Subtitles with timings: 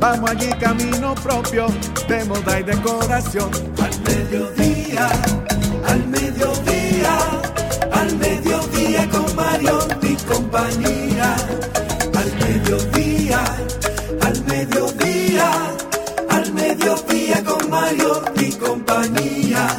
[0.00, 1.66] Vamos allí camino propio
[2.08, 3.50] de moda y decoración.
[3.82, 5.08] Al mediodía,
[5.86, 7.18] al mediodía,
[7.92, 11.36] al mediodía con Mario y compañía.
[12.14, 13.44] Al mediodía,
[14.22, 15.50] al mediodía,
[16.28, 19.76] al mediodía con Mario y compañía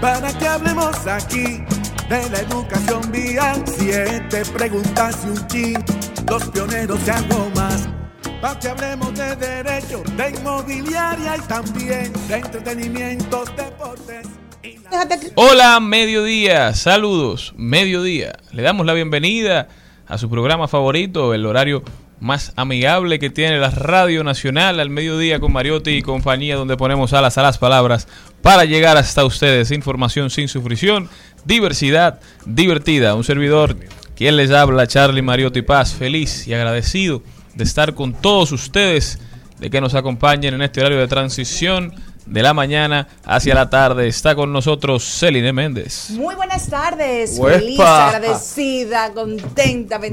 [0.00, 1.62] para que hablemos aquí
[2.08, 3.62] de la educación vial.
[3.66, 5.84] Siete preguntas y un chin,
[6.28, 7.99] los pioneros y algo más.
[8.40, 14.26] Para que hablemos de derecho, de inmobiliaria y también de entretenimiento, deportes.
[14.62, 18.32] y la- Hola, mediodía, saludos, mediodía.
[18.52, 19.68] Le damos la bienvenida
[20.06, 21.82] a su programa favorito, el horario
[22.18, 27.12] más amigable que tiene la Radio Nacional al mediodía con Mariotti y compañía, donde ponemos
[27.12, 28.08] alas a las palabras
[28.42, 29.70] para llegar hasta ustedes.
[29.70, 31.08] Información sin sufrición,
[31.44, 33.14] diversidad divertida.
[33.14, 33.76] Un servidor,
[34.16, 37.22] quien les habla, Charlie Mariotti Paz, feliz y agradecido
[37.54, 39.18] de estar con todos ustedes,
[39.58, 41.92] de que nos acompañen en este horario de transición
[42.26, 44.06] de la mañana hacia la tarde.
[44.06, 46.10] Está con nosotros Celine Méndez.
[46.10, 47.58] Muy buenas tardes, Uepa.
[47.58, 50.08] feliz, agradecida, contenta, bendecida.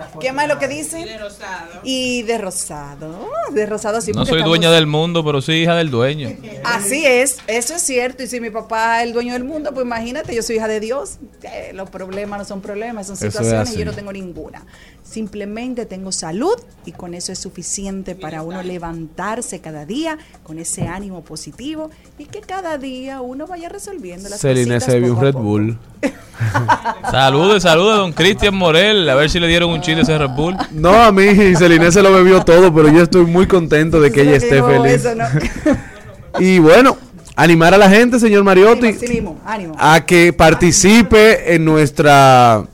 [0.00, 0.10] Bendecida.
[0.20, 1.00] ¿Qué más es lo que dice?
[1.00, 1.80] Y de rosado.
[1.84, 3.28] Y de rosado.
[3.52, 4.10] De rosado sí.
[4.12, 6.28] No soy estamos- dueña del mundo, pero soy hija del dueño.
[6.64, 8.24] Así es, eso es cierto.
[8.24, 10.80] Y si mi papá es el dueño del mundo, pues imagínate, yo soy hija de
[10.80, 11.18] Dios.
[11.42, 14.64] Eh, los problemas no son problemas, son situaciones y yo no tengo ninguna.
[15.12, 16.54] Simplemente tengo salud
[16.86, 22.24] y con eso es suficiente para uno levantarse cada día con ese ánimo positivo y
[22.24, 25.34] que cada día uno vaya resolviendo las Celine cositas se bebió un Red.
[25.34, 25.78] Bull.
[27.10, 29.06] Saludos, saludos a don Cristian Morel.
[29.10, 30.56] A ver si le dieron un chiste a ese Red Bull.
[30.70, 34.22] No, a mí Celine se lo bebió todo, pero yo estoy muy contento de que
[34.22, 35.04] ella esté No, feliz.
[35.14, 36.40] no.
[36.40, 36.96] Y bueno,
[37.36, 39.74] animar a la gente, señor Mariotti, Ánimo, ánimo.
[39.78, 42.64] a que participe en nuestra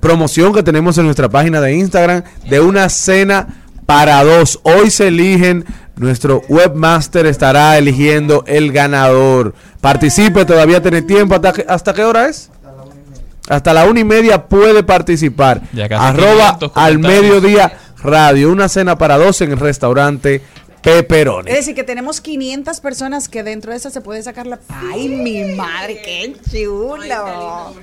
[0.00, 4.60] promoción que tenemos en nuestra página de Instagram de una cena para dos.
[4.62, 5.64] Hoy se eligen,
[5.96, 9.54] nuestro webmaster estará eligiendo el ganador.
[9.80, 11.34] Participe, todavía tiene tiempo.
[11.34, 12.50] ¿Hasta, qué- hasta qué hora es?
[13.48, 15.60] Hasta la una y media puede participar.
[15.98, 17.72] Arroba 500 al mediodía
[18.02, 18.50] radio.
[18.52, 20.40] Una cena para dos en el restaurante
[20.82, 21.50] Peperoni.
[21.50, 24.58] Es decir, que tenemos 500 personas que dentro de esas se puede sacar la...
[24.92, 27.74] ¡Ay, mi madre, qué chulo!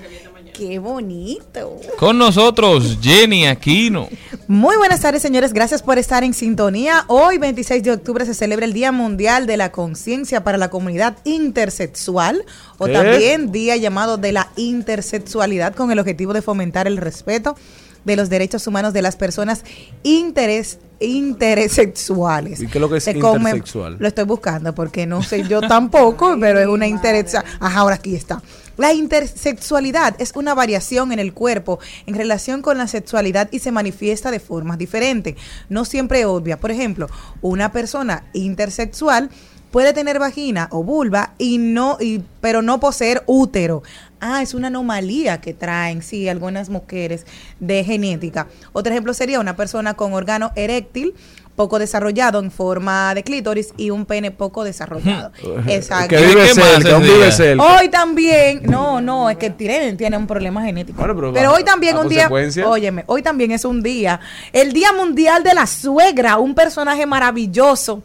[0.58, 1.80] ¡Qué bonito!
[2.00, 4.10] Con nosotros, Jenny Aquino.
[4.48, 5.54] Muy buenas tardes, señores.
[5.54, 7.06] Gracias por estar en sintonía.
[7.08, 11.18] Hoy, 26 de octubre, se celebra el Día Mundial de la Conciencia para la Comunidad
[11.26, 12.44] Intersexual
[12.80, 12.94] o ¿Qué?
[12.94, 17.56] también Día llamado de la Intersexualidad con el objetivo de fomentar el respeto
[18.04, 19.64] de los derechos humanos de las personas
[20.02, 22.62] interes, intersexuales.
[22.62, 23.98] ¿Y qué es lo que es Se come- intersexual?
[24.00, 27.44] Lo estoy buscando porque no sé yo tampoco, pero es una intersexual.
[27.60, 28.42] Ajá, ahora aquí está.
[28.78, 33.72] La intersexualidad es una variación en el cuerpo en relación con la sexualidad y se
[33.72, 35.36] manifiesta de formas diferentes,
[35.68, 36.60] no siempre obvia.
[36.60, 37.08] Por ejemplo,
[37.42, 39.32] una persona intersexual
[39.72, 43.82] puede tener vagina o vulva y no y pero no poseer útero.
[44.20, 47.26] Ah, es una anomalía que traen, sí, algunas mujeres
[47.60, 48.48] de genética.
[48.74, 51.16] Otro ejemplo sería una persona con órgano eréctil
[51.58, 55.32] poco desarrollado en forma de clítoris y un pene poco desarrollado.
[55.68, 56.10] Exacto.
[56.10, 57.32] Que vive ¿Qué más cerca, un ese vive día?
[57.32, 57.64] cerca.
[57.64, 61.00] Hoy también, no, no, es que tienen, tienen un problema genético.
[61.04, 62.30] Bueno, pero hoy también un día,
[62.66, 64.20] óyeme, hoy también es un día,
[64.54, 68.04] el Día Mundial de la Suegra, un personaje maravilloso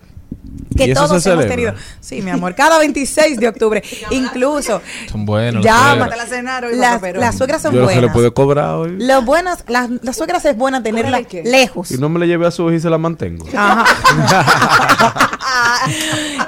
[0.74, 1.72] que que ¿Y eso todos se hemos celebra?
[1.72, 1.74] tenido.
[2.00, 3.82] Sí, mi amor, cada 26 de octubre.
[4.10, 4.80] Incluso
[5.10, 5.62] Son buenos.
[5.64, 6.08] suegros.
[6.08, 8.14] la Las, las suegras son Yo no se le buenas.
[8.14, 8.96] puede cobrar hoy.
[8.98, 11.42] Lo buenas, las, las suegras es buena tenerla ¿de qué?
[11.44, 11.90] lejos.
[11.90, 13.46] Y no me la llevé a su hija y se la mantengo.
[13.56, 13.84] Ajá.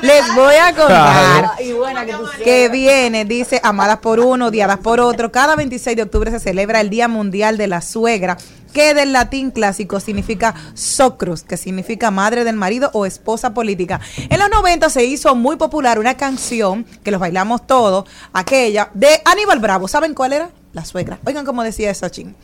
[0.03, 4.79] Les voy a contar Y buena que tú que viene, dice, amadas por uno, odiadas
[4.79, 5.33] por otro.
[5.33, 8.37] Cada 26 de octubre se celebra el Día Mundial de la Suegra,
[8.75, 14.01] que del latín clásico significa socrus, que significa madre del marido o esposa política.
[14.29, 18.05] En los 90 se hizo muy popular una canción, que los bailamos todos,
[18.35, 19.89] aquella, de Aníbal Bravo.
[19.89, 20.51] ¿Saben cuál era?
[20.73, 21.19] La suegra.
[21.25, 22.37] Oigan cómo decía esa chin.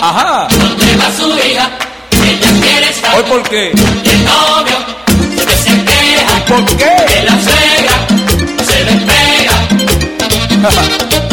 [0.00, 0.48] Ajá.
[0.50, 1.70] ¿Dónde va su hija?
[2.12, 3.16] Ella quiere estar.
[3.16, 3.70] ¿Hoy por qué?
[3.70, 4.76] El novio
[5.44, 6.44] que se queja.
[6.46, 6.92] ¿Por qué?
[7.08, 8.06] Que la suegra
[8.64, 9.54] se le pega.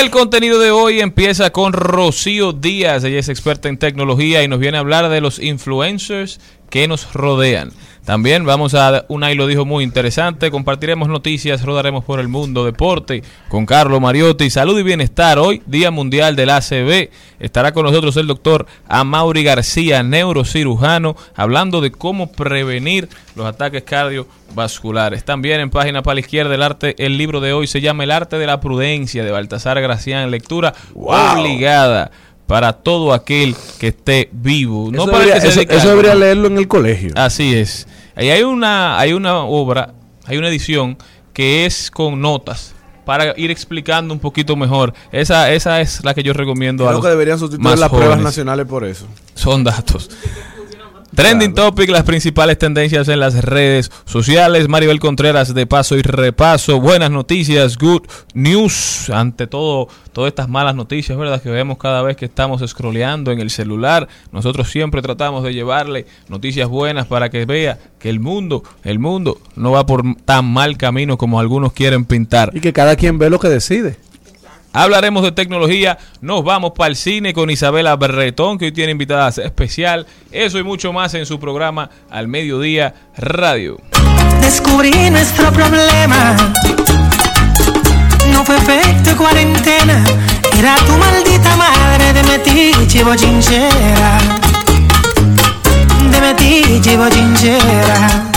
[0.00, 3.04] El contenido de hoy empieza con Rocío Díaz.
[3.04, 6.40] Ella es experta en tecnología y nos viene a hablar de los influencers
[6.70, 7.72] que nos rodean.
[8.04, 10.50] También vamos a una y lo dijo muy interesante.
[10.50, 14.48] Compartiremos noticias, rodaremos por el mundo, deporte con Carlos Mariotti.
[14.50, 15.38] Salud y bienestar.
[15.38, 17.10] Hoy, Día Mundial del ACB.
[17.38, 25.24] Estará con nosotros el doctor Amaury García, neurocirujano, hablando de cómo prevenir los ataques cardiovasculares.
[25.24, 28.10] También en página para la izquierda el arte, el libro de hoy se llama El
[28.10, 32.10] arte de la prudencia de Baltasar Gracián, lectura obligada
[32.50, 34.90] para todo aquel que esté vivo.
[34.90, 35.34] No eso, para el debería,
[35.68, 37.12] que se eso- a leerlo en el colegio.
[37.14, 37.86] Así es.
[38.16, 39.94] Ahí hay una, hay una obra,
[40.26, 40.98] hay una edición
[41.32, 42.74] que es con notas
[43.04, 44.92] para ir explicando un poquito mejor.
[45.12, 47.88] Esa, esa es la que yo recomiendo a Creo los que deberían sustituir más las
[47.88, 49.06] pruebas nacionales por eso.
[49.36, 50.10] Son datos.
[51.14, 54.68] Trending Topic, las principales tendencias en las redes sociales.
[54.68, 56.80] Maribel Contreras de paso y repaso.
[56.80, 58.02] Buenas noticias, good
[58.32, 59.10] news.
[59.10, 61.42] Ante todo, todas estas malas noticias, ¿verdad?
[61.42, 64.06] Que vemos cada vez que estamos scrolleando en el celular.
[64.30, 69.38] Nosotros siempre tratamos de llevarle noticias buenas para que vea que el mundo, el mundo
[69.56, 72.52] no va por tan mal camino como algunos quieren pintar.
[72.54, 73.98] Y que cada quien ve lo que decide.
[74.72, 79.28] Hablaremos de tecnología, nos vamos para el cine con Isabela Berretón, que hoy tiene invitada
[79.28, 80.06] especial.
[80.30, 83.78] Eso y mucho más en su programa Al Mediodía Radio.
[84.40, 86.36] Descubrí nuestro problema.
[88.32, 90.04] No fue efecto cuarentena.
[90.56, 94.18] Era tu maldita madre de metiche bochinchera.
[96.12, 98.29] De metiche bochinchera.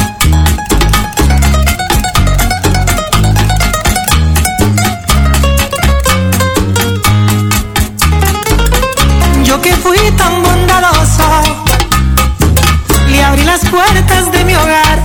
[13.74, 15.00] Puertas de mi hogar,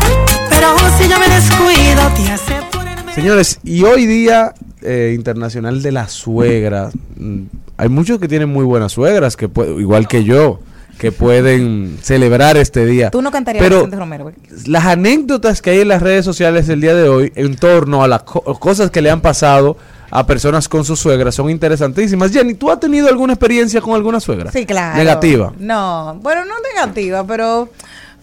[0.50, 0.68] pero
[0.98, 3.14] si yo me descuido, te hace ponerme...
[3.14, 7.42] Señores, y hoy día eh, internacional de la suegra, mm,
[7.78, 9.48] hay muchos que tienen muy buenas suegras, que
[9.78, 10.60] igual que yo,
[10.98, 13.10] que pueden celebrar este día.
[13.10, 14.34] Tú no cantarías Pero Vicente Romero, güey.
[14.66, 18.08] las anécdotas que hay en las redes sociales el día de hoy en torno a
[18.08, 19.76] las co- cosas que le han pasado
[20.10, 22.32] a personas con sus suegras son interesantísimas.
[22.32, 24.50] Jenny, ¿tú has tenido alguna experiencia con alguna suegra?
[24.52, 24.96] Sí, claro.
[24.98, 25.52] Negativa.
[25.58, 27.68] No, bueno, no negativa, pero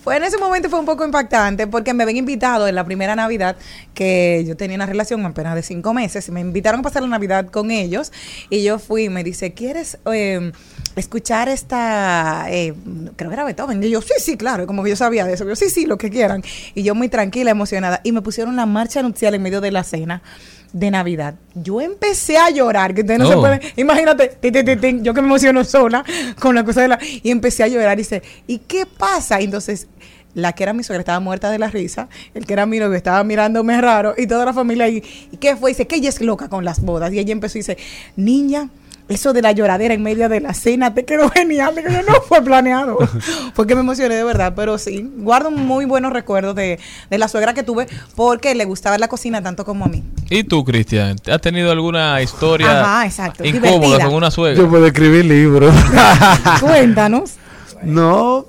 [0.06, 3.16] fue en ese momento fue un poco impactante porque me habían invitado en la primera
[3.16, 3.56] Navidad
[3.96, 6.30] que yo tenía una relación apenas de cinco meses.
[6.30, 8.12] Me invitaron a pasar la Navidad con ellos
[8.52, 10.52] y yo fui y me dice, ¿quieres eh,
[10.95, 12.76] escuchar esta, eh,
[13.16, 13.81] creo que era Beethoven?
[13.81, 15.44] Y yo, sí, sí, claro, como que yo sabía de eso.
[15.44, 16.44] Yo, sí, sí, lo que quieran.
[16.76, 18.02] Y yo muy tranquila, emocionada.
[18.04, 20.21] Y me pusieron la marcha nupcial en medio de la cena
[20.74, 21.36] de Navidad.
[21.54, 23.40] Yo empecé a llorar, que ustedes no se Oh.
[23.40, 24.38] pueden Imagínate,
[25.02, 26.04] yo que me emociono sola
[26.40, 27.00] con la cosa de la...
[27.02, 29.42] Y empecé a llorar y dice, ¿y qué pasa?
[29.42, 29.88] Y entonces,
[30.34, 32.95] la que era mi suegra estaba muerta de la risa, el que era mi novio
[32.95, 35.02] estaba mirándome raro y toda la familia ahí.
[35.31, 35.72] ¿Y qué fue?
[35.72, 37.14] Dice que ella es loca con las bodas.
[37.14, 37.78] Y ella empezó y dice,
[38.18, 38.69] niña,
[39.07, 41.76] eso de la lloradera en medio de la cena te quedó genial.
[41.76, 42.97] Yo, no fue planeado.
[43.56, 44.54] Porque me emocioné de verdad.
[44.56, 48.97] Pero sí, guardo muy buenos recuerdos de, de la suegra que tuve porque le gustaba
[48.97, 50.04] la cocina tanto como a mí.
[50.30, 51.18] ¿Y tú, Cristian?
[51.31, 54.06] ¿Has tenido alguna historia Ajá, exacto, incómoda divertida.
[54.06, 54.62] con una suegra?
[54.64, 55.74] Yo puedo escribir libros.
[56.59, 57.33] Cuéntanos.
[57.83, 58.45] no,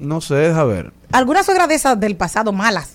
[0.00, 0.92] no sé, deja ver.
[1.12, 2.92] Algunas suegras de esas del pasado malas.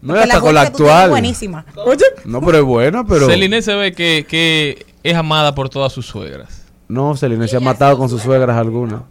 [0.00, 1.10] No hasta con la tienes es actual.
[1.10, 1.66] buenísima.
[1.74, 3.26] Oye, No, pero es buena, pero...
[3.26, 6.62] Celine se ve que, que es amada por todas sus suegras.
[6.88, 9.02] No, Celine se ha matado con sus suegras algunas.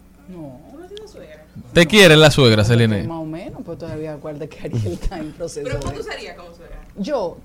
[1.73, 3.03] ¿Te quiere la suegra, Celine?
[3.03, 5.67] Más o menos, pues todavía acuerda que Ariel está en proceso.
[5.67, 6.79] ¿Pero cómo tú serías como suegra?
[6.97, 7.37] Yo,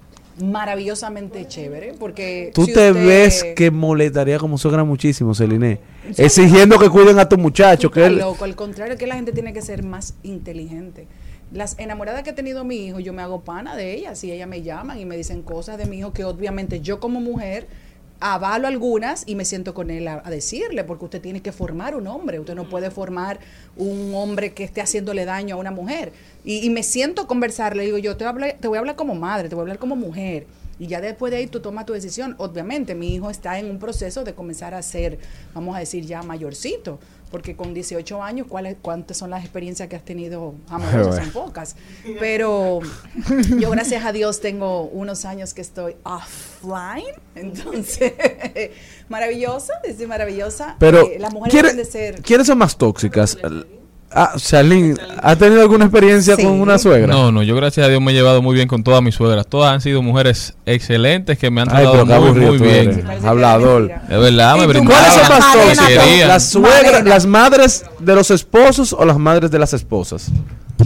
[0.42, 2.50] maravillosamente chévere, porque...
[2.54, 5.80] Tú si te usted- ves que molestaría como suegra muchísimo, Celine.
[6.16, 8.18] Exigiendo que cuiden a tu muchacho, que él...
[8.18, 11.06] loco, al contrario, que la gente tiene que ser más inteligente.
[11.52, 14.48] Las enamoradas que ha tenido mi hijo, yo me hago pana de ellas y ellas
[14.48, 17.66] me llaman y me dicen cosas de mi hijo que obviamente yo como mujer
[18.22, 21.96] avalo algunas y me siento con él a, a decirle, porque usted tiene que formar
[21.96, 23.40] un hombre, usted no puede formar
[23.76, 26.12] un hombre que esté haciéndole daño a una mujer.
[26.44, 28.76] Y, y me siento a conversar, le digo yo, te voy, a hablar, te voy
[28.76, 30.46] a hablar como madre, te voy a hablar como mujer.
[30.78, 32.34] Y ya después de ahí tú tomas tu decisión.
[32.38, 35.18] Obviamente, mi hijo está en un proceso de comenzar a ser,
[35.54, 36.98] vamos a decir, ya mayorcito.
[37.32, 41.24] Porque con 18 años, ¿cuáles, ¿cuántas son las experiencias que has tenido amorosas?
[41.24, 41.74] Son pocas.
[42.20, 42.80] Pero
[43.58, 47.06] yo, gracias a Dios, tengo unos años que estoy offline.
[47.34, 48.12] Entonces,
[49.08, 50.76] maravillosa, es maravillosa.
[50.78, 52.22] Pero, Eh, las mujeres ¿quiere- deben de ser...
[52.22, 53.36] ¿quiénes son más tóxicas?
[54.14, 56.42] Ah, Charlene, ¿ha tenido alguna experiencia Sí.
[56.42, 57.12] con una suegra?
[57.12, 59.46] No, no, yo gracias a Dios me he llevado muy bien con todas mis suegras.
[59.46, 62.04] Todas han sido mujeres excelentes que me han tratado
[62.34, 63.04] muy, bien.
[63.24, 63.88] Hablador.
[64.08, 65.02] De verdad, me ¿Y tú brindaban.
[65.04, 66.04] ¿Cuáles son más Malena, tóxicas?
[66.04, 66.28] querían.
[66.28, 70.30] ¿Las suegras, las madres de los esposos o las madres de las esposas?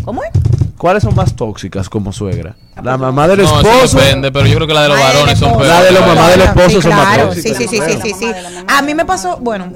[0.04, 0.30] ¿Cómo es?
[0.76, 2.54] ¿Cuáles son más tóxicas como suegra?
[2.82, 3.98] La mamá del No, eso esposo.
[3.98, 5.58] depende, pero yo creo que la de los varones son esposo.
[5.66, 5.68] peores.
[5.68, 7.56] La de los mamás del esposo son más claro, tóxicas.
[7.58, 8.32] Sí, sí, sí, sí, sí,
[8.68, 9.72] A mí me pasó, bueno,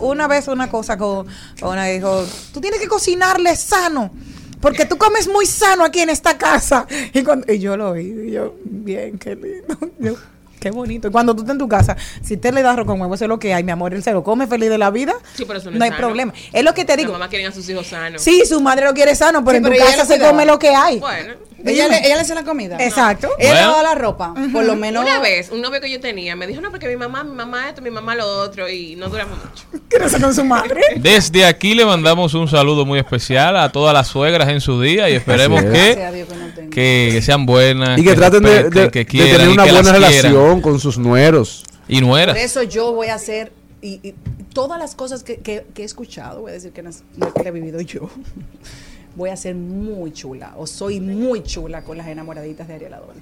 [0.00, 1.26] una vez una cosa con,
[1.60, 4.10] con una dijo, tú tienes que cocinarle sano.
[4.60, 6.86] Porque tú comes muy sano aquí en esta casa.
[7.12, 9.76] Y, cuando, y yo lo vi, y yo, bien, qué lindo.
[9.98, 10.14] Yo,
[10.64, 11.08] qué bonito.
[11.08, 13.24] Y cuando tú estás en tu casa, si te le das arroz con huevo, eso
[13.24, 13.92] es lo que hay, mi amor.
[13.94, 15.14] Él se lo come feliz de la vida.
[15.34, 16.06] Sí, pero eso no no es hay sano.
[16.06, 16.32] problema.
[16.52, 17.12] Es lo que te Las digo.
[17.12, 18.22] mamás quieren a sus hijos sanos.
[18.22, 20.58] Sí, su madre lo quiere sano, pero Sí, en pero tu casa se come lo
[20.58, 20.98] que hay.
[21.00, 22.76] Bueno, Ella le, ella le hace la comida.
[22.78, 23.28] Exacto.
[23.38, 23.54] Ella Bueno.
[23.54, 24.34] le lava la ropa.
[24.52, 25.02] Por lo menos.
[25.02, 27.68] una vez un novio que yo tenía me dijo, no, porque mi mamá, mi mamá
[27.70, 30.08] esto, mi mamá lo otro, y no duramos mucho.
[30.08, 30.80] Ser con su madre.
[30.96, 35.08] Desde aquí le mandamos un saludo muy especial a todas las suegras en su día
[35.08, 35.70] y esperemos es.
[35.96, 37.98] Gracias que, Dios que no que, que sean buenas.
[37.98, 39.94] Y que traten de, respeten, de- que de quieran tener una buena quieran.
[40.02, 41.64] relación con sus nueros.
[41.88, 42.34] Y nueras.
[42.36, 43.52] Por eso yo voy a hacer.
[43.82, 44.14] Y, y
[44.54, 47.48] todas las cosas que, que- que he escuchado, voy a decir que no, no que
[47.48, 48.08] he vivido yo.
[49.16, 50.54] Voy a ser muy chula.
[50.56, 53.20] O soy muy chula con las enamoraditas de Ariel Adolfo.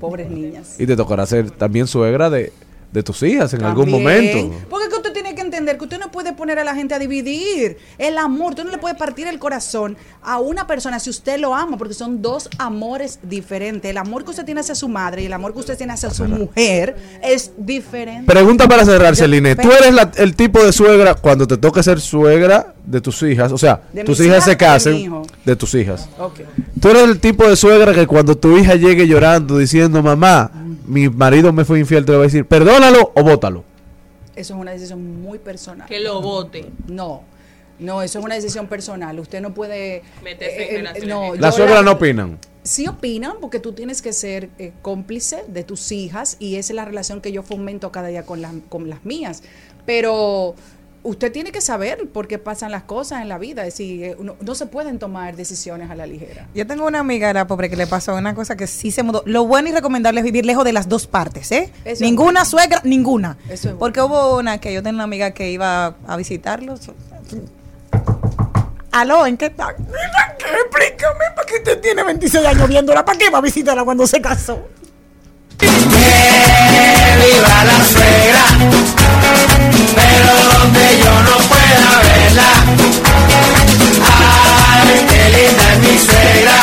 [0.00, 0.76] Pobres niñas.
[0.78, 2.52] Y te tocará ser también suegra de,
[2.92, 4.54] de tus hijas en algún momento.
[4.70, 5.17] Porque usted que
[5.58, 8.50] entender que usted no puede poner a la gente a dividir el amor.
[8.50, 11.94] Usted no le puede partir el corazón a una persona si usted lo ama, porque
[11.94, 13.90] son dos amores diferentes.
[13.90, 16.10] El amor que usted tiene hacia su madre y el amor que usted tiene hacia
[16.10, 18.24] su mujer es diferente.
[18.32, 19.56] Pregunta para cerrar, Celine.
[19.56, 23.52] ¿Tú eres la- el tipo de suegra cuando te toque ser suegra de tus hijas?
[23.52, 26.08] O sea, ¿De tus hijas hijas se de casen de tus hijas.
[26.80, 30.50] ¿Tú eres el tipo de suegra que cuando tu hija llegue llorando diciendo, mamá,
[30.86, 33.64] mi marido me fue infiel, te va a decir, perdónalo o bótalo?
[34.38, 35.88] Eso es una decisión muy personal.
[35.88, 36.66] Que lo vote.
[36.86, 37.22] No,
[37.78, 39.18] no, eso es una decisión personal.
[39.18, 39.96] Usted no puede...
[39.96, 41.40] eh, Meterse en relaciones no, ajenas.
[41.40, 42.38] Las suegras la- no opinan.
[42.62, 46.76] Sí opinan porque tú tienes que ser eh, cómplice de tus hijas y esa es
[46.76, 49.42] la relación que yo fomento cada día con las, con las mías.
[49.86, 50.54] Pero
[51.02, 53.62] usted tiene que saber por qué pasan las cosas en la vida.
[53.66, 56.46] Es decir, eh, no, no se pueden tomar decisiones a la ligera.
[56.54, 59.22] Yo tengo una amiga, la pobre, que le pasó una cosa que sí se mudó.
[59.26, 61.72] Lo bueno y recomendable es vivir lejos de las dos partes, ¿eh?
[61.84, 62.44] Eso es ninguna bueno.
[62.44, 63.36] suegra, ninguna.
[63.44, 63.78] Eso es bueno.
[63.78, 66.90] Porque hubo una que yo tenía una amiga que iba a visitarlos.
[68.92, 69.74] Aló, ¿en qué está?
[69.78, 70.36] Mira.
[70.38, 73.04] Explícame, ¿para qué usted tiene 26 años viéndola?
[73.04, 74.66] ¿Para qué va a visitarla cuando se casó?
[75.66, 78.44] Viva la suegra,
[79.94, 82.50] pero donde yo no pueda verla.
[84.06, 86.56] Ay, qué linda es mi suegra,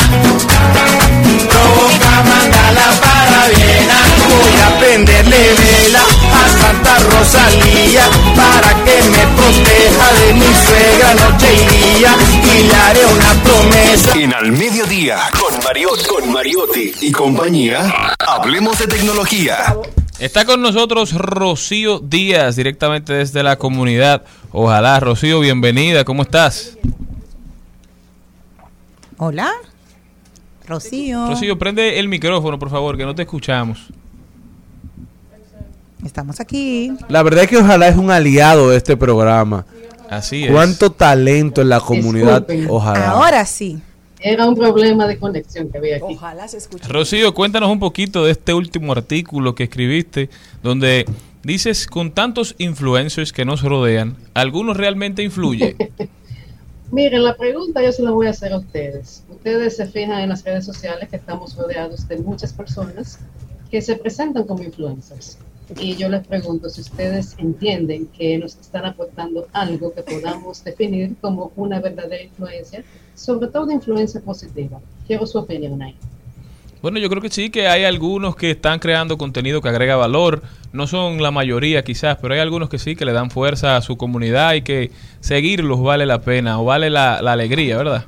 [1.50, 3.98] provoca mandarla para Viena.
[4.28, 6.25] Voy a prenderle vela
[6.60, 8.02] Santa Rosalía
[8.34, 14.18] para que me proteja de mi suegra noche y día y le haré una promesa.
[14.18, 19.76] En Al Mediodía, con Mariot, con Mariotti y compañía, hablemos de tecnología.
[20.18, 24.24] Está con nosotros Rocío Díaz, directamente desde la comunidad.
[24.50, 26.04] Ojalá, Rocío, bienvenida.
[26.04, 26.78] ¿Cómo estás?
[29.18, 29.52] Hola.
[30.66, 31.28] Rocío.
[31.28, 33.88] Rocío, prende el micrófono, por favor, que no te escuchamos.
[36.04, 36.92] Estamos aquí.
[37.08, 39.64] La verdad es que ojalá es un aliado de este programa.
[40.10, 40.52] Así es.
[40.52, 42.66] Cuánto talento en la comunidad, Disculpen.
[42.70, 43.10] ojalá.
[43.10, 43.80] Ahora sí.
[44.20, 46.14] Era un problema de conexión que había aquí.
[46.14, 46.88] Ojalá se escuche.
[46.88, 50.30] Rocío, cuéntanos un poquito de este último artículo que escribiste,
[50.62, 51.04] donde
[51.42, 55.76] dices, con tantos influencers que nos rodean, ¿algunos realmente influye?
[56.92, 59.24] Miren, la pregunta yo se la voy a hacer a ustedes.
[59.28, 63.18] Ustedes se fijan en las redes sociales que estamos rodeados de muchas personas
[63.70, 65.38] que se presentan como influencers.
[65.80, 71.16] Y yo les pregunto si ustedes entienden que nos están aportando algo que podamos definir
[71.20, 74.80] como una verdadera influencia, sobre todo influencia positiva.
[75.06, 75.96] Quiero su opinión ahí.
[76.82, 80.42] Bueno, yo creo que sí, que hay algunos que están creando contenido que agrega valor.
[80.72, 83.82] No son la mayoría quizás, pero hay algunos que sí, que le dan fuerza a
[83.82, 88.04] su comunidad y que seguirlos vale la pena o vale la, la alegría, ¿verdad?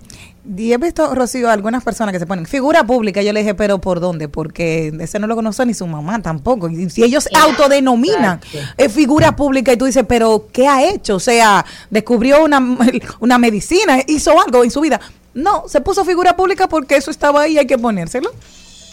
[0.56, 3.20] Y he visto, Rocío, algunas personas que se ponen figura pública.
[3.20, 4.28] Yo le dije, ¿pero por dónde?
[4.28, 6.70] Porque ese no lo conoce ni su mamá tampoco.
[6.70, 8.40] Y si ellos autodenominan
[8.78, 11.16] eh, figura pública y tú dices, ¿pero qué ha hecho?
[11.16, 12.78] O sea, descubrió una,
[13.20, 15.00] una medicina, hizo algo en su vida.
[15.34, 18.30] No, se puso figura pública porque eso estaba ahí y hay que ponérselo.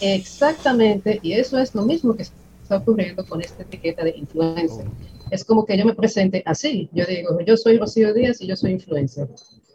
[0.00, 4.84] Exactamente, y eso es lo mismo que está ocurriendo con esta etiqueta de influencer.
[5.30, 6.88] Es como que yo me presente así.
[6.92, 9.26] Yo digo, yo soy Rocío Díaz y yo soy influencer.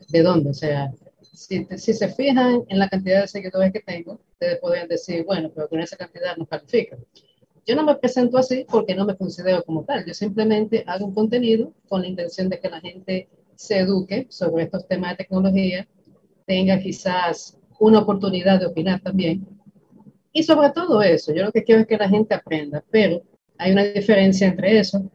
[0.09, 0.51] ¿De dónde?
[0.51, 0.91] O sea,
[1.33, 5.51] si, si se fijan en la cantidad de seguidores que tengo, ustedes podrían decir, bueno,
[5.53, 6.97] pero con esa cantidad no califica.
[7.65, 10.05] Yo no me presento así porque no me considero como tal.
[10.05, 14.63] Yo simplemente hago un contenido con la intención de que la gente se eduque sobre
[14.63, 15.87] estos temas de tecnología,
[16.47, 19.47] tenga quizás una oportunidad de opinar también.
[20.33, 23.21] Y sobre todo eso, yo lo que quiero es que la gente aprenda, pero
[23.57, 25.11] hay una diferencia entre eso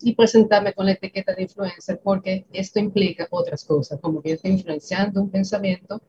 [0.00, 4.34] y presentarme con la etiqueta de influencer porque esto implica otras cosas, como que yo
[4.36, 6.00] estoy influenciando un pensamiento,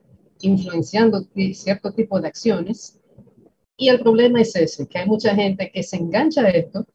[0.42, 3.00] influenciando cierto tipo de acciones.
[3.78, 6.86] Y el problema es ese, que hay mucha gente que se engancha a esto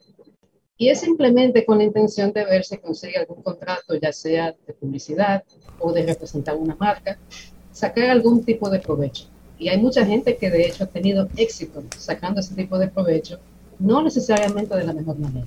[0.76, 4.72] y es simplemente con la intención de ver si consigue algún contrato, ya sea de
[4.72, 5.44] publicidad
[5.78, 7.18] o de representar una marca,
[7.70, 9.26] sacar algún tipo de provecho.
[9.56, 13.38] Y hay mucha gente que de hecho ha tenido éxito sacando ese tipo de provecho,
[13.78, 15.46] no necesariamente de la mejor manera.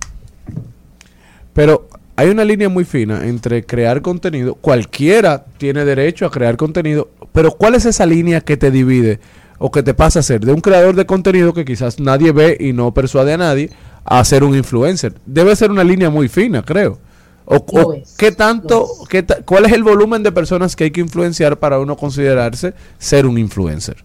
[1.57, 4.53] Pero hay una línea muy fina entre crear contenido.
[4.53, 9.19] Cualquiera tiene derecho a crear contenido, pero ¿cuál es esa línea que te divide
[9.57, 12.57] o que te pasa a ser de un creador de contenido que quizás nadie ve
[12.59, 13.71] y no persuade a nadie
[14.05, 15.15] a ser un influencer?
[15.25, 16.99] Debe ser una línea muy fina, creo.
[17.45, 20.91] O, o es, qué tanto, qué ta- cuál es el volumen de personas que hay
[20.91, 23.97] que influenciar para uno considerarse ser un influencer?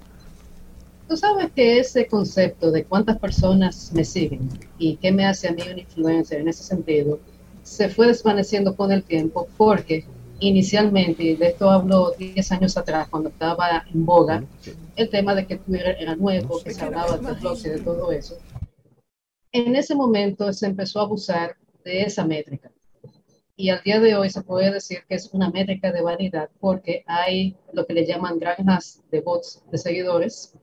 [1.06, 5.52] Tú sabes que ese concepto de cuántas personas me siguen y qué me hace a
[5.52, 7.20] mí un influencer en ese sentido,
[7.72, 10.04] se fue desvaneciendo con el tiempo porque
[10.40, 14.44] inicialmente, de esto hablo 10 años atrás, cuando estaba en boga,
[14.94, 18.12] el tema de que Twitter era nuevo, que se hablaba de blogs y de todo
[18.12, 18.36] eso,
[19.52, 22.70] en ese momento se empezó a abusar de esa métrica.
[23.56, 27.04] Y al día de hoy se puede decir que es una métrica de vanidad porque
[27.06, 30.54] hay lo que le llaman granjas de bots de seguidores,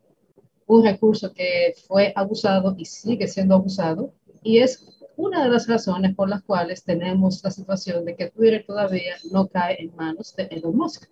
[0.68, 6.16] un recurso que fue abusado y sigue siendo abusado y es una de las razones
[6.16, 10.44] por las cuales tenemos la situación de que Twitter todavía no cae en manos de
[10.44, 11.10] Elon Musk.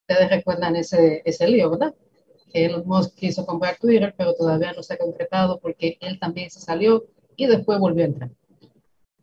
[0.00, 1.94] Ustedes recuerdan ese, ese lío, ¿verdad?
[2.50, 6.48] Que Elon Musk quiso comprar Twitter, pero todavía no se ha concretado porque él también
[6.48, 7.04] se salió
[7.36, 8.30] y después volvió a entrar.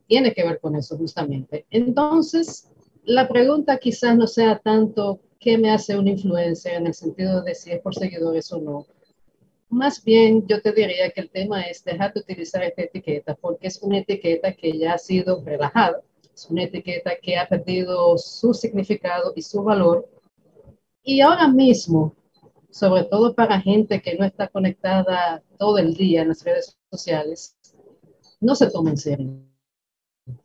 [0.06, 1.66] Tiene que ver con eso justamente.
[1.72, 2.70] Entonces,
[3.06, 7.56] la pregunta quizás no sea tanto qué me hace un influencer en el sentido de
[7.56, 8.86] si es por seguidores o no,
[9.74, 13.68] más bien, yo te diría que el tema es dejar de utilizar esta etiqueta porque
[13.68, 16.02] es una etiqueta que ya ha sido relajada,
[16.34, 20.08] es una etiqueta que ha perdido su significado y su valor.
[21.04, 22.16] Y ahora mismo,
[22.70, 27.58] sobre todo para gente que no está conectada todo el día en las redes sociales,
[28.40, 29.34] no se toma en serio.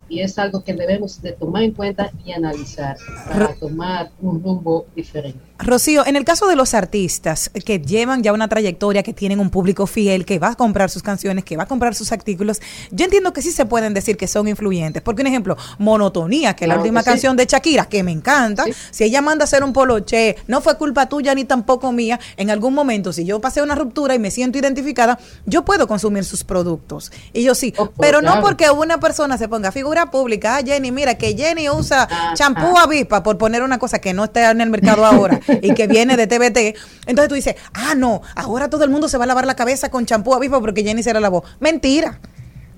[0.08, 2.96] Y es algo que debemos de tomar en cuenta y analizar
[3.28, 5.47] para tomar un rumbo diferente.
[5.58, 9.50] Rocío, en el caso de los artistas que llevan ya una trayectoria, que tienen un
[9.50, 13.04] público fiel, que va a comprar sus canciones, que va a comprar sus artículos, yo
[13.04, 15.02] entiendo que sí se pueden decir que son influyentes.
[15.02, 17.06] Porque un ejemplo, Monotonía, que es la última sí.
[17.06, 20.76] canción de Shakira, que me encanta, si ella manda a hacer un poloche, no fue
[20.76, 24.30] culpa tuya ni tampoco mía, en algún momento, si yo pasé una ruptura y me
[24.30, 27.12] siento identificada, yo puedo consumir sus productos.
[27.32, 31.16] Y yo sí, pero no porque una persona se ponga figura pública, ah, Jenny, mira,
[31.16, 32.84] que Jenny usa Ah, champú ah.
[32.84, 36.16] avispa, por poner una cosa que no está en el mercado ahora y que viene
[36.16, 36.78] de TBT.
[37.06, 39.90] Entonces tú dices, ah, no, ahora todo el mundo se va a lavar la cabeza
[39.90, 41.44] con champú avispa porque Jenny se la lavó.
[41.60, 42.20] Mentira.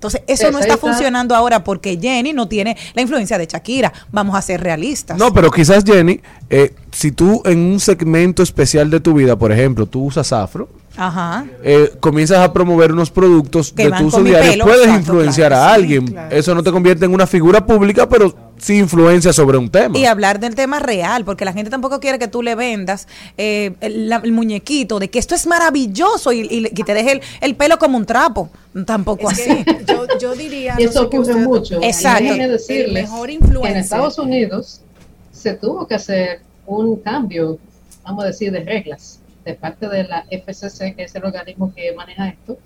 [0.01, 3.93] Entonces, eso no está funcionando ahora porque Jenny no tiene la influencia de Shakira.
[4.11, 5.15] Vamos a ser realistas.
[5.15, 9.51] No, pero quizás Jenny, eh, si tú en un segmento especial de tu vida, por
[9.51, 11.45] ejemplo, tú usas afro, Ajá.
[11.63, 14.99] eh, comienzas a promover unos productos Que de van tu uso diario, pelo, puedes exacto,
[14.99, 16.07] influenciar claro, a sí, alguien.
[16.07, 16.35] claro.
[16.35, 19.97] Eso no te convierte en una figura pública, pero sí influencia sobre un tema.
[19.97, 23.71] Y hablar del tema real, porque la gente tampoco quiere que tú le vendas eh,
[23.79, 27.79] el, muñequito de que esto es maravilloso y, y- y te deje el, el pelo
[27.79, 28.49] como un trapo.
[28.85, 29.63] Tampoco Es así.
[29.63, 30.75] que yo, yo diría.
[30.77, 31.79] Y no eso sé qué ocurre usted- mucho.
[31.81, 32.33] Exacto.
[32.35, 33.33] Decirles mejor que
[33.69, 33.77] en.
[33.77, 34.81] Estados Unidos
[35.31, 37.57] se tuvo que hacer un cambio,
[38.03, 41.93] vamos a decir, de reglas de parte de la FCC, que es el organismo que
[41.93, 42.57] maneja esto,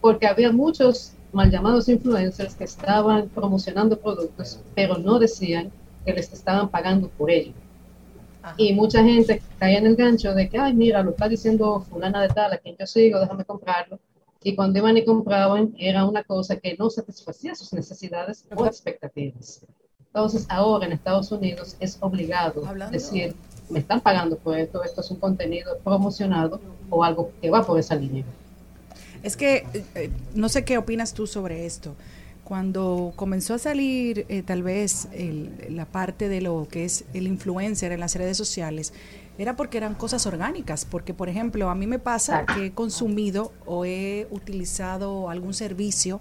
[0.00, 5.70] porque había muchos mal llamados influencers que estaban promocionando productos, pero no decían
[6.04, 7.52] que les estaban pagando por ello.
[8.56, 12.22] Y mucha gente cae en el gancho de que, ay, mira, lo está diciendo fulana
[12.22, 13.98] de tal, a quien yo sigo, déjame comprarlo.
[14.42, 19.66] Y cuando iban y compraban, era una cosa que no satisfacía sus necesidades o expectativas.
[20.06, 23.34] Entonces, ahora en Estados Unidos es obligado Hablando- decir,
[23.70, 27.78] me están pagando por esto, esto es un contenido promocionado o algo que va por
[27.78, 28.24] esa línea.
[29.22, 31.94] Es que eh, eh, no sé qué opinas tú sobre esto.
[32.44, 37.26] Cuando comenzó a salir eh, tal vez el- la parte de lo que es el
[37.26, 38.92] influencer en las redes sociales,
[39.36, 40.84] era porque eran cosas orgánicas.
[40.84, 46.20] Porque, por ejemplo, a mí me pasa que he consumido o he utilizado algún servicio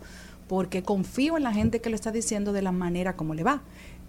[0.49, 3.61] porque confío en la gente que lo está diciendo de la manera como le va.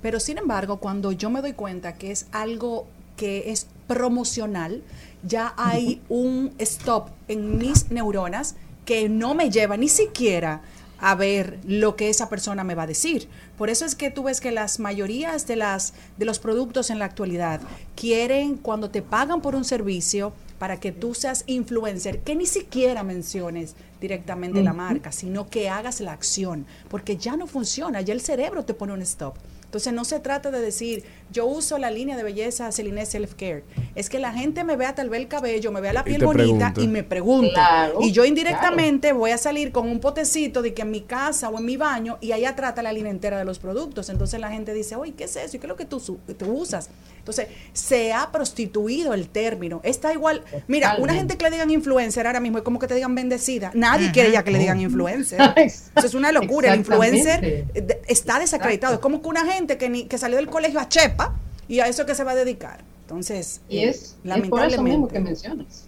[0.02, 2.86] Pero sin embargo, cuando yo me doy cuenta que es algo
[3.18, 4.82] que es promocional,
[5.22, 8.54] ya hay un stop en mis neuronas
[8.86, 10.62] que no me lleva ni siquiera
[11.00, 13.28] a ver lo que esa persona me va a decir.
[13.56, 16.98] Por eso es que tú ves que las mayorías de las de los productos en
[16.98, 17.60] la actualidad
[17.94, 23.04] quieren cuando te pagan por un servicio para que tú seas influencer, que ni siquiera
[23.04, 28.20] menciones directamente la marca, sino que hagas la acción, porque ya no funciona, ya el
[28.20, 29.36] cerebro te pone un stop.
[29.68, 33.64] Entonces no se trata de decir, yo uso la línea de belleza Celine Self Care.
[33.94, 36.72] Es que la gente me vea tal vez el cabello, me vea la piel bonita
[36.78, 37.52] y me pregunte.
[37.52, 41.50] Claro, y yo indirectamente voy a salir con un potecito de que en mi casa
[41.50, 44.08] o en mi baño y allá trata la línea entera de los productos.
[44.08, 45.58] Entonces la gente dice, oye, ¿qué es eso?
[45.58, 46.88] ¿Y qué es lo que tú, tú usas?
[47.28, 49.80] Entonces se ha prostituido el término.
[49.84, 50.42] Está igual.
[50.66, 53.70] Mira, una gente que le digan influencer ahora mismo es como que te digan bendecida.
[53.74, 55.40] Nadie quiere ya que le digan influencer.
[55.56, 56.72] Eso es una locura.
[56.72, 57.66] El influencer
[58.06, 58.94] está desacreditado.
[58.94, 61.34] Es como que una gente que, ni, que salió del colegio a Chepa
[61.68, 62.82] y a eso que se va a dedicar.
[63.02, 65.84] Entonces, Y eh, es, es por eso mismo que mencionas.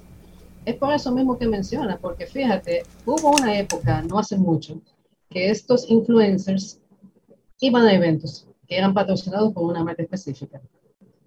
[0.67, 4.81] Es por eso mismo que mencionas, porque fíjate, hubo una época, no hace mucho,
[5.31, 6.79] que estos influencers
[7.61, 10.63] iban a eventos que eran patrocinados por una marca específica.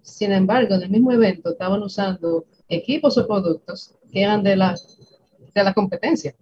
[0.04, 4.74] Sin embargo, en el mismo evento estaban usando equipos o productos que eran de la,
[5.54, 6.34] de la competencia.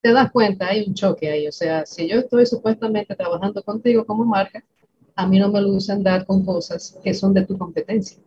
[0.00, 1.48] Te das cuenta, hay un choque ahí.
[1.48, 4.64] O sea, si yo estoy supuestamente trabajando contigo como marca,
[5.16, 8.18] a mí no me luce andar con cosas que son de tu competencia.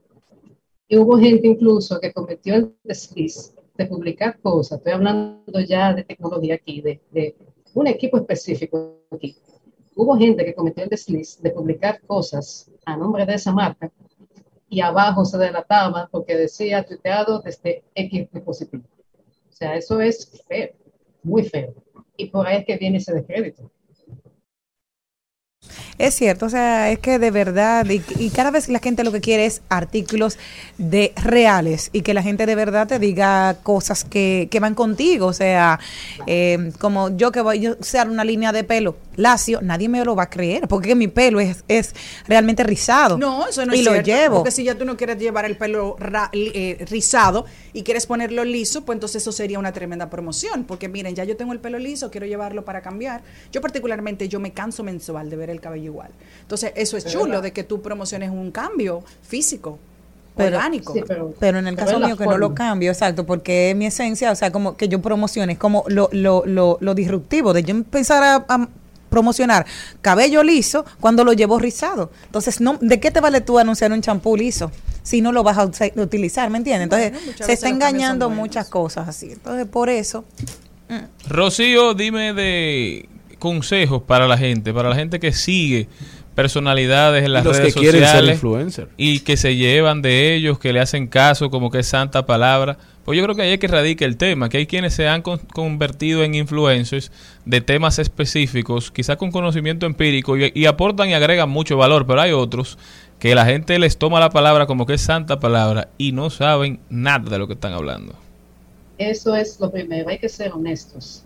[0.90, 4.80] Y hubo gente incluso que cometió el desliz de publicar cosas.
[4.80, 7.34] Estoy hablando ya de tecnología aquí, de, de
[7.74, 9.38] un equipo específico aquí.
[10.02, 13.92] Hubo gente que cometió el desliz de publicar cosas a nombre de esa marca
[14.70, 18.84] y abajo se delataba porque decía tuiteado desde X dispositivo.
[19.50, 20.70] O sea, eso es feo,
[21.22, 21.74] muy feo.
[22.16, 23.70] Y por ahí es que viene ese descrédito.
[25.98, 29.12] Es cierto, o sea, es que de verdad, y, y cada vez la gente lo
[29.12, 30.38] que quiere es artículos
[30.78, 35.26] de reales y que la gente de verdad te diga cosas que, que van contigo,
[35.26, 35.78] o sea,
[36.26, 40.16] eh, como yo que voy a usar una línea de pelo lacio, nadie me lo
[40.16, 41.94] va a creer, porque mi pelo es, es
[42.28, 43.18] realmente rizado.
[43.18, 44.36] No, eso no y es lo cierto, llevo.
[44.38, 48.44] Porque si ya tú no quieres llevar el pelo ra- eh, rizado y quieres ponerlo
[48.44, 50.64] liso, pues entonces eso sería una tremenda promoción.
[50.64, 53.22] Porque miren, ya yo tengo el pelo liso, quiero llevarlo para cambiar.
[53.52, 56.10] Yo particularmente, yo me canso mensual de ver el cabello igual.
[56.42, 57.44] Entonces, eso es Es chulo verdad.
[57.44, 59.80] de que tú promociones un cambio físico,
[60.36, 60.94] Pero- orgánico.
[60.94, 63.76] Sí, pero, Pero en el pero caso mío que no lo cambio, exacto, porque es
[63.76, 67.52] mi esencia, o sea, como que yo promocione, es como lo, lo, lo, lo disruptivo,
[67.54, 68.68] de yo empezar a, a
[69.10, 69.66] promocionar
[70.02, 72.12] cabello liso cuando lo llevo rizado.
[72.26, 74.72] Entonces, no, ¿de qué te vale tú anunciar un champú liso
[75.04, 76.84] si no lo vas a utilizar, ¿me entiendes?
[76.84, 79.32] Entonces, Bueno, se está engañando muchas cosas así.
[79.32, 80.26] Entonces, por eso,
[81.28, 85.88] Rocío, dime de consejos para la gente, para la gente que sigue
[86.36, 88.90] personalidades en las Los redes que quieren ser sociales influencer.
[88.98, 92.78] y que se llevan de ellos, que le hacen caso como que es santa palabra.
[93.10, 95.24] Pues yo creo que ahí es que radica el tema, que hay quienes se han
[95.24, 97.12] con- convertido en influencers
[97.44, 102.34] de temas específicos, quizás con conocimiento empírico y aportan y agregan mucho valor, pero hay
[102.34, 102.78] otros
[103.18, 106.82] que la gente les toma la palabra como que es santa palabra y no saben
[106.92, 108.14] nada de lo que están hablando.
[109.00, 111.24] Eso es lo primero, hay que ser honestos.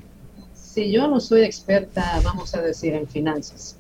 [0.53, 3.75] Si yo no soy experta, vamos a decir, en finanzas,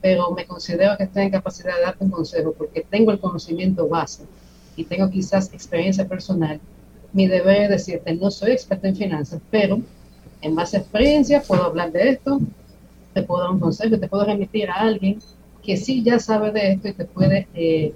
[0.00, 3.88] pero me considero que estoy en capacidad de darte un consejo porque tengo el conocimiento
[3.88, 4.22] base
[4.76, 6.60] y tengo quizás experiencia personal,
[7.12, 9.80] mi deber es decirte, no soy experta en finanzas, pero
[10.40, 12.40] en base a experiencia puedo hablar de esto,
[13.14, 15.20] te puedo dar un consejo, te puedo remitir a alguien
[15.62, 17.92] que sí ya sabe de esto y te puede eh,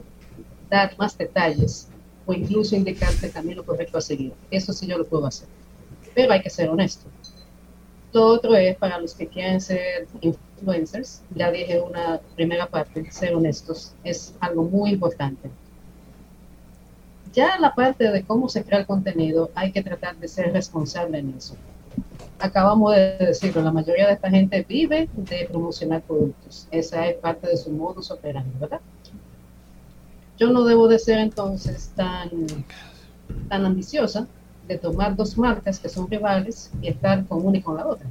[0.68, 1.88] dar más detalles
[2.26, 4.32] o incluso indicarte el camino correcto a seguir.
[4.50, 5.48] Eso sí yo lo puedo hacer.
[6.14, 7.06] Pero hay que ser honesto.
[8.12, 13.36] Lo otro es para los que quieren ser influencers, ya dije una primera parte, ser
[13.36, 15.48] honestos es algo muy importante.
[17.32, 21.18] Ya la parte de cómo se crea el contenido, hay que tratar de ser responsable
[21.18, 21.56] en eso.
[22.38, 26.66] Acabamos de decirlo, la mayoría de esta gente vive de promocionar productos.
[26.70, 28.80] Esa es parte de su modus operandi, ¿verdad?
[30.40, 32.30] yo no debo de ser entonces tan,
[33.50, 34.26] tan ambiciosa
[34.66, 38.08] de tomar dos marcas que son rivales y estar con una y con la otra.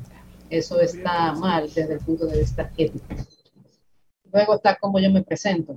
[0.52, 3.06] Eso está mal desde el punto de vista ético.
[4.32, 5.76] Luego está cómo yo me presento.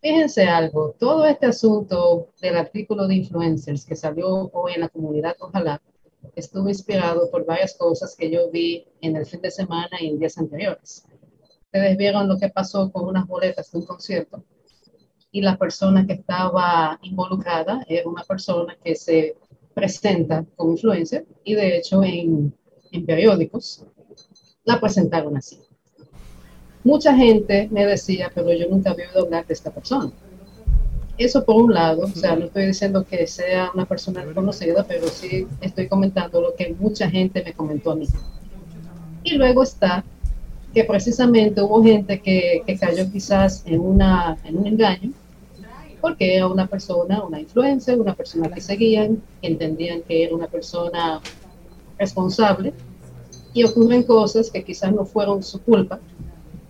[0.00, 5.34] Fíjense algo, todo este asunto del artículo de influencers que salió hoy en la comunidad,
[5.40, 5.82] ojalá,
[6.36, 10.18] estuvo inspirado por varias cosas que yo vi en el fin de semana y en
[10.20, 11.04] días anteriores.
[11.64, 14.44] Ustedes vieron lo que pasó con unas boletas de un concierto
[15.32, 19.36] y la persona que estaba involucrada era una persona que se
[19.74, 22.56] presenta como influencer y de hecho en,
[22.92, 23.84] en periódicos
[24.64, 25.60] la presentaron así.
[26.88, 30.10] Mucha gente me decía, pero yo nunca había oído hablar de esta persona.
[31.18, 35.06] Eso por un lado, o sea, no estoy diciendo que sea una persona conocida, pero
[35.08, 38.06] sí estoy comentando lo que mucha gente me comentó a mí.
[39.22, 40.02] Y luego está
[40.72, 45.12] que precisamente hubo gente que, que cayó quizás en, una, en un engaño,
[46.00, 50.46] porque era una persona, una influencer, una persona que seguían, que entendían que era una
[50.46, 51.20] persona
[51.98, 52.72] responsable,
[53.52, 56.00] y ocurren cosas que quizás no fueron su culpa,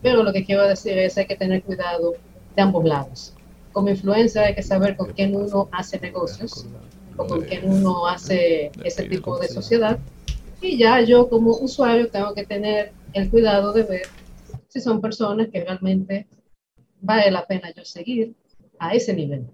[0.03, 2.15] pero lo que quiero decir es que hay que tener cuidado
[2.55, 3.35] de ambos lados.
[3.73, 6.67] Como influencer hay que saber con quién uno hace negocios
[7.17, 9.99] o con quién uno hace ese tipo de sociedad.
[10.61, 14.03] Y ya yo como usuario tengo que tener el cuidado de ver
[14.69, 16.27] si son personas que realmente
[17.01, 18.35] vale la pena yo seguir
[18.79, 19.47] a ese nivel.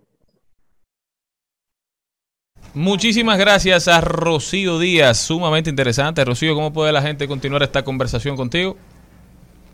[2.73, 6.25] Muchísimas gracias a Rocío Díaz, sumamente interesante.
[6.25, 8.77] Rocío, ¿cómo puede la gente continuar esta conversación contigo?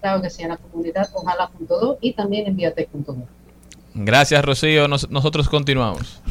[0.01, 3.17] Claro que sí, en la comunidad ojalá.do y también en viatec.do.
[3.95, 4.89] Gracias, Rocío.
[4.89, 6.23] Nos- nosotros continuamos.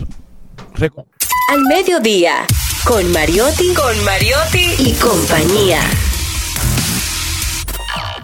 [1.51, 2.45] Al mediodía,
[2.85, 5.81] con Mariotti, con Mariotti y compañía.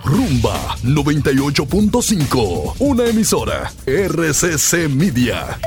[0.03, 5.57] Rumba 98.5, una emisora RCC Media.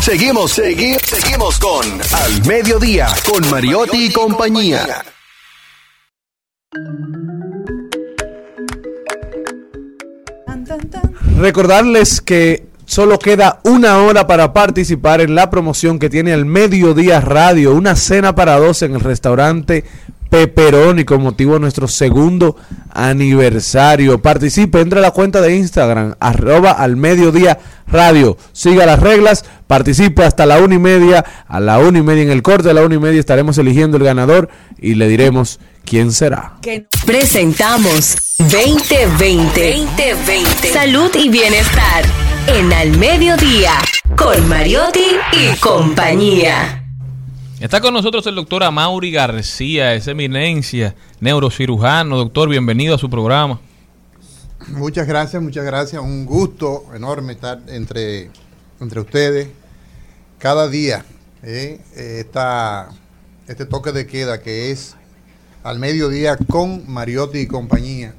[0.00, 5.02] Seguimos, seguimos, seguimos con Al Mediodía, con Mariotti y compañía.
[11.40, 17.18] Recordarles que solo queda una hora para participar en la promoción que tiene el Mediodía
[17.22, 19.84] Radio, una cena para dos en el restaurante
[20.28, 22.56] Peperoni con motivo de nuestro segundo
[22.90, 24.20] aniversario.
[24.20, 28.36] Participe, entre a la cuenta de Instagram, arroba al mediodía radio.
[28.52, 31.24] Siga las reglas, participe hasta la una y media.
[31.48, 33.96] A la una y media en el corte de la una y media estaremos eligiendo
[33.96, 36.56] el ganador y le diremos quién será.
[37.06, 39.84] Presentamos 2020.
[39.86, 40.72] 2020.
[40.72, 42.04] Salud y bienestar.
[42.46, 43.72] En Al Mediodía,
[44.16, 46.76] con Mariotti y compañía.
[47.60, 52.16] Está con nosotros el doctor Amaury García, es eminencia, neurocirujano.
[52.16, 53.60] Doctor, bienvenido a su programa.
[54.68, 56.00] Muchas gracias, muchas gracias.
[56.02, 58.30] Un gusto enorme estar entre,
[58.80, 59.48] entre ustedes
[60.38, 61.04] cada día.
[61.42, 61.80] ¿eh?
[61.96, 62.88] Eh, esta-
[63.46, 64.96] este toque de queda que es
[65.62, 68.14] al mediodía con Mariotti y compañía.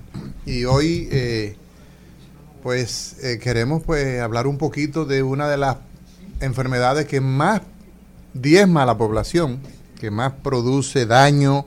[0.46, 1.56] Y hoy, eh,
[2.64, 5.78] pues, eh, queremos pues hablar un poquito de una de las
[6.40, 7.62] enfermedades que más
[8.34, 9.60] diezma a la población,
[10.00, 11.66] que más produce daño,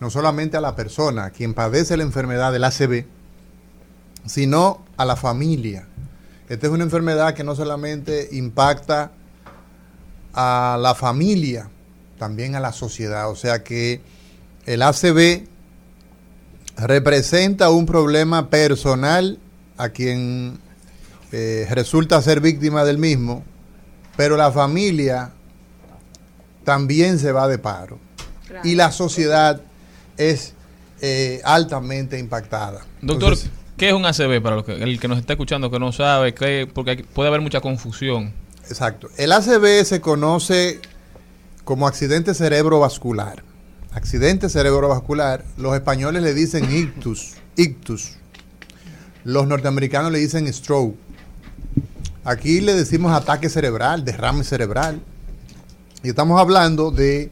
[0.00, 3.04] no solamente a la persona, quien padece la enfermedad del ACV,
[4.26, 5.86] sino a la familia.
[6.48, 9.12] Esta es una enfermedad que no solamente impacta
[10.32, 11.68] a la familia,
[12.18, 13.28] también a la sociedad.
[13.30, 14.00] O sea que
[14.68, 15.44] el ACV
[16.76, 19.38] representa un problema personal
[19.76, 20.58] a quien
[21.32, 23.44] eh, resulta ser víctima del mismo,
[24.16, 25.30] pero la familia
[26.64, 27.98] también se va de paro.
[28.64, 29.60] Y la sociedad
[30.16, 30.54] es
[31.00, 32.80] eh, altamente impactada.
[33.02, 35.78] Doctor, Entonces, ¿qué es un ACV para los que- el que nos está escuchando que
[35.78, 36.34] no sabe?
[36.34, 38.32] ¿Qué- porque hay- puede haber mucha confusión.
[38.68, 39.08] Exacto.
[39.16, 40.80] El ACV se conoce
[41.64, 43.44] como accidente cerebrovascular.
[43.92, 48.16] Accidente cerebrovascular, los españoles le dicen ictus, ictus.
[49.24, 50.96] Los norteamericanos le dicen stroke.
[52.24, 55.00] Aquí le decimos ataque cerebral, derrame cerebral.
[56.02, 57.30] Y estamos hablando de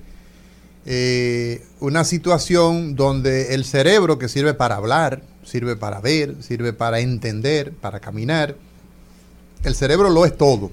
[0.86, 7.00] eh, una situación donde el cerebro que sirve para hablar, sirve para ver, sirve para
[7.00, 8.56] entender, para caminar,
[9.62, 10.70] el cerebro lo es todo.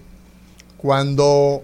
[0.77, 1.63] Cuando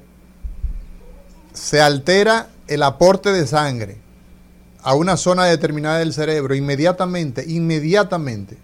[1.53, 4.08] se altera el aporte de sangre
[4.81, 8.57] a una zona determinada del cerebro, inmediatamente, inmediatamente,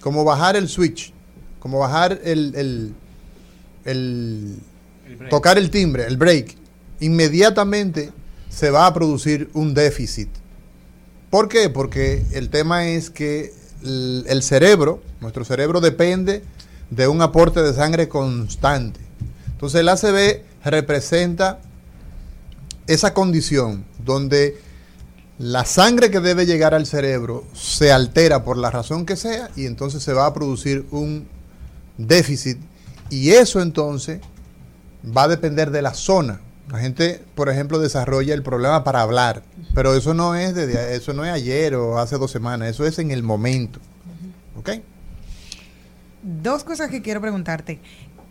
[0.00, 1.12] como bajar el switch,
[1.58, 2.94] como bajar el, el-
[3.84, 4.58] el-
[5.30, 6.56] tocar el timbre, el break,
[7.00, 8.12] inmediatamente
[8.48, 10.28] se va a producir un déficit.
[11.30, 11.68] ¿Por qué?
[11.70, 13.52] Porque el tema es que
[13.82, 16.42] el, el cerebro, nuestro cerebro depende
[16.90, 19.00] de un aporte de sangre constante.
[19.52, 21.60] Entonces el ACV representa
[22.86, 24.58] esa condición donde
[25.42, 29.66] la sangre que debe llegar al cerebro se altera por la razón que sea y
[29.66, 31.26] entonces se va a producir un
[31.98, 32.58] déficit
[33.10, 34.20] y eso entonces
[35.04, 36.40] va a depender de la zona.
[36.70, 39.42] La gente, por ejemplo, desarrolla el problema para hablar,
[39.74, 43.00] pero eso no es desde, eso no es ayer o hace dos semanas, eso es
[43.00, 43.80] en el momento.
[44.56, 44.70] ¿Ok?
[46.22, 47.80] Dos cosas que quiero preguntarte.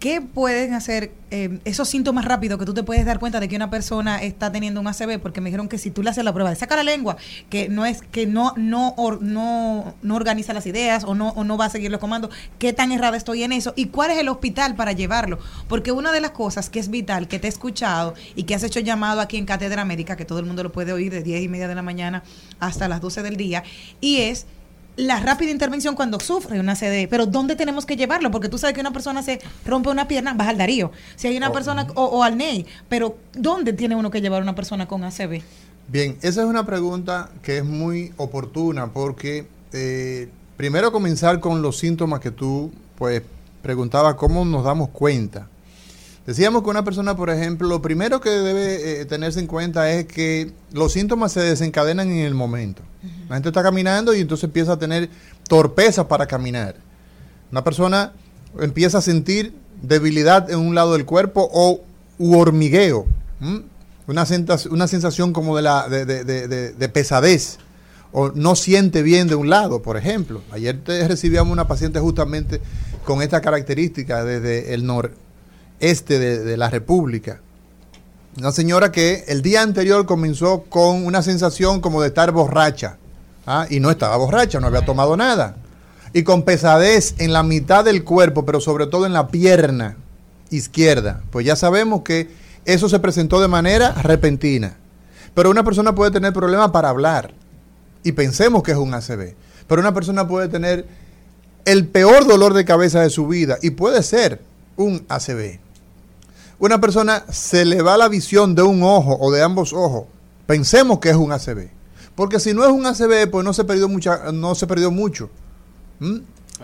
[0.02, 3.56] ¿Qué pueden hacer eh, esos síntomas rápidos que tú te puedes dar cuenta de que
[3.56, 5.20] una persona está teniendo un ACV?
[5.20, 7.18] Porque me dijeron que si tú le haces la prueba de saca la lengua,
[7.52, 11.56] que no es que no no no, no organiza las ideas o no o no
[11.56, 13.74] va a seguir los comandos, ¿qué tan errada estoy en eso?
[13.76, 15.38] ¿Y cuál es el hospital para llevarlo?
[15.68, 18.64] Porque una de las cosas que es vital, que te he escuchado y que has
[18.64, 21.44] hecho llamado aquí en Cátedra Médica, que todo el mundo lo puede oír de 10
[21.44, 22.24] y media de la mañana
[22.60, 23.64] hasta las 12 del día,
[24.00, 24.48] y es
[24.97, 28.32] la rápida intervención cuando sufre una CD, pero ¿dónde tenemos que llevarlo?
[28.32, 30.91] Porque tú sabes que una persona se rompe una pierna, vas al Darío.
[31.15, 34.43] Si hay una persona, o, o al NEI, pero ¿dónde tiene uno que llevar a
[34.43, 35.41] una persona con ACV?
[35.88, 41.77] Bien, esa es una pregunta que es muy oportuna porque eh, primero comenzar con los
[41.77, 43.21] síntomas que tú pues
[43.62, 45.47] preguntabas cómo nos damos cuenta.
[46.25, 50.06] Decíamos que una persona, por ejemplo, lo primero que debe eh, tenerse en cuenta es
[50.06, 52.84] que los síntomas se desencadenan en el momento.
[53.32, 55.10] La gente está caminando y entonces empieza a tener
[55.48, 56.76] torpeza para caminar.
[57.50, 58.12] Una persona
[58.60, 61.80] empieza a sentir debilidad en un lado del cuerpo o
[62.20, 63.06] u hormigueo.
[64.06, 67.58] Una, sensación como de, la, de, de- de- de- de pesadez.
[68.12, 70.41] O no siente bien de un lado, por ejemplo.
[70.52, 72.60] Ayer recibíamos una paciente justamente
[73.06, 77.39] con esta característica desde el noreste de, de la República.
[78.38, 82.98] Una señora que el día anterior comenzó con una sensación como de estar borracha.
[83.45, 83.67] ¿Ah?
[83.69, 85.56] Y no estaba borracha, no había tomado nada.
[86.13, 89.97] Y con pesadez en la mitad del cuerpo, pero sobre todo en la pierna
[90.49, 91.21] izquierda.
[91.32, 92.30] Pues ya sabemos que
[92.65, 94.77] eso se presentó de manera repentina.
[95.34, 97.34] Pero una persona puede tener problemas para hablar.
[98.04, 99.36] Y pensemos que es un ACV.
[99.67, 100.86] Pero una persona puede tener
[101.63, 103.58] el peor dolor de cabeza de su vida.
[103.62, 104.41] Y puede ser
[104.75, 105.60] un ACV
[106.62, 110.04] una persona se le va la visión de un ojo o de ambos ojos,
[110.45, 111.71] pensemos que es un ACV.
[112.15, 115.30] Porque si no es un ACV, pues no se perdió, mucha, no se perdió mucho.
[116.00, 116.19] ¿Mm?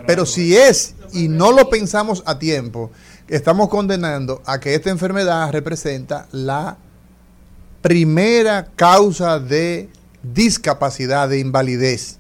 [0.06, 2.92] Pero si es y no lo pensamos a tiempo,
[3.28, 6.78] estamos condenando a que esta enfermedad representa la
[7.82, 9.90] primera causa de
[10.22, 12.18] discapacidad, de invalidez.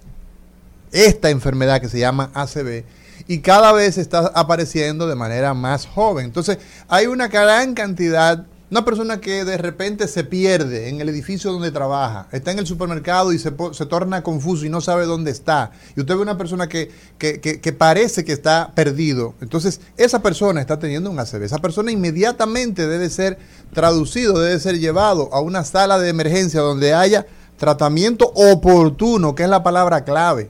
[0.91, 2.85] Esta enfermedad que se llama ACV
[3.27, 6.25] y cada vez está apareciendo de manera más joven.
[6.25, 11.53] Entonces, hay una gran cantidad, una persona que de repente se pierde en el edificio
[11.53, 15.31] donde trabaja, está en el supermercado y se, se torna confuso y no sabe dónde
[15.31, 15.71] está.
[15.95, 19.35] Y usted ve una persona que, que- que- que parece que está perdido.
[19.39, 21.43] Entonces, esa persona está teniendo un ACV.
[21.43, 23.37] Esa persona inmediatamente debe ser
[23.73, 27.25] traducido, debe ser llevado a una sala de emergencia donde haya
[27.57, 30.49] tratamiento oportuno, que es la palabra clave.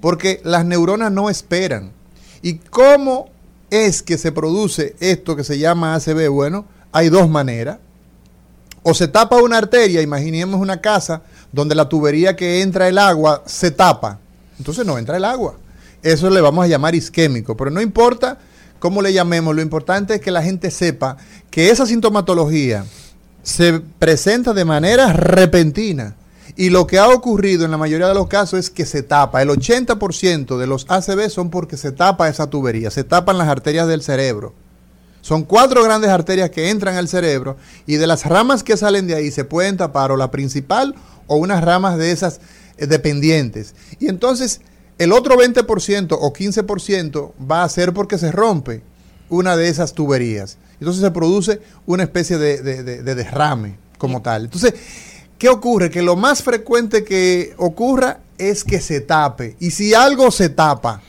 [0.00, 1.92] Porque las neuronas no esperan.
[2.42, 3.28] ¿Y cómo
[3.68, 6.28] es que se produce esto que se llama ACV?
[6.30, 7.78] Bueno, hay dos maneras.
[8.82, 11.22] O se tapa una arteria, imaginemos una casa
[11.52, 14.18] donde la tubería que entra el agua se tapa.
[14.58, 15.56] Entonces no entra el agua.
[16.02, 17.56] Eso le vamos a llamar isquémico.
[17.56, 18.38] Pero no importa
[18.78, 21.18] cómo le llamemos, lo importante es que la gente sepa
[21.50, 22.84] que esa sintomatología
[23.42, 26.16] se presenta de manera repentina.
[26.56, 29.40] Y lo que ha ocurrido en la mayoría de los casos es que se tapa.
[29.40, 33.86] El 80% de los ACV son porque se tapa esa tubería, se tapan las arterias
[33.86, 34.54] del cerebro.
[35.20, 37.56] Son cuatro grandes arterias que entran al cerebro
[37.86, 40.94] y de las ramas que salen de ahí se pueden tapar o la principal
[41.26, 42.40] o unas ramas de esas
[42.78, 43.74] eh, dependientes.
[43.98, 44.60] Y entonces
[44.98, 48.82] el otro 20% o 15% va a ser porque se rompe
[49.28, 50.56] una de esas tuberías.
[50.80, 54.44] Entonces se produce una especie de, de- de- de derrame como tal.
[54.44, 54.74] Entonces,
[55.38, 55.90] ¿qué ocurre?
[55.90, 59.56] Que lo más frecuente que ocurra es que se tape.
[59.60, 61.02] Y si algo se tapa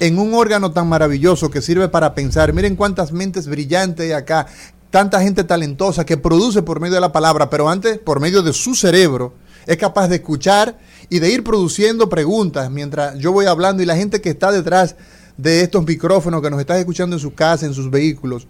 [0.00, 4.46] en un órgano tan maravilloso que sirve para pensar, miren cuántas mentes brillantes hay acá,
[4.90, 8.52] tanta gente talentosa que produce por medio de la palabra, pero antes por medio de
[8.52, 9.34] su cerebro
[9.66, 10.78] es capaz de escuchar
[11.08, 14.96] y de ir produciendo preguntas mientras yo voy hablando y la gente que está detrás
[15.36, 18.46] de estos micrófonos que nos está escuchando en su casa, en sus vehículos.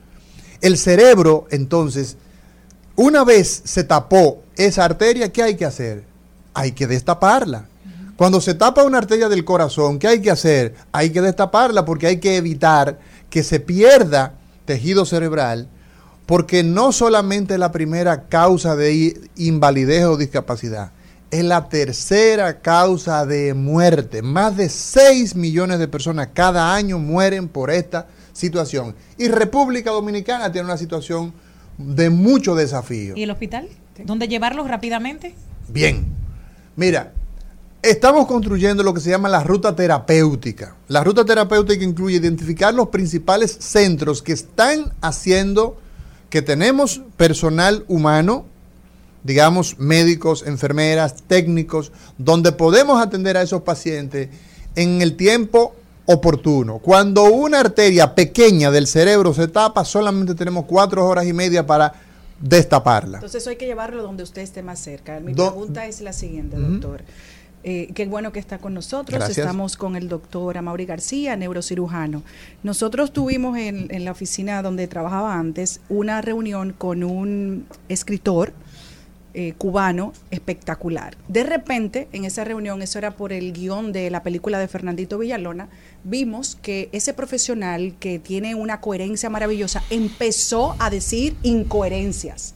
[0.61, 2.17] El cerebro, entonces,
[2.95, 6.05] una vez se tapó esa arteria, ¿qué hay que hacer?
[6.55, 7.67] Hay que destaparla.
[8.17, 10.75] Cuando se tapa una arteria del corazón, ¿qué hay que hacer?
[10.93, 12.99] Hay que destaparla porque hay que evitar
[13.29, 15.69] que se pierda tejido cerebral,
[16.25, 20.93] porque no solamente es la primera causa de invalidez o discapacidad,
[21.31, 24.23] es la tercera causa de muerte.
[24.23, 28.95] Más de 6 millones de personas cada año mueren por esta situación.
[29.19, 31.35] Y República Dominicana tiene una situación
[31.77, 33.15] de mucho desafío.
[33.15, 33.69] ¿Y el hospital?
[34.05, 35.35] ¿Dónde llevarlos rápidamente?
[35.69, 36.07] Bien.
[36.77, 37.13] Mira,
[37.91, 40.75] estamos construyendo lo que se llama la ruta terapéutica.
[40.89, 45.77] La ruta terapéutica incluye identificar los principales centros que están haciendo
[46.31, 48.45] que tenemos personal humano,
[49.23, 54.29] digamos médicos, enfermeras, técnicos, donde podemos atender a esos pacientes
[54.75, 55.75] en el tiempo
[56.07, 56.79] oportuno.
[56.79, 61.93] Cuando una arteria pequeña del cerebro se tapa, solamente tenemos cuatro horas y media para
[62.41, 63.17] destaparla.
[63.19, 65.19] Entonces eso hay que llevarlo donde usted esté más cerca.
[65.21, 67.03] Mi Do- pregunta es la siguiente, doctor.
[67.69, 69.19] Eh, qué bueno que está con nosotros.
[69.19, 69.39] Gracias.
[69.39, 72.23] Estamos con el doctor Amaury García, neurocirujano.
[72.63, 78.53] Nosotros tuvimos en, en la oficina donde trabajaba antes una reunión con un escritor
[79.35, 81.15] eh, cubano espectacular.
[81.29, 85.19] De repente, en esa reunión, eso era por el guion de la película de Fernandito
[85.19, 85.69] Villalona,
[86.05, 92.55] vimos que ese profesional que tiene una coherencia maravillosa empezó a decir incoherencias.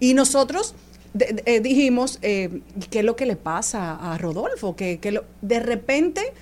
[0.00, 0.74] Y nosotros
[1.14, 4.76] de- eh, dijimos, eh, ¿qué es lo que le pasa a Rodolfo?
[4.76, 6.32] Que, que lo- de repente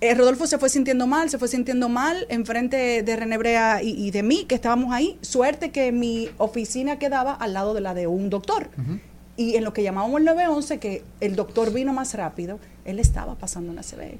[0.00, 3.90] eh, Rodolfo se fue sintiendo mal, se fue sintiendo mal enfrente de René Brea y,
[3.90, 5.16] y de mí, que estábamos ahí.
[5.20, 8.68] Suerte que mi oficina quedaba al lado de la de un doctor.
[9.42, 13.34] Y en lo que llamábamos el 911, que el doctor vino más rápido, él estaba
[13.34, 14.18] pasando una CB.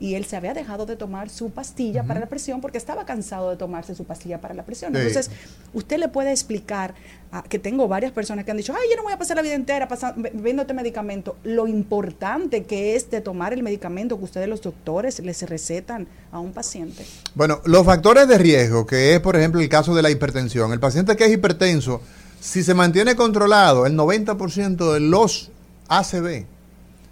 [0.00, 3.50] Y él se había dejado de tomar su pastilla para la presión porque estaba cansado
[3.50, 4.92] de tomarse su pastilla para la presión.
[4.94, 4.98] Sí.
[5.00, 5.30] Entonces,
[5.74, 6.94] usted le puede explicar
[7.30, 9.42] a- que tengo varias personas que han dicho, ay, yo no voy a pasar la
[9.42, 9.86] vida entera
[10.16, 11.36] bebiendo este medicamento.
[11.44, 16.38] Lo importante que es de tomar el medicamento que ustedes los doctores les recetan a
[16.40, 17.04] un paciente.
[17.34, 20.72] Bueno, los factores de riesgo, que es por ejemplo el caso de la hipertensión.
[20.72, 22.00] El paciente que es hipertenso,
[22.44, 25.50] si se mantiene controlado, el 90% de los
[25.88, 26.44] ACV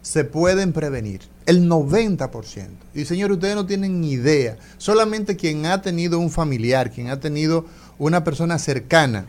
[0.02, 1.22] se pueden prevenir.
[1.46, 2.68] El 90%.
[2.92, 4.58] Y señor, ustedes no tienen ni idea.
[4.76, 7.64] Solamente quien ha tenido un familiar, quien ha tenido
[7.98, 9.24] una persona cercana,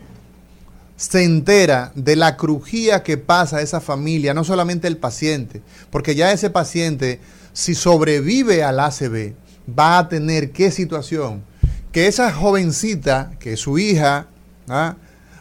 [0.96, 6.14] se entera de la crujía que pasa a esa familia, no solamente el paciente, porque
[6.14, 7.18] ya ese paciente,
[7.54, 9.32] si sobrevive al ACV,
[9.66, 11.44] va a tener qué situación,
[11.92, 14.26] que esa jovencita, que es su hija,
[14.68, 14.96] ¿ah?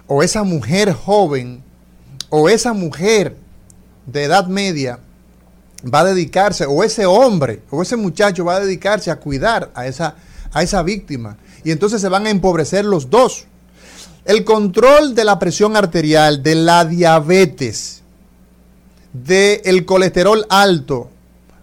[0.08, 1.64] O esa mujer joven,
[2.30, 3.38] o esa mujer
[4.06, 5.00] de edad media,
[5.94, 9.86] va a dedicarse, o ese hombre, o ese muchacho va a dedicarse a cuidar a
[9.88, 10.16] esa,
[10.52, 11.38] a esa víctima.
[11.64, 13.46] Y entonces se van a empobrecer los dos.
[14.26, 18.02] El control de la presión arterial, de la diabetes,
[19.14, 21.10] del colesterol alto,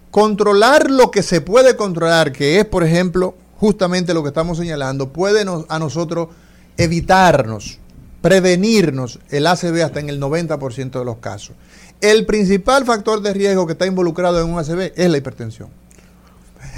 [0.09, 5.09] controlar lo que se puede controlar, que es, por ejemplo, justamente lo que estamos señalando,
[5.11, 6.29] puede nos- a nosotros
[6.77, 7.79] evitarnos,
[8.21, 11.55] prevenirnos el ACV hasta en el 90% de los casos.
[12.01, 15.69] El principal factor de riesgo que está involucrado en un ACV es la hipertensión.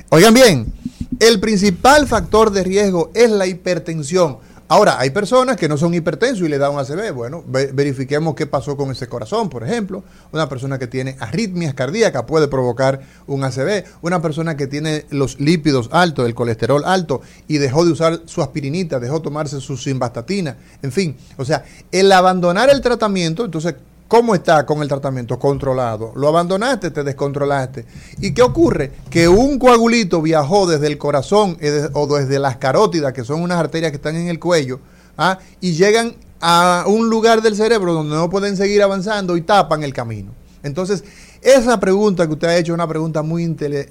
[0.09, 0.73] Oigan bien,
[1.19, 4.37] el principal factor de riesgo es la hipertensión.
[4.69, 7.11] Ahora, hay personas que no son hipertensos y le da un ACV.
[7.13, 10.03] Bueno, ve- verifiquemos qué pasó con ese corazón, por ejemplo.
[10.31, 13.83] Una persona que tiene arritmias cardíacas puede provocar un ACV.
[14.01, 18.41] Una persona que tiene los lípidos altos, el colesterol alto y dejó de usar su
[18.41, 20.57] aspirinita, dejó tomarse su simvastatina.
[20.81, 23.75] En fin, o sea, el abandonar el tratamiento, entonces
[24.13, 25.39] ¿Cómo está con el tratamiento?
[25.39, 26.13] Controlado.
[26.15, 27.83] Lo abandonaste, te descontrolaste.
[28.19, 28.91] ¿Y qué ocurre?
[29.09, 33.57] Que un coagulito viajó desde el corazón eh, o desde las carótidas, que son unas
[33.57, 34.79] arterias que están en el cuello,
[35.17, 35.39] ¿ah?
[35.59, 39.95] y llegan a un lugar del cerebro donde no pueden seguir avanzando y tapan el
[39.95, 40.31] camino.
[40.61, 41.03] Entonces,
[41.41, 43.47] esa pregunta que usted ha hecho es una pregunta muy,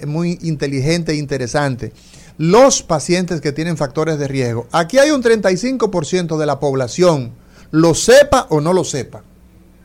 [0.07, 1.93] muy inteligente e interesante.
[2.39, 7.33] Los pacientes que tienen factores de riesgo, aquí hay un 35% de la población,
[7.73, 9.25] lo sepa o no lo sepa,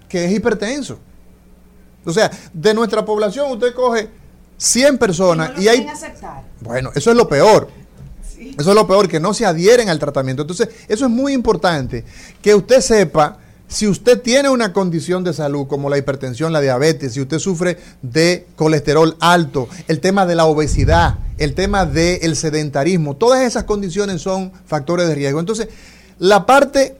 [0.07, 0.99] que es hipertenso.
[2.05, 4.09] O sea, de nuestra población usted coge
[4.57, 5.85] 100 personas y, hay...
[5.85, 6.43] aceptar.
[6.61, 7.69] Bueno, eso es lo peor.
[8.39, 10.43] Eso es lo peor, que no se adhieren al tratamiento.
[10.43, 12.05] Entonces, eso es muy importante,
[12.41, 17.13] que usted sepa si usted tiene una condición de salud como la hipertensión, la diabetes,
[17.13, 23.17] si usted sufre de colesterol alto, el tema de la obesidad, el tema del sedentarismo,
[23.17, 25.41] todas esas condiciones son factores de riesgo.
[25.41, 25.67] Entonces,
[26.17, 26.97] la parte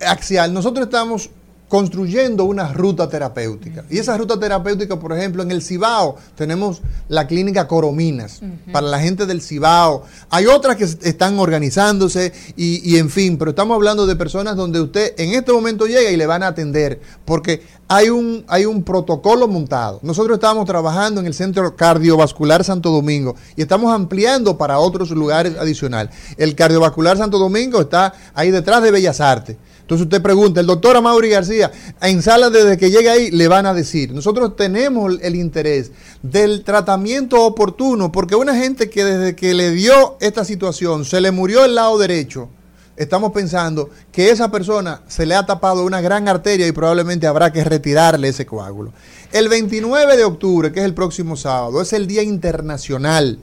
[0.00, 1.30] axial, nosotros estamos
[1.70, 3.84] construyendo una ruta terapéutica.
[3.88, 8.40] Y esa ruta terapéutica, por ejemplo, en el Cibao tenemos la clínica Corominas
[8.72, 10.02] para la gente del Cibao.
[10.30, 14.56] Hay otras que est- están organizándose y, y en fin, pero estamos hablando de personas
[14.56, 18.66] donde usted en este momento llega y le van a atender porque hay un, hay
[18.66, 20.00] un protocolo montado.
[20.02, 25.54] Nosotros estamos trabajando en el Centro Cardiovascular Santo Domingo y estamos ampliando para otros lugares
[25.56, 26.12] adicionales.
[26.36, 29.56] El Cardiovascular Santo Domingo está ahí detrás de Bellas Artes.
[29.90, 33.66] Entonces usted pregunta, el doctor Amaury García, en sala desde que llega ahí, le van
[33.66, 34.14] a decir.
[34.14, 35.90] Nosotros tenemos el interés
[36.22, 41.32] del tratamiento oportuno, porque una gente que desde que le dio esta situación se le
[41.32, 42.50] murió el lado derecho,
[42.96, 47.52] estamos pensando que esa persona se le ha tapado una gran arteria y probablemente habrá
[47.52, 48.92] que retirarle ese coágulo.
[49.32, 53.40] El 29 de octubre, que es el próximo sábado, es el Día Internacional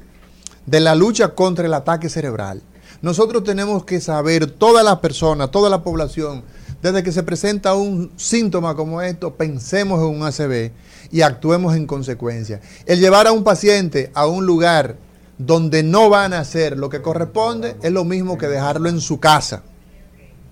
[0.66, 2.62] de la lucha contra el ataque cerebral.
[3.02, 6.44] Nosotros tenemos que saber, todas las personas, toda la población,
[6.82, 10.72] desde que se presenta un síntoma como esto, pensemos en un ACV
[11.12, 12.62] y actuemos en consecuencia.
[12.86, 14.98] El llevar a un paciente a un lugar
[15.38, 19.20] donde no van a hacer lo que corresponde es lo mismo que dejarlo en su
[19.20, 19.64] casa.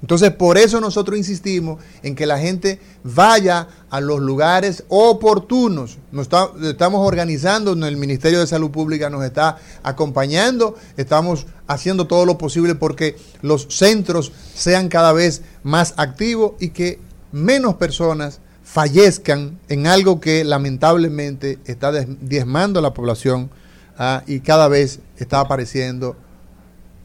[0.06, 5.97] Entonces, por eso nosotros insistimos en que la gente vaya a los lugares oportunos.
[6.12, 6.30] Nos
[6.62, 12.76] estamos organizando, el Ministerio de Salud Pública nos está acompañando, estamos haciendo todo lo posible
[12.76, 16.99] porque los centros sean cada vez más activos y que
[17.32, 21.91] menos personas fallezcan en algo que lamentablemente está
[22.22, 23.49] diezmando a la población
[23.97, 26.16] ah, y cada vez está apareciendo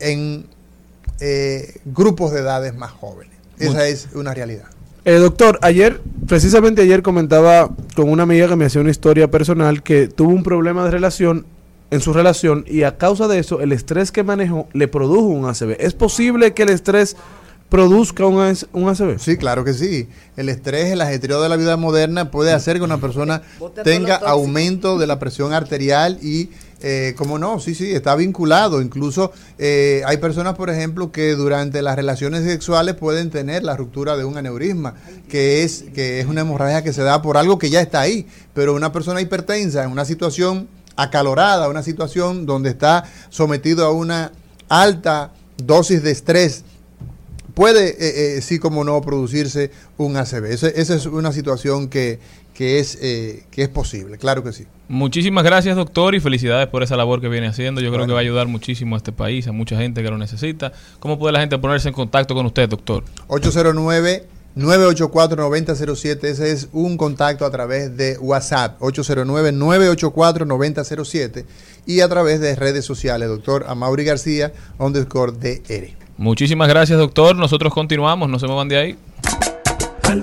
[0.00, 0.44] en
[1.20, 3.36] eh, grupos de edades más jóvenes.
[3.58, 4.64] Esa es una realidad.
[5.04, 9.82] Eh, doctor, ayer, precisamente ayer comentaba con una amiga que me hacía una historia personal
[9.82, 11.46] que tuvo un problema de relación
[11.90, 15.46] en su relación y a causa de eso el estrés que manejó le produjo un
[15.46, 15.76] ACV.
[15.78, 17.16] ¿Es posible que el estrés
[17.68, 19.18] produzca un, ACV?
[19.18, 20.08] Sí, claro que sí.
[20.36, 23.42] El estrés, el ajetreo de la vida moderna puede hacer que una persona
[23.84, 26.50] tenga aumento de la presión arterial y,
[26.82, 28.80] eh, como no, sí, sí, está vinculado.
[28.80, 34.16] Incluso eh, hay personas, por ejemplo, que durante las relaciones sexuales pueden tener la ruptura
[34.16, 34.94] de un aneurisma,
[35.28, 38.26] que es, que es una hemorragia que se da por algo que ya está ahí.
[38.54, 44.32] Pero una persona hipertensa en una situación acalorada, una situación donde está sometido a una
[44.68, 46.64] alta dosis de estrés,
[47.54, 50.46] puede, eh, eh, sí como no, producirse un ACV.
[50.46, 52.18] Esa es una situación que,
[52.54, 54.66] que es, eh, que es posible, claro que sí.
[54.88, 57.80] Muchísimas gracias, doctor, y felicidades por esa labor que viene haciendo.
[57.80, 58.06] Yo creo Bueno.
[58.08, 60.72] que va a ayudar muchísimo a este país, a mucha gente que lo necesita.
[60.98, 63.04] ¿Cómo puede la gente ponerse en contacto con usted, doctor?
[63.28, 71.44] 809-984-9007, ese es un contacto a través de WhatsApp, 809-984-9007
[71.86, 75.94] y a través de redes sociales, doctor Amaury García, underscore DR.
[76.16, 77.36] Muchísimas gracias, doctor.
[77.36, 78.96] Nosotros continuamos, no se muevan de ahí.
[80.02, 80.22] Al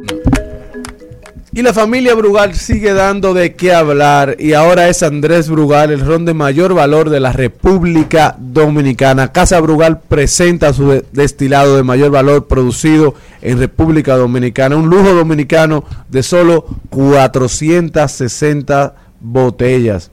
[1.53, 5.99] Y la familia Brugal sigue dando de qué hablar y ahora es Andrés Brugal, el
[5.99, 9.33] ron de mayor valor de la República Dominicana.
[9.33, 15.13] Casa Brugal presenta su de- destilado de mayor valor producido en República Dominicana, un lujo
[15.13, 20.09] dominicano de solo 460 botellas.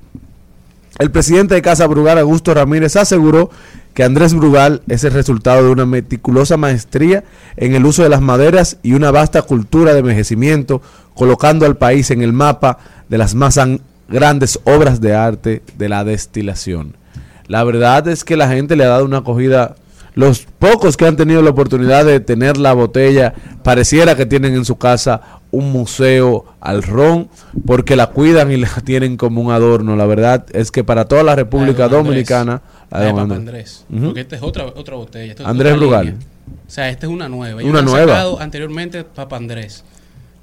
[0.98, 3.48] El presidente de Casa Brugal, Augusto Ramírez, aseguró
[3.98, 7.24] que Andrés Brugal es el resultado de una meticulosa maestría
[7.56, 10.80] en el uso de las maderas y una vasta cultura de envejecimiento,
[11.16, 12.78] colocando al país en el mapa
[13.08, 16.96] de las más an- grandes obras de arte de la destilación.
[17.48, 19.74] La verdad es que la gente le ha dado una acogida.
[20.14, 23.34] Los pocos que han tenido la oportunidad de tener la botella,
[23.64, 27.28] pareciera que tienen en su casa un museo al ron,
[27.66, 29.96] porque la cuidan y la tienen como un adorno.
[29.96, 33.38] La verdad es que para toda la República Dominicana, La de Andrés.
[33.38, 33.84] Andrés.
[33.90, 34.04] Ujú.
[34.06, 35.32] Porque esta es otra, otra botella.
[35.32, 36.06] esta Andrés otra Brugal.
[36.06, 36.20] línea.
[36.66, 37.56] O sea, esta es una nueva.
[37.62, 38.12] Una Ellos nueva.
[38.14, 39.84] sacado anteriormente Papa Andrés.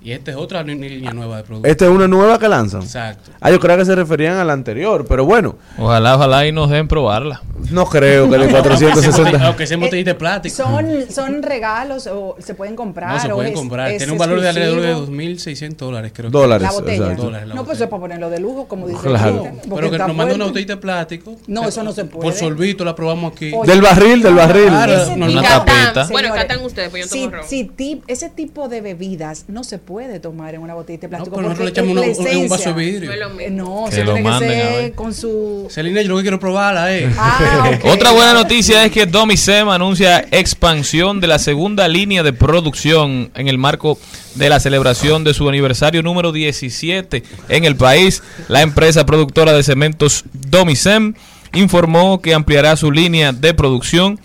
[0.04, 1.68] Y esta es otra línea nueva de producto.
[1.68, 2.84] Esta es una nueva que lanzan.
[2.84, 3.32] Exacto.
[3.42, 5.56] Ah, yo creo que se referían a la anterior, pero bueno.
[5.80, 7.42] Ojalá, ojalá y nos den probarla.
[7.72, 9.46] No creo que de 460.
[9.46, 10.56] Aunque sea en botellita de plástico.
[10.56, 13.14] Son, son regalos o se pueden comprar.
[13.14, 13.92] No, se o pueden es- comprar.
[13.92, 15.16] es Tiene un valor de alrededor de exclusivo.
[15.16, 16.30] 2.600 dólares, creo.
[16.30, 17.14] Dólares, La botella.
[17.16, 19.48] Dólares la no, pues eso es para ponerlo de lujo, como dice Claro.
[19.74, 21.36] Pero que nos manda una botellita de plástico.
[21.48, 22.24] No, eso no se puede.
[22.24, 23.52] Por sorbito la probamos aquí.
[23.54, 24.68] Oye, Del barril, del barril.
[24.68, 26.08] Claro, no, una tapita.
[26.12, 27.48] Bueno, catan ustedes, pues yo si, tomo ron.
[27.48, 31.10] si tip- ese tipo de bebidas no se puede tomar en una botella de No,
[31.10, 31.36] plástico.
[31.36, 33.12] pero nosotros le porque echamos una- un- un vaso de vidrio.
[33.52, 35.68] No No, Que se tiene que ser con su...
[35.70, 37.10] Celina, yo lo que quiero probarla, eh.
[37.18, 37.86] Ah, ok.
[37.94, 43.48] Otra buena noticia es que Domicem anuncia expansión de la segunda línea de producción en
[43.48, 43.98] el marco
[44.36, 48.22] de la celebración de su aniversario número 17 en el país.
[48.48, 51.14] La empresa productora de cementos Domicem
[51.54, 54.20] informó que ampliará su línea de producción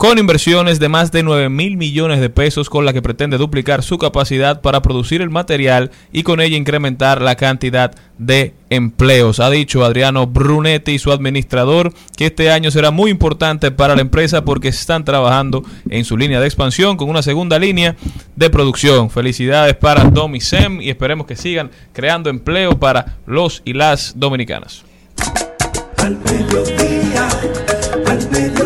[0.00, 3.82] con inversiones de más de 9 mil millones de pesos con la que pretende duplicar
[3.82, 9.40] su capacidad para producir el material y con ella incrementar la cantidad de empleos.
[9.40, 14.42] Ha dicho Adriano Brunetti, su administrador, que este año será muy importante para la empresa
[14.42, 17.94] porque están trabajando en su línea de expansión con una segunda línea
[18.36, 19.10] de producción.
[19.10, 20.40] Felicidades para Dom y
[20.80, 24.82] y esperemos que sigan creando empleo para los y las dominicanas.
[25.98, 26.18] Al
[28.06, 28.59] al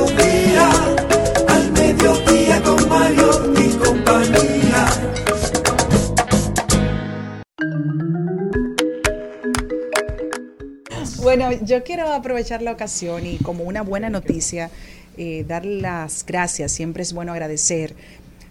[11.36, 14.70] Bueno, yo quiero aprovechar la ocasión y como una buena noticia,
[15.16, 16.72] eh, dar las gracias.
[16.72, 17.94] Siempre es bueno agradecer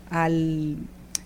[0.09, 0.77] al,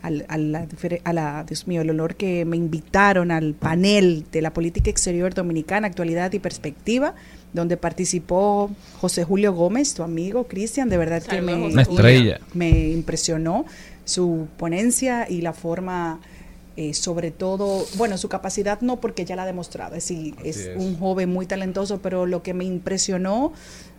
[0.01, 4.25] al- a, la, difer- a la- Dios mío, el honor que me invitaron al panel
[4.31, 7.15] de la política exterior dominicana, actualidad y perspectiva,
[7.53, 12.39] donde participó José Julio Gómez, tu amigo Cristian, de verdad que me, Una estrella.
[12.53, 13.65] me impresionó
[14.05, 16.19] su ponencia y la forma,
[16.78, 20.57] eh, sobre todo, bueno, su capacidad no porque ya la ha demostrado, es, decir, es,
[20.57, 20.78] es.
[20.78, 23.51] un joven muy talentoso, pero lo que me impresionó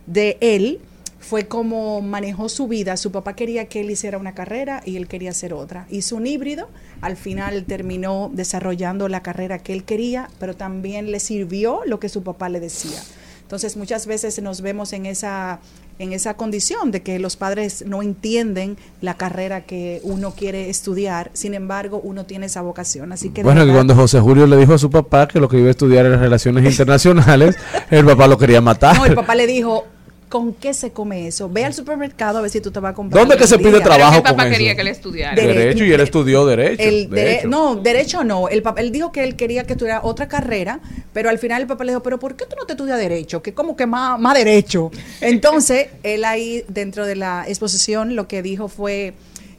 [0.07, 0.79] de él
[1.19, 2.97] fue cómo manejó su vida.
[2.97, 5.85] Su papá quería que él hiciera una carrera y él quería hacer otra.
[5.89, 6.69] Hizo un híbrido,
[7.01, 12.09] al final terminó desarrollando la carrera que él quería, pero también le sirvió lo que
[12.09, 13.01] su papá le decía.
[13.41, 15.59] Entonces muchas veces nos vemos en esa
[15.99, 21.29] en esa condición de que los padres no entienden la carrera que uno quiere estudiar,
[21.33, 24.73] sin embargo uno tiene esa vocación, así que Bueno, que cuando José Julio le dijo
[24.73, 27.57] a su papá que lo que iba a estudiar era relaciones internacionales,
[27.91, 28.97] el papá lo quería matar.
[28.97, 29.85] No, el papá le dijo,
[30.29, 31.49] ¿con qué se come eso?
[31.49, 33.21] Ve al supermercado a ver si tú te vas a comprar.
[33.21, 33.83] ¿Dónde que se pide del día".
[33.83, 34.51] trabajo el papá con eso?
[34.57, 35.35] quería que le estudiara.
[35.35, 36.83] Derecho, y él estudió derecho.
[36.83, 38.47] El de no, derecho no.
[38.47, 40.79] El papá, él dijo que él quería que estudiara otra carrera,
[41.11, 43.41] pero al final el papá le dijo, pero ¿por qué tú no te estudias derecho?
[43.41, 44.91] Que como que más, más derecho.
[45.21, 49.15] Entonces, él ahí dentro de la exposición lo que dijo fue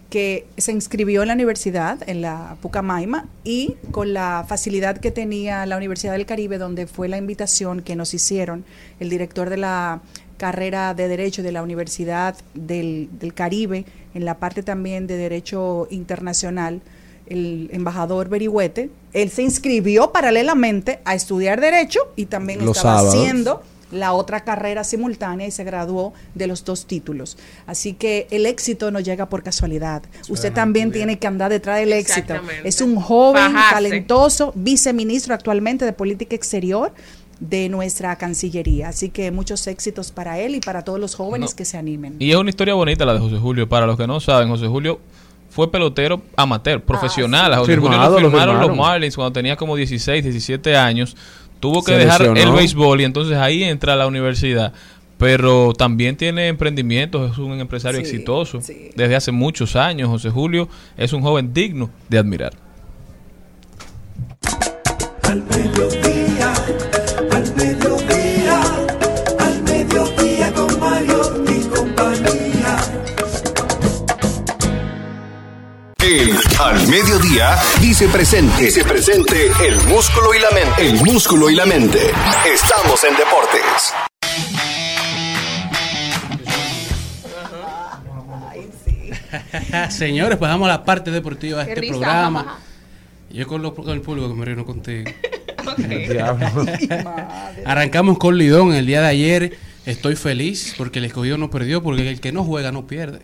[0.09, 5.65] que se inscribió en la universidad, en la Pucamaima, y con la facilidad que tenía
[5.67, 8.65] la Universidad del Caribe, donde fue la invitación que nos hicieron
[8.99, 10.01] el director de la
[10.41, 13.85] carrera de Derecho de la Universidad del, del Caribe,
[14.15, 16.81] en la parte también de Derecho Internacional,
[17.27, 23.15] el embajador Berihuete, él se inscribió paralelamente a estudiar Derecho y también Los estaba sábados.
[23.15, 23.63] haciendo
[23.93, 27.37] la otra carrera simultánea y se graduó de los dos títulos.
[27.67, 30.03] Así que el éxito no llega por casualidad.
[30.31, 32.35] Usted también tiene que andar detrás del éxito.
[32.65, 36.93] Es un joven talentoso, viceministro actualmente de Política Exterior
[37.41, 38.89] de nuestra Cancillería.
[38.91, 41.57] Así que muchos éxitos para él y para todos los jóvenes No.
[41.57, 42.17] que se animen.
[42.19, 43.69] Y es una historia bonita la de José Julio.
[43.69, 45.01] Para los que no saben, José Julio
[45.49, 47.53] fue pelotero amateur, profesional.
[47.55, 48.77] A José Julio lo lo firmaron los.
[48.77, 51.17] Marlins cuando tenía como 16, 17 años.
[51.61, 54.73] Tuvo que Se dejar el béisbol y entonces ahí entra a la universidad.
[55.19, 58.89] Pero también tiene emprendimientos, es un empresario Sí, exitoso sí.
[58.97, 60.09] desde hace muchos años.
[60.09, 62.53] José Julio es un joven digno de admirar.
[65.29, 65.43] Al
[76.11, 78.65] El Al Mediodía dice presente.
[78.65, 80.83] Dice presente el músculo y la mente.
[80.89, 82.11] El músculo y la mente.
[82.53, 83.95] Estamos en deportes.
[89.91, 92.59] Señores, pues vamos a la parte deportiva de Qué este risa, programa.
[93.31, 95.11] Yo con, lo- con el público que me río no contigo.
[97.65, 99.59] Arrancamos con Lidón el día de ayer.
[99.91, 103.23] Estoy feliz porque el escogido no perdió, porque el que no juega no pierde.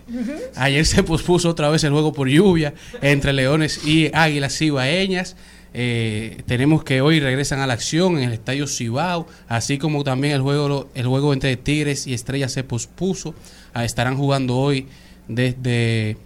[0.55, 5.37] Ayer se pospuso otra vez el juego por lluvia entre Leones y Águilas Cibaeñas.
[5.73, 10.33] Eh, tenemos que hoy regresan a la acción en el Estadio Cibao, así como también
[10.33, 13.33] el juego, el juego entre Tigres y Estrellas se pospuso.
[13.73, 14.87] Ah, estarán jugando hoy
[15.29, 16.17] desde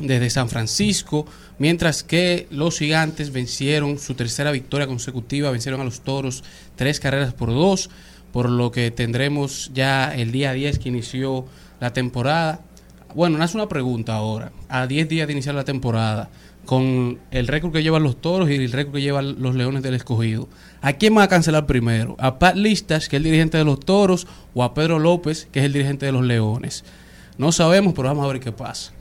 [0.00, 1.26] desde San Francisco,
[1.58, 6.42] mientras que los gigantes vencieron su tercera victoria consecutiva, vencieron a los toros
[6.76, 7.90] tres carreras por dos,
[8.32, 11.46] por lo que tendremos ya el día 10 que inició
[11.80, 12.60] la temporada.
[13.14, 16.30] Bueno, nace una pregunta ahora, a 10 días de iniciar la temporada,
[16.64, 19.94] con el récord que llevan los toros y el récord que llevan los leones del
[19.94, 20.48] escogido.
[20.80, 22.16] ¿A quién va a cancelar primero?
[22.18, 25.60] ¿A Pat Listas, que es el dirigente de los toros, o a Pedro López, que
[25.60, 26.84] es el dirigente de los leones?
[27.36, 28.92] No sabemos, pero vamos a ver qué pasa.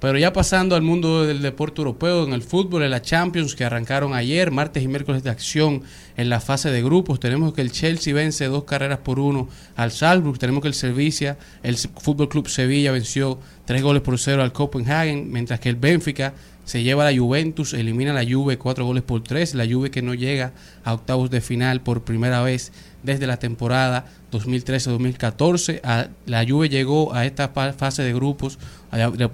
[0.00, 3.64] Pero ya pasando al mundo del deporte europeo, en el fútbol, en la Champions que
[3.64, 5.82] arrancaron ayer, martes y miércoles de acción
[6.16, 9.90] en la fase de grupos, tenemos que el Chelsea vence dos carreras por uno al
[9.90, 14.52] Salzburg, tenemos que el Sevilla, el Fútbol Club Sevilla venció tres goles por cero al
[14.52, 16.32] Copenhagen, mientras que el Benfica
[16.64, 19.90] se lleva a la Juventus, elimina a la Juve cuatro goles por tres, la Juve
[19.90, 20.52] que no llega
[20.84, 22.72] a octavos de final por primera vez
[23.02, 25.80] desde la temporada 2013-2014.
[25.84, 28.58] A- La Juve llegó a esta fase de grupos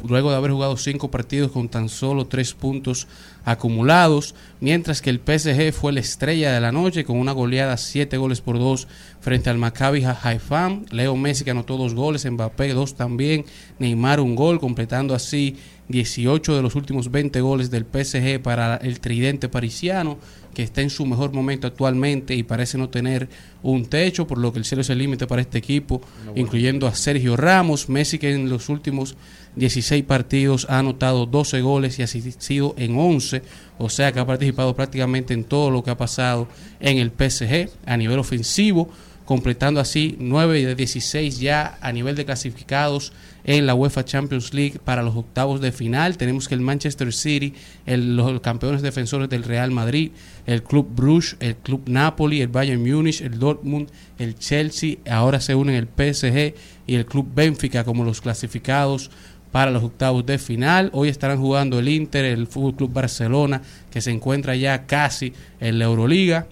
[0.09, 3.07] luego de haber jugado cinco partidos con tan solo tres puntos
[3.45, 8.17] acumulados, mientras que el PSG fue la estrella de la noche con una goleada siete
[8.17, 8.89] goles por dos
[9.21, 10.71] frente al Maccabi Haifa.
[10.91, 13.45] Leo Messi que anotó dos goles, Mbappé dos también,
[13.79, 15.57] Neymar un gol, completando así
[15.89, 20.18] 18 de los últimos 20 goles del PSG para el tridente parisiano,
[20.55, 23.28] que está en su mejor momento actualmente y parece no tener
[23.62, 26.01] un techo, por lo que el cielo es el límite para este equipo,
[26.35, 29.16] incluyendo a Sergio Ramos, Messi que en los últimos
[29.57, 33.43] 16 partidos ha anotado 12 goles y ha asistido en 11,
[33.78, 36.49] o sea que ha participado prácticamente en todo lo que ha pasado
[36.80, 38.89] en el PSG a nivel ofensivo
[39.25, 43.12] completando así 9 de 16 ya a nivel de clasificados
[43.45, 46.16] en la UEFA Champions League para los octavos de final.
[46.16, 47.55] Tenemos que el Manchester City,
[47.87, 50.11] el- los campeones defensores del Real Madrid,
[50.47, 55.55] el Club Bruges, el Club Napoli, el Bayern Múnich, el Dortmund, el Chelsea, ahora se
[55.55, 56.55] unen el PSG
[56.87, 59.11] y el Club Benfica como los clasificados
[59.53, 60.91] para los octavos de final.
[60.93, 65.79] Hoy estarán jugando el Inter, el Fútbol Club Barcelona, que se encuentra ya casi en
[65.79, 66.49] la Euroliga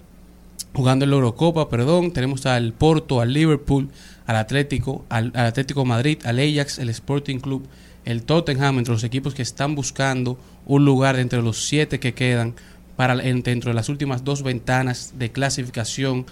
[0.73, 3.89] jugando en la Eurocopa, perdón, tenemos al Porto, al Liverpool,
[4.25, 7.67] al Atlético, al, Atlético Madrid, al Ajax, el Sporting Club,
[8.05, 12.53] el Tottenham, entre los equipos que están buscando un lugar entre los siete que quedan
[12.95, 16.25] para en- dentro de las últimas dos ventanas de clasificación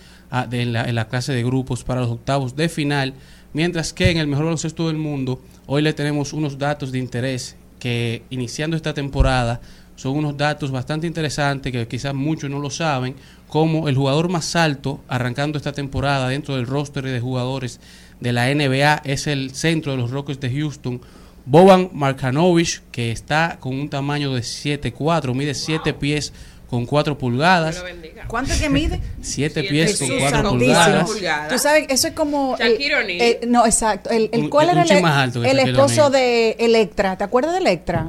[0.51, 3.13] en la, en la clase de grupos para los octavos de final,
[3.53, 7.55] mientras que en el mejor baloncesto del mundo hoy le tenemos unos datos de interés
[7.79, 9.59] que iniciando esta temporada
[9.95, 13.15] son unos datos bastante interesantes que quizás muchos no lo saben,
[13.51, 17.81] como el jugador más alto arrancando esta temporada dentro del roster de jugadores
[18.21, 21.01] de la NBA es el centro de los Rockets de Houston,
[21.45, 26.31] Boban Markanovich, que está con un tamaño de 7'4, mide 7 pies
[26.69, 27.83] con 4 pulgadas.
[28.27, 29.01] ¿Cuánto que mide?
[29.21, 31.05] 7 pies con Jesús 4 santísimo.
[31.05, 31.49] pulgadas.
[31.49, 32.55] Tú sabes, eso es como.
[32.57, 34.09] el- el- no, exacto.
[34.11, 37.17] El, el- Un- ¿Cuál un era el, más alto que el Shaquille esposo de Electra?
[37.17, 38.07] ¿Te acuerdas de Electra?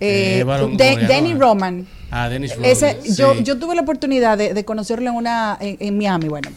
[0.00, 1.06] Eh, Eh, de-.
[1.06, 1.86] Danny Roman.
[2.10, 3.42] Ah, Dennis Ese, Rodman, yo, sí.
[3.44, 6.50] yo tuve la oportunidad de, de conocerlo en una en, en Miami, bueno.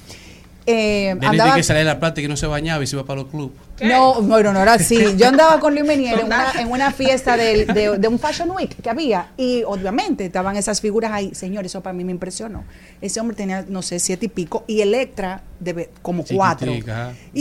[0.68, 2.96] Eh, andaba- dice que salía de la plata y que no se bañaba y se
[2.96, 3.58] iba para los clubes.
[3.82, 5.16] no, bueno, no era así.
[5.18, 7.66] Yo andaba con Luis Menier en una, en una fiesta de,
[7.98, 11.34] de un Fashion Week que había y obviamente estaban esas figuras ahí.
[11.34, 12.64] Señor, eso para mí me impresionó.
[13.02, 16.72] Ese hombre tenía, no sé, siete y pico y Electra de como cuatro.
[16.72, 16.82] Y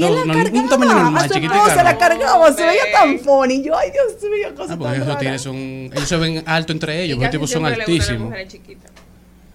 [0.01, 2.63] No, él la no, cargaba, un tamaño normal, a su chiquitica, esposa la cargaba, se
[2.67, 3.63] veía tan funny.
[3.63, 5.19] Yo, ay Dios mío, cosa Ah, porque tan esos rara.
[5.19, 5.57] tigres son.
[5.57, 8.33] Ellos se ven altos entre ellos, porque casi tipos son altísimos.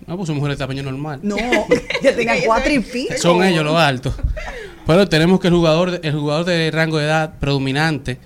[0.07, 1.19] No, pues son mujeres de tamaño normal.
[1.23, 1.37] No,
[2.03, 3.15] ya tenía cuatro y pico.
[3.17, 4.13] Son ellos los altos.
[4.85, 8.19] Pero tenemos que el jugador, el jugador de rango de edad predominante,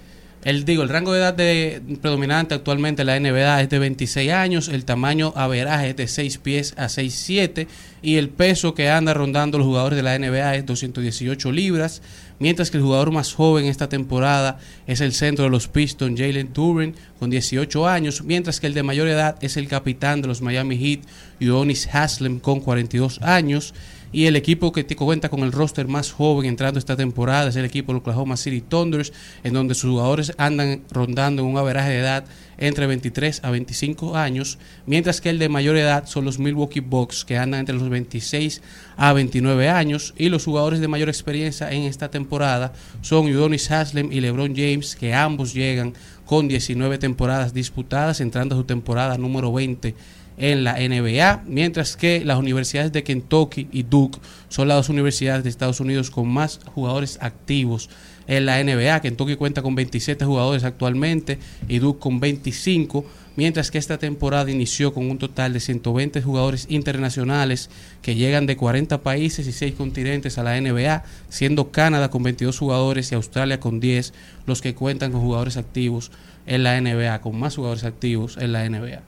[0.44, 4.32] el digo, el rango de edad de predominante actualmente en la NBA es de 26
[4.32, 7.68] años, el tamaño averaje es de 6 pies a 6'7
[8.02, 12.02] y el peso que anda rondando los jugadores de la NBA es 218 libras,
[12.40, 16.52] mientras que el jugador más joven esta temporada es el centro de los Pistons, Jalen
[16.54, 20.42] Duren, con 18 años, mientras que el de mayor edad es el capitán de los
[20.42, 21.02] Miami Heat,
[21.42, 23.74] Udonis Haslem, con 42 años.
[24.12, 27.66] Y el equipo que cuenta con el roster más joven entrando esta temporada es el
[27.66, 29.14] equipo de Oklahoma City Thunders,
[29.44, 32.26] en donde sus jugadores andan rondando en un averaje de edad
[32.60, 37.26] entre 23 a 25 años, mientras que el de mayor edad son los Milwaukee Bucks,
[37.26, 38.62] que andan entre los 26
[38.98, 44.12] a 29 años, y los jugadores de mayor experiencia en esta temporada son Udonis Haslem
[44.12, 45.94] y LeBron James, que ambos llegan
[46.26, 49.96] con 19 temporadas disputadas, entrando a su temporada número 20
[50.38, 55.44] en la NBA, mientras que las universidades de Kentucky y Duke son las dos universidades
[55.44, 57.90] de Estados Unidos con más jugadores activos
[58.30, 59.02] en la NBA.
[59.02, 63.04] Kentucky cuenta con 27 jugadores actualmente y Duke con 25,
[63.36, 67.70] mientras que esta temporada inició con un total de 120 jugadores internacionales
[68.04, 72.58] que llegan de 40 países y 6 continentes a la NBA, siendo Canadá con 22
[72.58, 74.14] jugadores y Australia con 10
[74.46, 76.12] los que cuentan con jugadores activos
[76.46, 79.02] en la NBA, con más jugadores activos en la NBA.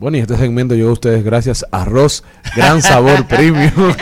[0.00, 2.24] Bueno, y este segmento llegó a ustedes gracias a Arroz
[2.56, 3.70] Gran Sabor Premium.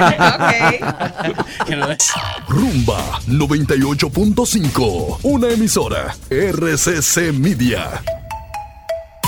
[2.49, 8.01] Rumba 98.5, una emisora RCC Media.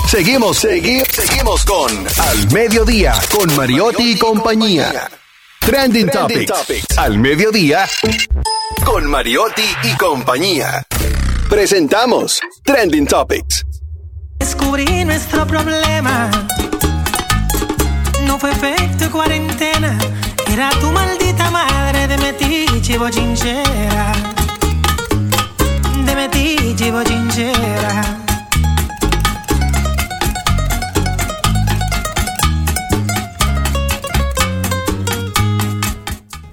[0.07, 5.11] Seguimos, seguimos, seguimos con Al Mediodía, con Mariotti y compañía.
[5.59, 6.97] Trending, Topics.
[6.97, 7.85] Al Mediodía,
[8.85, 10.85] con Mariotti y compañía.
[11.49, 13.65] Presentamos Trending Topics.
[14.41, 16.27] Descubrí nuestro problema.
[18.25, 19.95] No fue efecto cuarentena.
[20.51, 24.13] Era tu maldita madre de metiche bochinchera.
[26.05, 27.03] te metí, llevo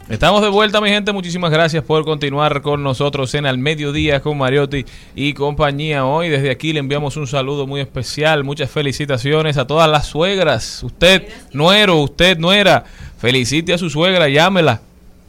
[0.09, 1.13] Estamos de vuelta, mi gente.
[1.13, 6.07] Muchísimas gracias por continuar con nosotros en Al Mediodía con Mariotti y compañía.
[6.07, 8.43] Hoy desde aquí le enviamos un saludo muy especial.
[8.43, 10.83] Muchas felicitaciones a todas las suegras.
[10.83, 12.85] Usted, nuero, usted, nuera,
[13.19, 14.81] felicite a su suegra, llámela.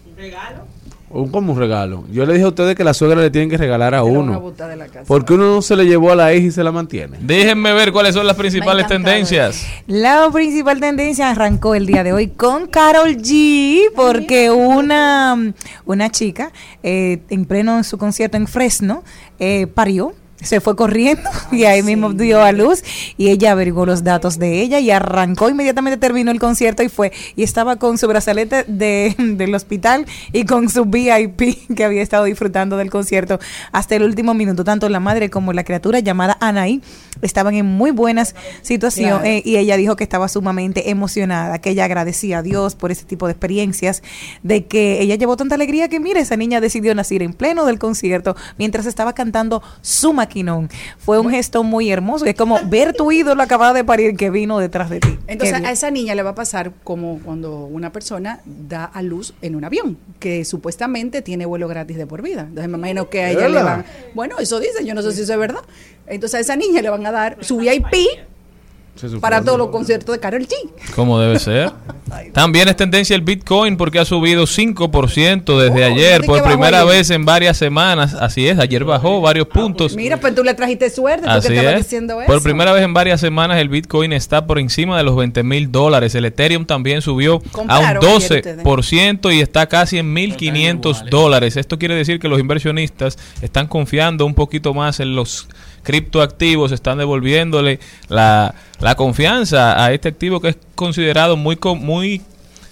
[0.05, 0.68] Un,
[1.10, 2.03] como un regalo.
[2.12, 4.39] Yo le dije a ustedes que la suegra le tienen que regalar a uno.
[4.39, 5.03] botar de la casa.
[5.07, 7.18] Porque uno no se le llevó a la hija y se la mantiene.
[7.22, 9.66] Déjenme ver cuáles son las principales tendencias.
[9.88, 15.53] La principal tendencia arrancó el día de hoy con Carol G, porque una,
[15.86, 16.51] una chica
[16.84, 19.03] eh, en pleno en su concierto en Fresno
[19.39, 20.14] eh, parió.
[20.41, 22.83] Se fue corriendo y ahí mismo dio a luz
[23.17, 27.11] y ella averiguó los datos de ella y arrancó inmediatamente terminó el concierto y fue
[27.35, 32.25] y estaba con su brazalete de, del hospital y con su VIP que había estado
[32.25, 33.39] disfrutando del concierto
[33.71, 34.63] hasta el último minuto.
[34.63, 36.81] Tanto la madre como la criatura llamada Anaí
[37.21, 39.23] estaban en muy buenas situaciones Claro.
[39.23, 43.05] eh, y ella dijo que estaba sumamente emocionada, que ella agradecía a Dios por ese
[43.05, 44.03] tipo de experiencias,
[44.43, 47.79] de que ella llevó tanta alegría que, mire, esa niña decidió nacer en pleno del
[47.79, 50.69] concierto mientras estaba cantando su maquinón.
[50.99, 54.59] Fue un gesto muy hermoso, es como ver tu ídolo acabado de parir que vino
[54.59, 55.17] detrás de ti.
[55.27, 59.34] Entonces a esa niña le va a pasar como cuando una persona da a luz
[59.41, 62.41] en un avión, que supuestamente tiene vuelo gratis de por vida.
[62.41, 65.21] Entonces me imagino que a ella le van, bueno, eso dice, yo no sé si
[65.21, 65.61] eso es verdad.
[66.07, 67.95] Entonces a esa niña le van a dar su VIP.
[69.21, 70.53] Para todos los conciertos de Carol G.
[70.95, 71.71] Como debe ser.
[72.33, 76.89] También es tendencia el Bitcoin porque ha subido 5% desde ayer ¿de por primera ayer?
[76.97, 78.13] vez en varias semanas.
[78.15, 79.95] Así es, ayer bajó varios puntos.
[79.95, 81.83] Mira, pues tú le trajiste suerte porque Así estaba es.
[81.83, 82.31] diciendo eso.
[82.31, 85.71] Por primera vez en varias semanas el Bitcoin está por encima de los 20 mil
[85.71, 86.15] dólares.
[86.15, 88.63] El Ethereum también subió a un Compraron ayer ustedes.
[88.63, 91.57] 12% y está casi en 1.500 dólares.
[91.57, 95.47] Esto quiere decir que los inversionistas están confiando un poquito más en los
[95.84, 102.21] criptoactivos, están devolviéndole la, la confianza a este activo que es considerado muy, muy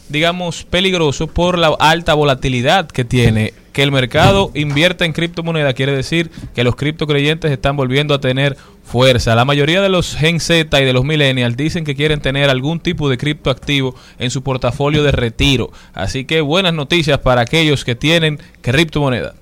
[0.10, 3.54] digamos, peligroso por la alta volatilidad que tiene.
[3.74, 8.58] Que el mercado invierta en criptomonedas quiere decir que los criptocreyentes están volviendo a tener
[8.84, 9.36] fuerza.
[9.36, 12.80] La mayoría de los Gen Z y de los millennials dicen que quieren tener algún
[12.80, 15.72] tipo de criptoactivo en su portafolio de retiro.
[15.94, 19.36] Así que buenas noticias para aquellos que tienen criptomonedas.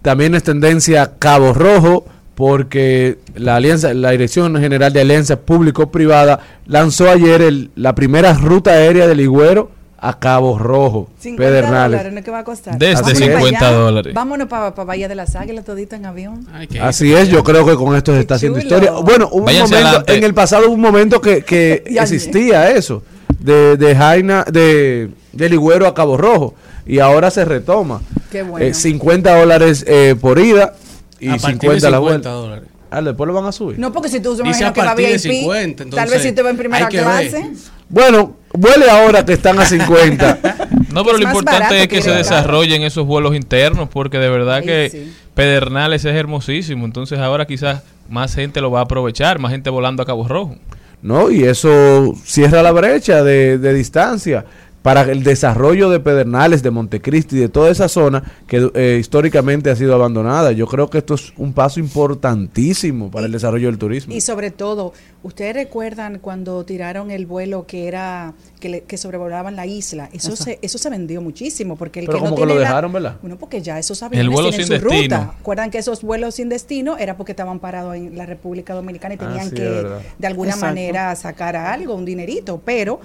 [0.00, 2.06] También es tendencia Cabo Rojo
[2.36, 8.72] porque la alianza, la Dirección General de Alianza Público-Privada lanzó ayer el- la primera ruta
[8.72, 11.90] aérea del Ligüero a Cabo Rojo, 50 Pedernales.
[11.92, 12.78] dólares, ¿no es que va a costar?
[12.78, 13.78] Desde Vámonos 50 para allá.
[13.78, 14.14] dólares.
[14.14, 16.46] Vámonos para Bahía de las Águilas todito en avión.
[16.82, 18.92] Así es, yo creo que con esto se está haciendo historia.
[18.92, 20.14] Bueno, hubo un Váyanse momento, adelante.
[20.16, 23.02] en el pasado hubo un momento que, que existía eso,
[23.40, 26.54] de, de Jaina, de, de Ligüero a Cabo Rojo,
[26.86, 28.02] y ahora se retoma.
[28.30, 28.66] Qué bueno.
[28.66, 30.74] Eh, 50 dólares eh, por ida
[31.20, 32.30] y A partir 50 de la 50 vuelta.
[32.30, 32.68] dólares.
[32.90, 33.78] Ah, después lo van a subir.
[33.78, 36.32] No, porque si tú me Dice imagino a que VIP, 50, tal entonces, vez si
[36.32, 37.04] te va en primera hay que ver.
[37.30, 37.50] clase.
[37.88, 40.38] Bueno, huele ahora que están a 50.
[40.92, 44.18] No, pero Es lo importante barato es que que se desarrollen esos vuelos internos, porque
[44.18, 45.12] de verdad que sí.
[45.34, 46.84] Pedernales es hermosísimo.
[46.86, 50.56] Entonces ahora quizás más gente lo va a aprovechar, más gente volando a Cabo Rojo.
[51.02, 51.30] ¿no?
[51.30, 54.44] Y eso cierra la brecha de, de distancia
[54.86, 59.74] para el desarrollo de Pedernales, de Montecristi, de toda esa zona que eh, históricamente ha
[59.74, 60.52] sido abandonada.
[60.52, 64.14] Yo creo que esto es un paso importantísimo para el desarrollo del turismo.
[64.14, 64.92] Y sobre todo,
[65.26, 70.08] ¿ustedes recuerdan cuando tiraron el vuelo que era que, le- que sobrevolaban la isla?
[70.12, 72.60] Eso se eso se vendió muchísimo porque el Pero que no como que lo la-
[72.60, 73.16] dejaron, ¿verdad?
[73.20, 75.16] Bueno, porque ya esos aviones vuelo tienen sin su destino.
[75.18, 75.34] ruta.
[75.38, 79.18] Recuerdan que esos vuelos sin destino era porque estaban parados en la República Dominicana y
[79.20, 79.62] Ah, tenían sí, que
[80.18, 80.66] de alguna Exacto.
[80.66, 83.00] manera sacar algo, un dinerito, pero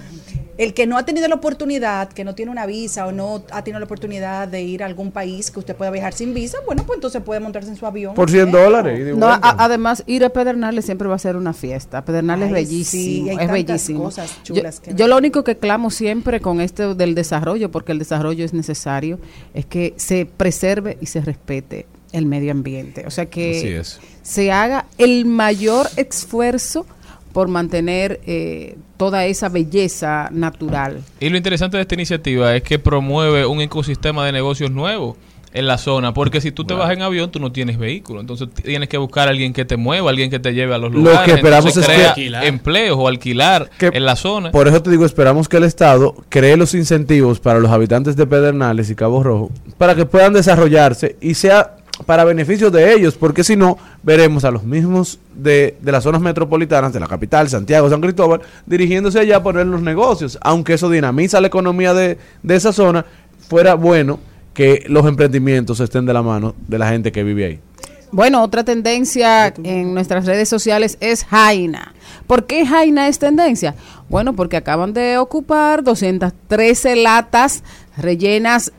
[0.57, 3.63] el que no ha tenido la oportunidad, que no tiene una visa o no ha
[3.63, 6.83] tenido la oportunidad de ir a algún país que usted pueda viajar sin visa, bueno,
[6.85, 8.13] pues entonces puede montarse en su avión.
[8.13, 9.15] Por 100 dólares.
[9.17, 12.03] No, a- además, ir a Pedernales siempre va a ser una fiesta.
[12.19, 14.03] Es sí, bellísimo, hay es bellísimo.
[14.03, 17.99] cosas Yo, que yo lo único que clamo siempre con esto del desarrollo, porque el
[17.99, 19.19] desarrollo es necesario,
[19.53, 23.05] es que se preserve y se respete el medio ambiente.
[23.07, 23.99] O sea que es.
[24.21, 26.85] se haga el mayor esfuerzo
[27.33, 31.01] por mantener eh, toda esa belleza natural.
[31.19, 35.17] Y lo interesante de esta iniciativa es que promueve un ecosistema de negocios nuevo
[35.53, 38.47] en la zona, porque si tú te vas en avión, tú no tienes vehículo, entonces
[38.63, 40.99] tienes que buscar a alguien que te mueva, alguien que te lleve a los Lo
[40.99, 41.21] lugares.
[41.25, 42.45] que esperamos es que- crea Alquilar.
[42.45, 44.51] empleos o alquilar Que- en la zona.
[44.51, 48.25] Por eso te digo, esperamos que el Estado cree los incentivos para los habitantes de
[48.27, 51.75] Pedernales y Cabo Rojo para que puedan desarrollarse y sea
[52.05, 56.21] para beneficio de ellos, porque si no, veremos a los mismos de, de las zonas
[56.21, 60.89] metropolitanas, de la capital, Santiago, San Cristóbal, dirigiéndose allá a poner los negocios, aunque eso
[60.89, 63.05] dinamiza la economía de, de esa zona,
[63.49, 64.19] fuera bueno
[64.53, 67.59] que los emprendimientos estén de la mano de la gente que vive ahí.
[68.13, 71.93] Bueno, otra tendencia en nuestras redes sociales es Jaina.
[72.27, 73.75] ¿Por qué Jaina es tendencia?
[74.09, 77.63] Bueno, porque acaban de ocupar 213 latas
[77.97, 78.73] rellenas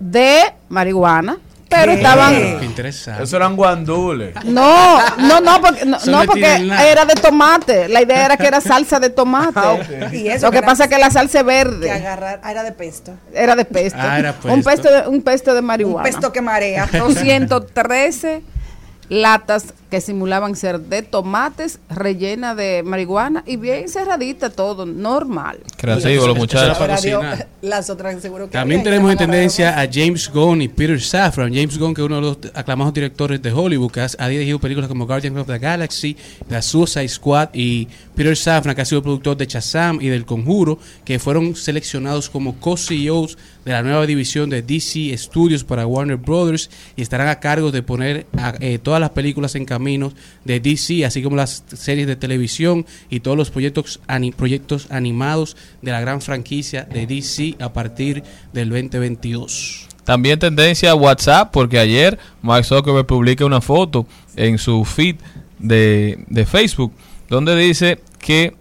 [0.00, 1.38] de marihuana,
[1.72, 3.22] pero estaban Qué interesante.
[3.24, 4.34] Eso eran guandules.
[4.44, 7.88] no, no, no, porque, no, porque era de tomate.
[7.88, 9.58] La idea era que era salsa de tomate.
[9.60, 10.08] Ah.
[10.12, 11.90] Y eso Lo que pasa es que la salsa es Que verde.
[11.90, 13.12] agarrar, ah, era de pesto.
[13.34, 13.98] Era de pesto.
[14.00, 14.70] Ah, era Un pesto.
[14.70, 16.08] pesto de, un pesto de marihuana.
[16.08, 16.86] Un pesto que marea.
[16.92, 18.42] 213
[19.08, 25.58] latas que simulaban ser de tomates, rellena de marihuana y bien cerradita todo, normal.
[25.76, 26.78] Creativo los muchachos.
[27.60, 31.52] las otras seguro que También tenemos en tendencia a James Gunn y Peter Safran.
[31.52, 34.88] James Gunn, que es uno de los aclamados directores de Hollywood, que ha, dirigido películas
[34.88, 36.16] como Guardians of the Galaxy,
[36.48, 40.78] The Suicide Squad, y Peter Safran, que ha sido productor de Shazam y del Conjuro,
[41.04, 43.36] que fueron seleccionados como co-CEOs
[43.66, 47.82] de la nueva división de DC Studios para Warner Brothers y estarán a cargo de
[47.82, 49.64] poner a- eh, todas las películas en
[50.44, 54.00] de DC, así como las series de televisión y todos los proyectos,
[54.36, 58.22] proyectos animados de la gran franquicia de DC a partir
[58.52, 59.88] del 2022.
[60.04, 64.06] También tendencia a WhatsApp, porque ayer Mark Zuckerberg publica una foto
[64.36, 65.16] en su feed
[65.58, 66.92] de, de Facebook,
[67.28, 68.54] donde dice que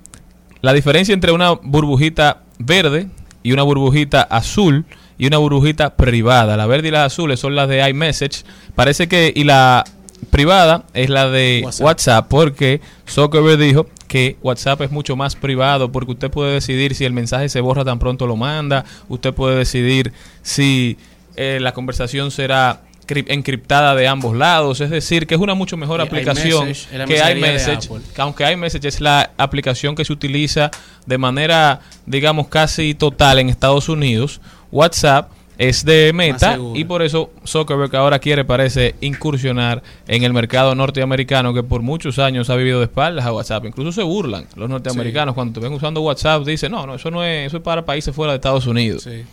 [0.61, 3.07] la diferencia entre una burbujita verde
[3.41, 4.85] y una burbujita azul
[5.17, 8.43] y una burbujita privada, la verde y las azules son las de iMessage,
[8.75, 9.83] parece que y la
[10.29, 11.85] privada es la de WhatsApp.
[11.85, 17.05] WhatsApp, porque Zuckerberg dijo que WhatsApp es mucho más privado porque usted puede decidir si
[17.05, 20.11] el mensaje se borra tan pronto lo manda, usted puede decidir
[20.41, 20.97] si
[21.37, 25.77] eh, la conversación será cri- encriptada de ambos lados, es decir, que es una mucho
[25.77, 30.71] mejor Y aplicación iMessage que iMessage, que aunque iMessage es la aplicación que se utiliza
[31.05, 34.41] de manera, digamos, casi total en Estados Unidos,
[34.73, 40.73] WhatsApp es de Meta y por eso Zuckerberg ahora quiere, parece, incursionar en el mercado
[40.75, 43.65] norteamericano que por muchos años ha vivido de espaldas a WhatsApp.
[43.65, 47.23] Incluso se burlan los norteamericanos cuando te ven usando WhatsApp, dicen, no, no, eso no
[47.23, 49.03] es, eso es para países fuera de Estados Unidos.
[49.03, 49.23] Sí.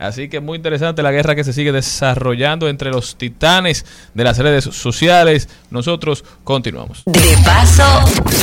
[0.00, 3.84] Así que muy interesante la guerra que se sigue desarrollando entre los titanes
[4.14, 5.48] de las redes sociales.
[5.70, 7.02] Nosotros continuamos.
[7.04, 7.84] De paso,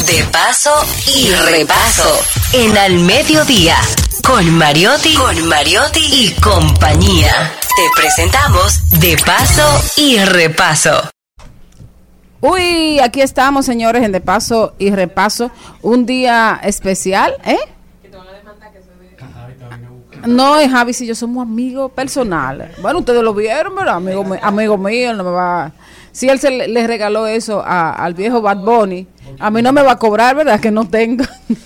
[0.06, 0.72] de paso
[1.16, 2.20] y repaso.
[2.54, 3.76] En al mediodía.
[4.24, 7.34] Con Mariotti, con Mariotti y compañía.
[7.76, 11.10] Te presentamos De paso y repaso.
[12.40, 15.50] Uy, aquí estamos, señores, en De Paso y Repaso.
[15.82, 17.58] Un día especial, ¿eh?
[20.26, 22.70] No, eh, Javi, si yo somos amigos personales.
[22.82, 23.96] Bueno, ustedes lo vieron, ¿verdad?
[23.96, 25.72] Amigo, mi- amigo mío, no me va.
[26.12, 29.08] Si él se le, regaló eso a- al viejo Bad Bunny,
[29.40, 30.60] a mí no me va a cobrar, ¿verdad?
[30.60, 31.24] Que no tengo.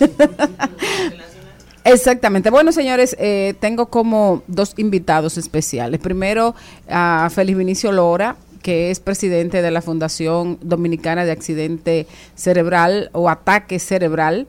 [1.84, 2.50] Exactamente.
[2.50, 5.98] Bueno, señores, eh, tengo como dos invitados especiales.
[6.00, 6.54] Primero,
[6.88, 13.28] a Félix Vinicio Lora, que es presidente de la Fundación Dominicana de Accidente Cerebral o
[13.28, 14.46] Ataque Cerebral,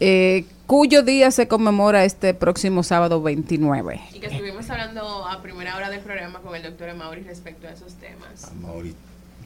[0.00, 4.00] eh, cuyo día se conmemora este próximo sábado 29.
[4.14, 7.72] Y que estuvimos hablando a primera hora del programa con el doctor Mauri respecto a
[7.72, 8.50] esos temas.
[8.60, 8.94] Mauri.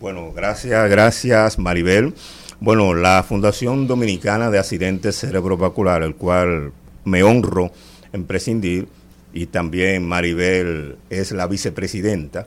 [0.01, 2.15] Bueno, gracias, gracias Maribel.
[2.61, 6.73] Bueno, la Fundación Dominicana de Accidentes Cerebrovascular, el cual
[7.05, 7.71] me honro
[8.13, 8.89] en prescindir,
[9.33, 12.47] y también Maribel es la vicepresidenta,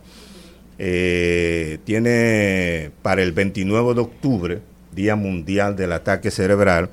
[0.80, 4.60] eh, tiene para el 29 de octubre,
[4.94, 6.90] Día Mundial del Ataque Cerebral,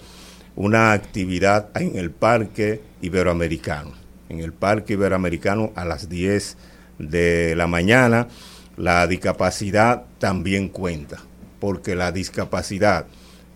[0.56, 3.92] una actividad en el Parque Iberoamericano.
[4.28, 6.56] En el Parque Iberoamericano a las 10
[6.98, 8.28] de la mañana,
[8.76, 11.18] la discapacidad también cuenta,
[11.60, 13.06] porque la discapacidad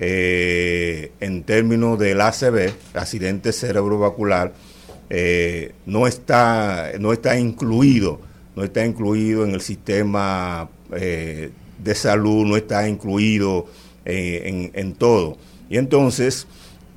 [0.01, 4.53] eh, en términos del ACV, accidente cerebrovascular,
[5.11, 8.21] eh, no está no está incluido
[8.55, 11.51] no está incluido en el sistema eh,
[11.83, 13.65] de salud no está incluido
[14.05, 15.39] en, en todo
[15.71, 16.47] y entonces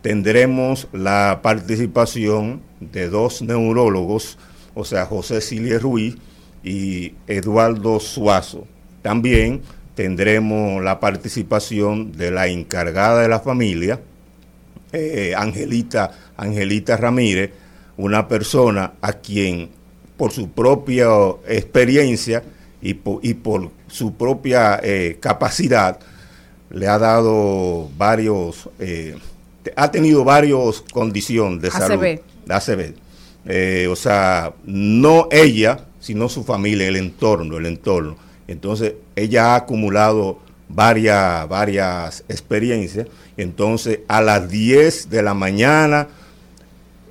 [0.02, 4.38] tendremos la participación de dos neurólogos
[4.74, 6.18] o sea José Silie Ruiz
[6.64, 8.68] y Eduardo Suazo.
[9.02, 9.62] También
[9.96, 14.00] tendremos la participación de la encargada de la familia
[14.94, 17.52] eh, Angelita, Angelita Ramírez,
[17.98, 19.70] una persona a quien
[20.18, 21.08] por su propia
[21.48, 22.44] experiencia
[22.82, 26.00] y por, su propia eh, capacidad
[26.70, 29.16] le ha dado varios, eh,
[29.76, 32.02] ha tenido varias condiciones de salud.
[32.02, 32.94] de ACV.
[33.46, 38.18] Eh, o sea, no ella, sino su familia, el entorno, el entorno.
[38.48, 43.08] Entonces, ella ha acumulado varias, varias experiencias.
[43.38, 46.08] Entonces, a las 10 de la mañana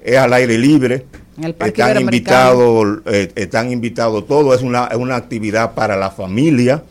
[0.05, 1.07] es al aire libre.
[1.43, 6.83] El Están invitados, eh, están invitados todo, es una, es una actividad para la familia.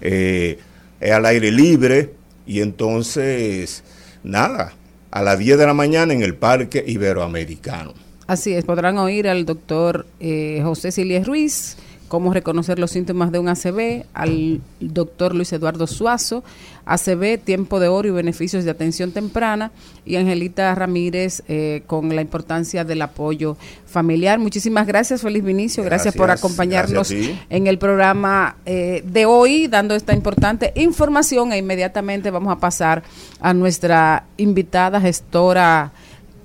[0.00, 0.58] Eh,
[1.00, 2.10] es al aire libre
[2.46, 3.82] y entonces,
[4.22, 4.72] nada,
[5.10, 7.94] a las 10 de la mañana en el Parque Iberoamericano.
[8.26, 11.76] Así es, podrán oír al doctor eh, José Siles Ruiz,
[12.10, 16.42] cómo reconocer los síntomas de un ACV, al doctor Luis Eduardo Suazo,
[16.84, 19.70] ACV, tiempo de oro y beneficios de atención temprana,
[20.04, 23.56] y Angelita Ramírez eh, con la importancia del apoyo
[23.86, 24.40] familiar.
[24.40, 29.94] Muchísimas gracias, feliz Vinicio, gracias, por acompañarnos gracias en el programa eh, de hoy, dando
[29.94, 33.04] esta importante información e inmediatamente vamos a pasar
[33.40, 35.92] a nuestra invitada gestora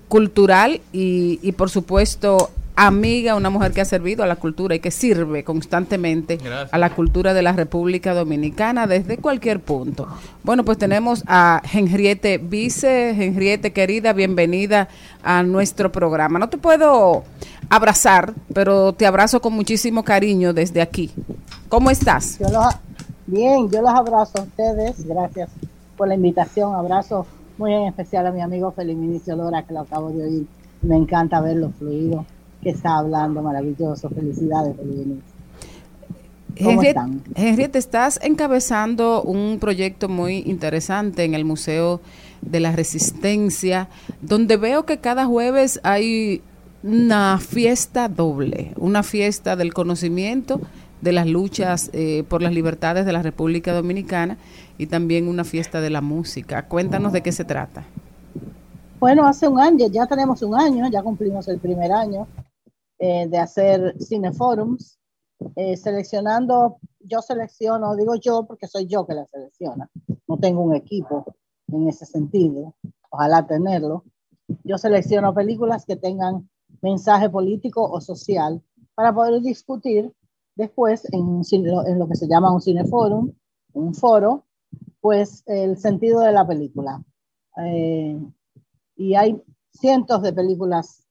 [0.09, 4.79] cultural y, y por supuesto amiga, una mujer que ha servido a la cultura y
[4.79, 6.73] que sirve constantemente Gracias.
[6.73, 10.07] a la cultura de la República Dominicana desde cualquier punto.
[10.43, 13.11] Bueno, pues tenemos a Henriette Vice.
[13.11, 14.87] Henriette, querida, bienvenida
[15.23, 16.39] a nuestro programa.
[16.39, 17.23] No te puedo
[17.69, 21.11] abrazar, pero te abrazo con muchísimo cariño desde aquí.
[21.69, 22.39] ¿Cómo estás?
[22.39, 22.75] Yo los,
[23.25, 25.05] bien, yo los abrazo a ustedes.
[25.07, 25.49] Gracias
[25.97, 26.75] por la invitación.
[26.75, 27.25] Abrazo
[27.57, 30.47] muy en especial a mi amigo Feliz Lora, que lo acabo de oír.
[30.81, 32.25] Me encanta verlo fluido,
[32.65, 34.09] que está hablando maravilloso.
[34.09, 35.23] Felicidades, Feliz Vinicio.
[36.57, 37.21] ¿Cómo Henriette, están?
[37.35, 42.01] Henriette, estás encabezando un proyecto muy interesante en el Museo
[42.41, 43.87] de la Resistencia,
[44.19, 46.41] donde veo que cada jueves hay
[46.81, 50.59] una fiesta doble, una fiesta del conocimiento
[51.01, 54.39] de las luchas eh, por las libertades de la República Dominicana
[54.79, 56.67] y también una fiesta de la música.
[56.67, 57.83] Cuéntanos de qué se trata.
[58.99, 62.25] Bueno, hace un año, ya tenemos un año, ya cumplimos el primer año
[62.99, 64.99] eh, de hacer cineforums,
[65.55, 69.89] eh, seleccionando, yo selecciono, digo yo porque soy yo que la selecciona,
[70.27, 71.25] no tengo un equipo
[71.67, 72.75] en ese sentido,
[73.09, 74.03] ojalá tenerlo.
[74.63, 76.49] Yo selecciono películas que tengan
[76.81, 78.61] mensaje político o social
[78.93, 80.13] para poder discutir
[80.55, 83.31] después en, en lo que se llama un cineforum,
[83.73, 84.45] un foro,
[85.01, 87.03] pues el sentido de la película.
[87.57, 88.19] Eh,
[88.95, 89.41] y hay
[89.71, 91.04] cientos de películas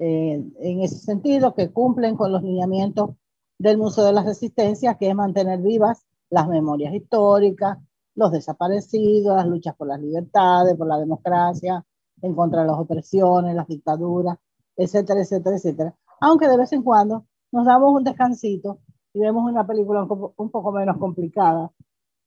[0.00, 3.10] eh, en ese sentido que cumplen con los lineamientos
[3.58, 7.76] del Museo de la Resistencia, que es mantener vivas las memorias históricas,
[8.14, 11.84] los desaparecidos, las luchas por las libertades, por la democracia,
[12.22, 14.38] en contra de las opresiones, las dictaduras,
[14.74, 15.94] etcétera, etcétera, etcétera.
[16.20, 18.78] Aunque de vez en cuando nos damos un descansito
[19.12, 21.70] y vemos una película un poco menos complicada,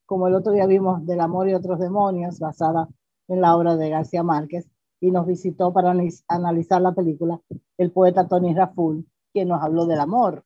[0.06, 2.88] como el otro día vimos Del amor y otros demonios, basada
[3.28, 4.68] en la obra de García Márquez,
[5.04, 7.38] y nos visitó para analiz- analizar la película
[7.78, 10.46] el poeta Tony Raful, quien nos habló del amor.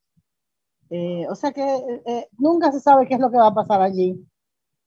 [0.89, 3.53] Eh, o sea que eh, eh, nunca se sabe qué es lo que va a
[3.53, 4.19] pasar allí.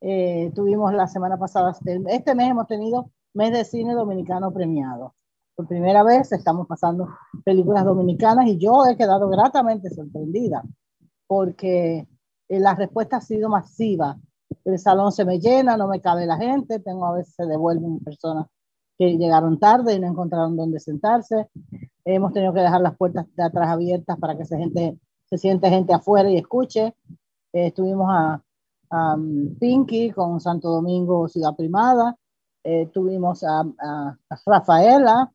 [0.01, 5.15] Eh, tuvimos la semana pasada, este, este mes hemos tenido mes de cine dominicano premiado.
[5.55, 7.07] Por primera vez estamos pasando
[7.45, 10.65] películas dominicanas y yo he quedado gratamente sorprendida
[11.29, 12.09] porque
[12.49, 14.19] eh, la respuesta ha sido masiva.
[14.65, 18.01] El salón se me llena, no me cabe la gente, tengo a veces se devuelven
[18.01, 18.47] personas
[19.01, 21.49] que llegaron tarde y no encontraron dónde sentarse.
[22.05, 25.71] Hemos tenido que dejar las puertas de atrás abiertas para que se, gente, se siente
[25.71, 26.95] gente afuera y escuche.
[27.55, 28.43] Eh, estuvimos a,
[28.91, 32.15] a, um, Pinky con Santo Domingo Ciudad Primada.
[32.63, 33.65] Eh, tuvimos a,
[34.45, 35.33] Rafaela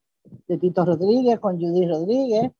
[0.48, 2.52] de Tito Rodríguez con Judy Rodríguez.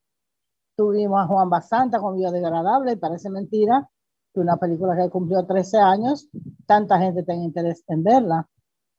[0.76, 3.88] Tuvimos a Juan Basanta con Biodegradable, y parece mentira
[4.34, 6.30] que una película que cumplió 13 años,
[6.66, 8.50] tanta gente tenga interés en verla.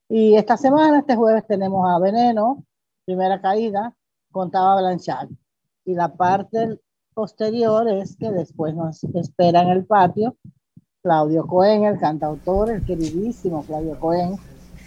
[0.08, 2.64] Y esta semana, este jueves, tenemos a Veneno,
[3.04, 3.92] Primera Caída,
[4.30, 5.30] con Taba Blanchard.
[5.84, 6.78] Y la parte
[7.12, 10.36] posterior es que después nos espera en el patio
[11.02, 14.36] Claudio Cohen, el cantautor, el queridísimo Claudio Cohen,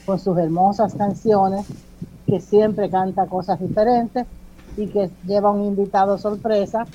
[0.05, 1.65] con sus hermosas canciones,
[2.25, 4.25] que siempre canta cosas diferentes
[4.77, 6.85] y que lleva un invitado sorpresa.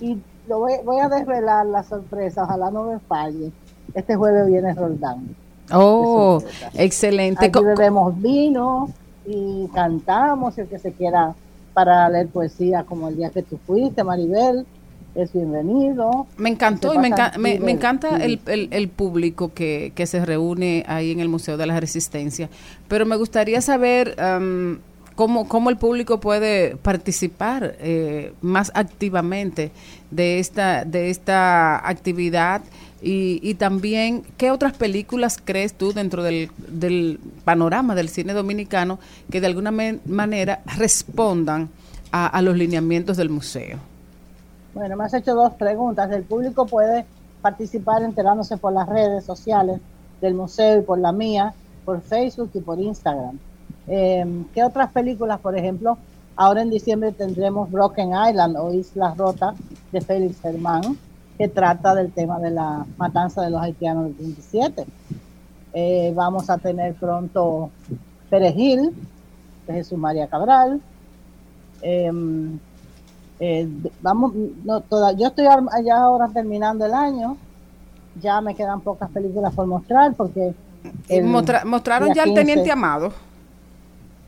[0.00, 0.18] Y
[0.48, 3.52] lo voy, voy a desvelar la sorpresa, ojalá no me falle.
[3.92, 5.36] Este jueves viene Roldán.
[5.72, 6.42] Oh,
[6.74, 7.46] excelente.
[7.46, 8.90] Aquí bebemos vino
[9.26, 11.34] y cantamos, el que se quiera
[11.74, 14.64] para leer poesía como el día que tú fuiste, Maribel,
[15.14, 16.26] es bienvenido.
[16.36, 20.84] Me encantó y me, enca- me- encanta el, el- el público que, que se reúne
[20.88, 22.48] ahí en el Museo de la Resistencia.
[22.88, 24.78] Pero me gustaría saber am,
[25.14, 29.70] cómo, cómo el público puede participar eh, más activamente
[30.10, 32.60] de esta, de esta actividad
[33.02, 38.98] y, y también qué otras películas crees tú dentro del, panorama del cine dominicano
[39.30, 41.68] que de alguna manera respondan
[42.10, 43.78] a, a los lineamientos del museo.
[44.74, 46.10] Bueno, me has hecho dos preguntas.
[46.10, 47.06] El público puede
[47.42, 49.80] participar enterándose por las redes sociales
[50.20, 51.54] del museo y por la mía,
[51.84, 53.38] por Facebook y por Instagram.
[53.88, 55.98] Eh, ¿Qué otras películas, por ejemplo?
[56.34, 59.54] Ahora en diciembre tendremos Broken Island o Isla Rota
[59.92, 60.98] de Félix Germán,
[61.38, 64.86] que trata del tema de la matanza de los haitianos del 27.
[65.74, 67.70] Eh, vamos a tener pronto
[68.30, 68.92] Perejil,
[69.66, 70.80] de Jesús María Cabral.
[71.82, 72.58] Em,
[73.38, 73.68] eh,
[74.00, 74.32] vamos,
[74.64, 75.46] no, toda, yo estoy
[75.84, 77.36] ya ahora terminando el año.
[78.20, 80.54] Ya me quedan pocas películas por mostrar porque
[81.08, 83.12] el Mostra- mostraron ya el 15 Teniente Amado.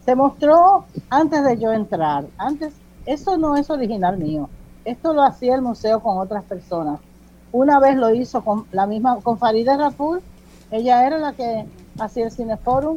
[0.05, 2.27] se mostró antes de yo entrar.
[2.37, 2.75] Antes,
[3.07, 4.51] eso no es original mío.
[4.89, 6.99] Esto lo hacía el museo con otras personas.
[7.53, 10.23] Una vez lo hizo con la misma, con Farida Raful.
[10.71, 11.67] Ella era la que
[11.99, 12.97] hacía el Cineforum.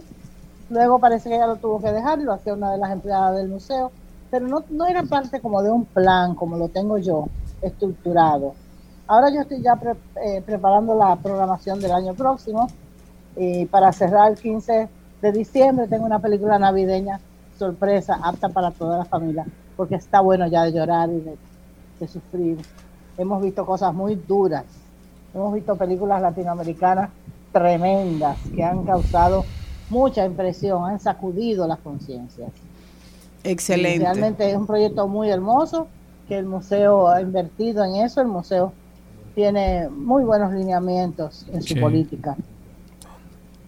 [0.69, 3.49] Luego parece que ella lo tuvo que dejar, lo hacía una de las empleadas del
[3.49, 3.91] museo.
[4.29, 7.27] Pero no, no era parte como de un plan, como lo tengo yo,
[7.61, 8.53] estructurado.
[9.05, 9.77] Ahora yo estoy ya
[10.23, 12.69] eh, preparando la programación del año próximo.
[13.35, 14.87] Y para cerrar el 15
[15.21, 17.19] de diciembre tengo una película navideña
[17.59, 19.45] sorpresa, apta para toda la familia,
[19.75, 21.37] porque está bueno ya de llorar y de,
[22.01, 22.57] de sufrir.
[23.17, 24.65] Hemos visto cosas muy duras.
[25.33, 27.09] Hemos visto películas latinoamericanas
[27.53, 29.45] tremendas que han causado
[29.89, 32.49] mucha impresión, han sacudido las conciencias.
[33.43, 33.97] Excelente.
[33.97, 35.87] Y realmente es un proyecto muy hermoso
[36.27, 38.21] que el museo ha invertido en eso.
[38.21, 38.73] El museo
[39.35, 41.79] tiene muy buenos lineamientos en su Sí.
[41.79, 42.35] política.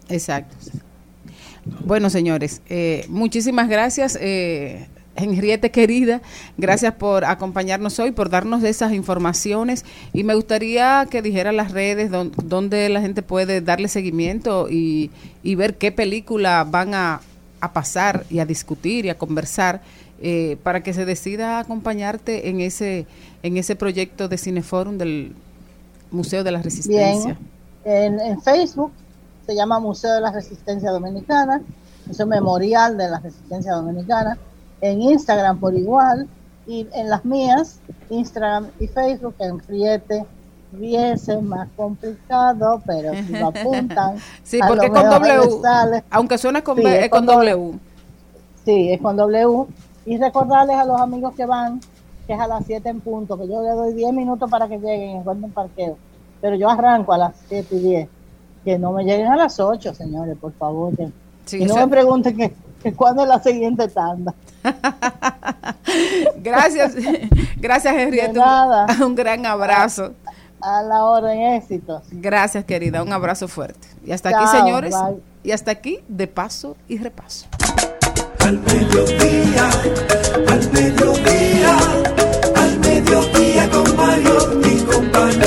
[0.08, 0.56] Exacto.
[1.84, 4.18] Bueno, señores, eh, muchísimas gracias.
[4.20, 4.86] Eh,
[5.16, 6.20] Henriette querida,
[6.58, 12.10] gracias por acompañarnos hoy, por darnos esas informaciones y me gustaría que dijera las redes
[12.10, 15.10] don- donde la gente puede darle seguimiento y,
[15.42, 17.20] y ver qué película van a,
[17.60, 19.82] a pasar y a discutir y a conversar
[20.20, 23.06] eh, para que se decida acompañarte en ese
[23.42, 25.32] en ese proyecto de Cineforum del
[26.10, 27.36] Museo de la Resistencia.
[27.84, 28.90] Bien, en, en Facebook
[29.46, 31.60] se llama Museo de la Resistencia Dominicana,
[32.10, 34.38] es un memorial de la Resistencia Dominicana.
[34.84, 36.28] En Instagram por igual,
[36.66, 37.80] y en las mías,
[38.10, 40.26] Instagram y Facebook, en Friete,
[40.82, 44.16] es más complicado, pero si lo apuntan.
[44.42, 46.04] Sí, porque con W, sale.
[46.10, 47.72] aunque suena con, Sí, B, es con W.
[48.64, 49.66] Sí, es con W.
[50.04, 51.80] Y recordarles a los amigos que van,
[52.26, 54.78] que es a las 7 en punto, que yo le doy 10 minutos para que
[54.78, 55.96] lleguen y encuentren parqueo.
[56.42, 58.08] Pero yo arranco a las 7 y 10.
[58.64, 60.94] Que no me lleguen a las 8, señores, por favor.
[60.94, 61.10] Que,
[61.44, 62.52] Sí, y no eso- me pregunten que,
[62.82, 64.34] que cuándo es la siguiente tanda.
[66.38, 66.94] Gracias,
[67.56, 68.36] gracias Henriette.
[68.36, 70.12] Un, un gran abrazo.
[70.60, 72.02] A la orden, éxitos.
[72.10, 73.02] Gracias, querida.
[73.02, 73.86] Un abrazo fuerte.
[74.04, 74.94] Y hasta aquí, señores.
[74.94, 75.16] bye.
[75.42, 77.46] Y hasta aquí, de paso y repaso.
[78.40, 79.68] Al mediodía,
[80.48, 81.76] al mediodía,
[82.56, 85.43] al mediodía con Mario y compañía.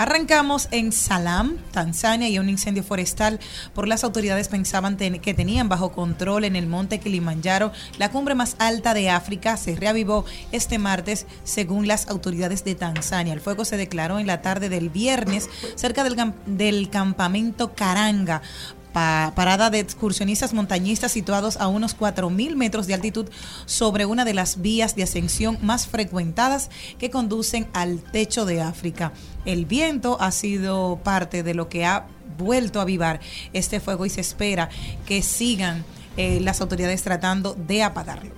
[0.00, 3.38] Arrancamos en Salam, Tanzania, y un incendio forestal
[3.74, 8.56] por las autoridades pensaban que tenían bajo control en el monte Kilimanjaro, la cumbre más
[8.58, 13.34] alta de África, se reavivó este martes según las autoridades de Tanzania.
[13.34, 16.16] El fuego se declaró en la tarde del viernes cerca del,
[16.46, 18.40] del campamento Karanga
[18.92, 23.26] pa- parada de excursionistas montañistas situados a unos 4.000 metros de altitud
[23.66, 29.12] sobre una de las vías de ascensión más frecuentadas que conducen al techo de África.
[29.44, 32.06] El viento ha sido parte de lo que ha
[32.38, 33.20] vuelto a avivar
[33.52, 34.68] este fuego y se espera
[35.06, 35.84] que sigan
[36.16, 38.30] eh, las autoridades tratando de apagarlo.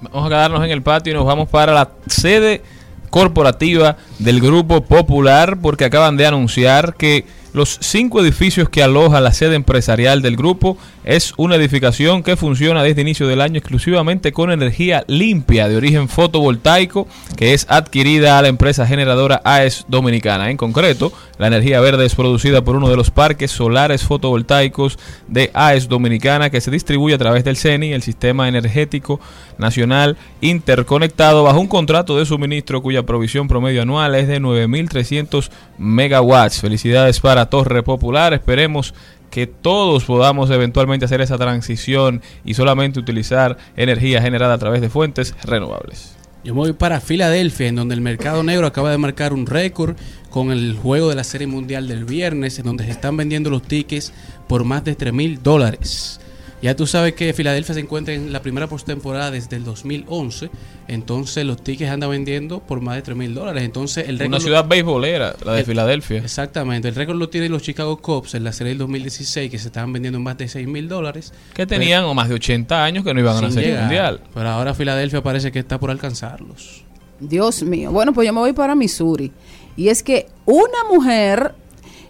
[0.00, 2.62] Vamos a quedarnos en el patio y nos vamos para la sede
[3.10, 7.24] corporativa del Grupo Popular porque acaban de anunciar que
[7.54, 12.82] los cinco edificios que aloja la sede empresarial del grupo es una edificación que funciona
[12.82, 17.06] desde inicio del año exclusivamente con energía limpia de origen fotovoltaico
[17.36, 20.50] que es adquirida a la empresa generadora AES Dominicana.
[20.50, 24.98] En concreto, la energía verde es producida por uno de los parques solares fotovoltaicos
[25.28, 29.20] de AES Dominicana que se distribuye a través del CENI, el Sistema Energético
[29.58, 36.60] Nacional Interconectado, bajo un contrato de suministro cuya provisión promedio anual es de 9.300 megawatts.
[36.60, 38.32] Felicidades para Torre Popular.
[38.32, 38.94] Esperemos
[39.34, 44.88] que todos podamos eventualmente hacer esa transición y solamente utilizar energía generada a través de
[44.88, 46.14] fuentes renovables.
[46.44, 49.96] Yo me voy para Filadelfia, en donde el mercado negro acaba de marcar un récord
[50.30, 53.62] con el juego de la Serie Mundial del viernes, en donde se están vendiendo los
[53.62, 54.12] tickets
[54.46, 56.20] por más de 3 mil dólares.
[56.64, 60.48] Ya tú sabes que Filadelfia se encuentra en la primera postemporada desde el 2011,
[60.88, 63.62] entonces los tickets andan vendiendo por más de 3 mil dólares.
[63.64, 66.18] Entonces el récord Una lo- ciudad beisbolera, la de el- Filadelfia.
[66.20, 69.66] Exactamente, el récord lo tienen los Chicago Cubs en la serie del 2016, que se
[69.68, 71.34] estaban vendiendo en más de 6 mil dólares.
[71.52, 73.82] Que tenían o más de 80 años que no iban a la Serie llegar.
[73.82, 74.20] Mundial.
[74.32, 76.82] Pero ahora Filadelfia parece que está por alcanzarlos.
[77.20, 77.92] Dios mío.
[77.92, 79.30] Bueno, pues yo me voy para Missouri.
[79.76, 81.54] Y es que una mujer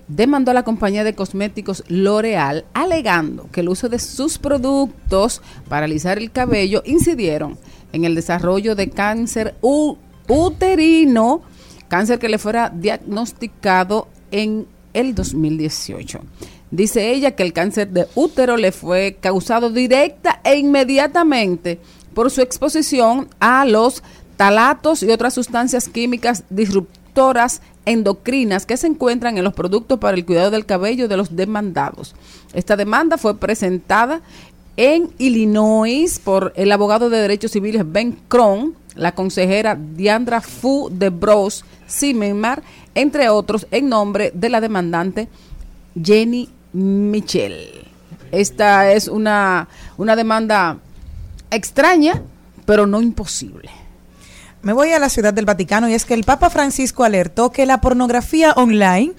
[0.09, 5.87] demandó a la compañía de cosméticos L'Oreal alegando que el uso de sus productos para
[5.87, 7.59] alisar el cabello incidieron
[7.93, 9.55] en el desarrollo de cáncer
[10.29, 11.43] uterino,
[11.89, 16.21] cáncer que le fuera diagnosticado en el 2018.
[16.71, 21.79] Dice ella que el cáncer de útero le fue causado directa e inmediatamente
[22.15, 24.03] por su exposición a los
[24.37, 26.45] talatos y otras sustancias químicas
[27.87, 32.15] endocrinas que se encuentran en los productos para el cuidado del cabello de los demandados.
[32.53, 34.21] Esta demanda fue presentada
[34.77, 41.11] en Illinois por el abogado de derechos civiles Ben Cron, la consejera Diandra Fu de
[41.11, 42.63] Bros Zimmerman,
[42.95, 45.29] entre otros, en nombre de la demandante
[46.01, 47.87] Jenny Michel.
[48.33, 50.79] Esta es una, una demanda
[51.51, 52.23] extraña,
[52.67, 53.71] pero no imposible.
[54.65, 57.67] Me voy a la ciudad del Vaticano y es que el Papa Francisco alertó que
[57.67, 59.13] la pornografía online,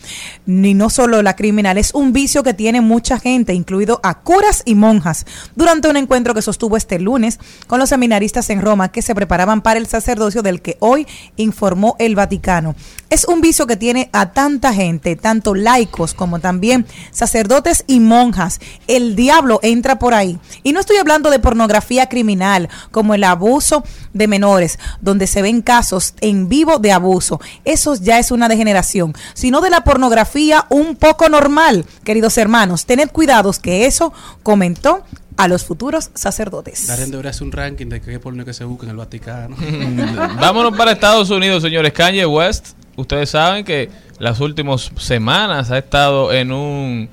[0.48, 4.64] ni no solo la criminal, es un vicio que tiene mucha gente, incluido a curas
[4.66, 9.04] y monjas, durante un encuentro que sostuvo este lunes con los seminaristas en Roma que
[9.04, 11.06] se preparaban para el sacerdocio del que hoy
[11.36, 12.74] informó el Vaticano.
[13.10, 18.60] Es un vicio que tiene a tanta gente, tanto laicos como también sacerdotes y monjas.
[18.88, 20.40] El diablo entra por ahí.
[20.64, 23.84] Y no estoy hablando de pornografía criminal, como el abuso
[24.14, 27.40] de menores, donde se ven casos en vivo de abuso.
[27.64, 32.86] Eso ya es una degeneración, sino de la pornografía un poco normal, queridos hermanos.
[32.86, 35.04] Tened cuidados que eso comentó
[35.38, 36.88] a los futuros sacerdotes.
[36.88, 39.56] Darren debería hacer un ranking de qué porno que se busca en el Vaticano.
[40.40, 41.92] Vámonos para Estados Unidos, señores.
[41.94, 43.90] Kanye West, ustedes saben que
[44.20, 47.10] las últimas semanas ha estado en un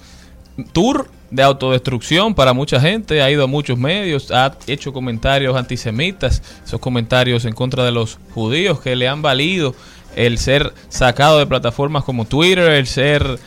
[0.73, 6.43] tour de autodestrucción para mucha gente, ha ido a muchos medios, ha hecho comentarios antisemitas,
[6.65, 9.75] esos comentarios en contra de los judíos que le han valido
[10.15, 13.39] el ser sacado de plataformas como Twitter, el ser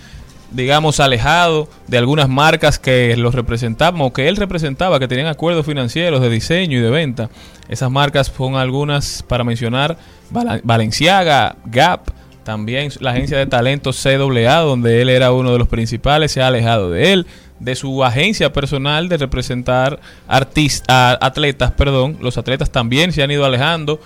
[0.55, 5.65] digamos, alejado de algunas marcas que los representaban o que él representaba, que tenían acuerdos
[5.65, 7.29] financieros de diseño y de venta.
[7.67, 9.97] Esas marcas son algunas para mencionar,
[10.31, 12.11] Val- Balenciaga, Gap,
[12.43, 16.47] también la agencia de talentos CAA, donde él era uno de los principales, se ha
[16.47, 17.27] alejado de él,
[17.59, 23.45] de su agencia personal de representar artistas, atletas, perdón, los atletas también se han ido
[23.45, 23.99] alejando.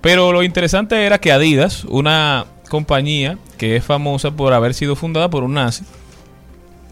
[0.00, 5.28] Pero lo interesante era que Adidas, una compañía que es famosa por haber sido fundada
[5.28, 5.84] por un nazi,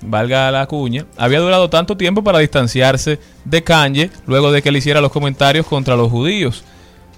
[0.03, 4.79] valga la cuña, había durado tanto tiempo para distanciarse de Kanye luego de que le
[4.81, 6.65] hiciera los comentarios contra los judíos.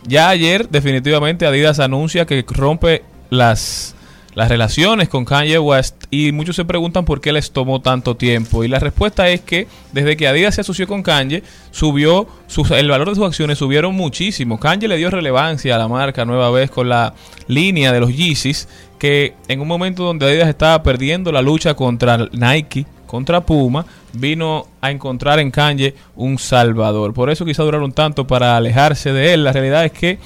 [0.07, 3.97] Ya ayer definitivamente Adidas anuncia que rompe las,
[4.35, 8.63] las relaciones con Kanye West y muchos se preguntan por qué les tomó tanto tiempo.
[8.63, 12.29] Y la respuesta es que desde que Adidas se asoció con Kanye, subió
[12.71, 14.61] el valor de sus acciones subieron muchísimo.
[14.61, 17.15] Kanye le dio relevancia a la marca nueva vez con la
[17.49, 22.29] línea de los Yeezys, que en un momento donde Adidas estaba perdiendo la lucha contra
[22.33, 27.13] Nike, contra Puma, vino a encontrar en Kanye un salvador.
[27.13, 29.43] Por eso quizá duraron tanto para alejarse de él.
[29.43, 30.19] La realidad es que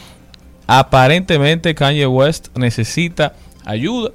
[0.67, 4.11] aparentemente Kanye West necesita ayuda.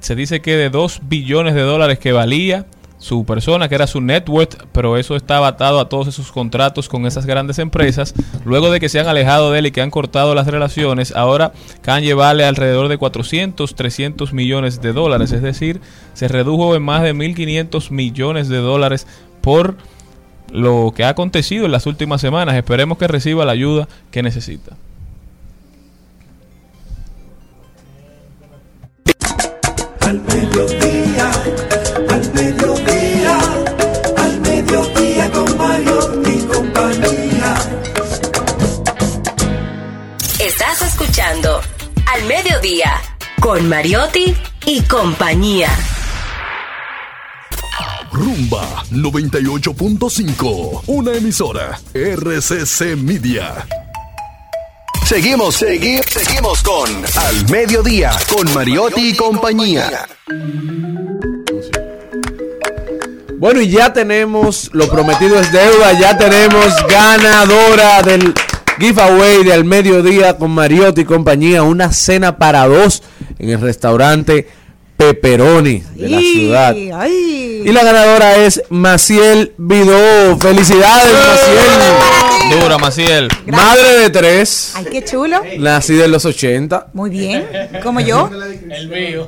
[0.00, 2.66] Se dice que de 2 billones de dólares que valía
[3.04, 6.88] su persona, que era su net worth, pero eso estaba atado a todos esos contratos
[6.88, 8.14] con esas grandes empresas.
[8.46, 11.52] Luego de que se han alejado de él y que han cortado las relaciones, ahora
[11.82, 15.32] Kanye vale alrededor de 400, 300 millones de dólares.
[15.32, 15.82] Es decir,
[16.14, 19.06] se redujo en más de 1.500 millones de dólares
[19.42, 19.76] por
[20.50, 22.54] lo que ha acontecido en las últimas semanas.
[22.54, 24.76] Esperemos que reciba la ayuda que necesita.
[30.14, 31.26] Al mediodía,
[32.08, 33.38] al mediodía,
[34.16, 37.54] al mediodía con Mario y compañía.
[40.38, 41.60] Estás escuchando
[42.06, 42.92] Al Mediodía
[43.40, 44.36] con Mariotti
[44.66, 45.70] y compañía.
[48.12, 53.66] Rumba 98.5, una emisora RCC Media.
[55.04, 60.08] Seguimos, seguimos, seguimos con Al Mediodía, con Mariotti y compañía.
[63.36, 68.32] Bueno, y ya tenemos, lo prometido es deuda, ya tenemos ganadora del
[68.78, 73.02] giveaway de al mediodía con Mariotti y compañía, una cena para dos
[73.38, 74.48] en el restaurante
[74.96, 76.74] Pepperoni de la ciudad.
[76.74, 80.38] Y la ganadora es Maciel Vidó.
[80.38, 82.60] Felicidades, Maciel.
[82.60, 83.28] Dura, Maciel.
[83.46, 85.40] Madre de tres, Ay, qué chulo.
[85.58, 86.88] nacida en los 80.
[86.92, 87.44] Muy bien.
[87.82, 88.30] ¿Como yo?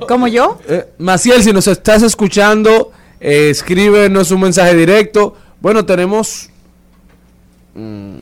[0.07, 0.61] ¿Como yo?
[0.69, 5.35] Eh, Maciel, si nos estás escuchando, eh, escríbenos un mensaje directo.
[5.61, 6.51] Bueno, tenemos.
[7.75, 8.17] mm,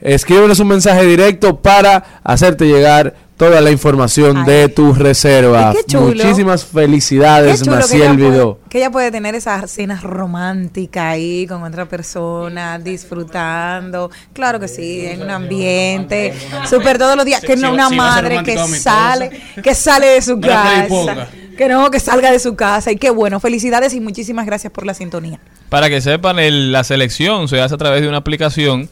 [0.00, 5.72] escríbenos un mensaje directo para hacerte llegar toda la información de tu reserva.
[5.74, 6.06] Qué chulo.
[6.24, 8.58] Muchísimas felicidades, Qué chulo que Maciel ella, puede, Vidó.
[8.70, 14.10] que ella puede tener esa cena romántica ahí con otra persona, disfrutando.
[14.32, 16.34] Claro que sí, en un ambiente
[16.68, 17.40] súper todos los días.
[17.40, 19.30] Que sí, no una madre que sale,
[19.62, 21.28] que sale de su casa.
[21.56, 22.92] Que no, que salga de su casa.
[22.92, 23.40] Y qué bueno.
[23.40, 25.40] Felicidades y muchísimas gracias por la sintonía.
[25.70, 28.88] Para que sepan, el- la selección se hace a través de una aplicación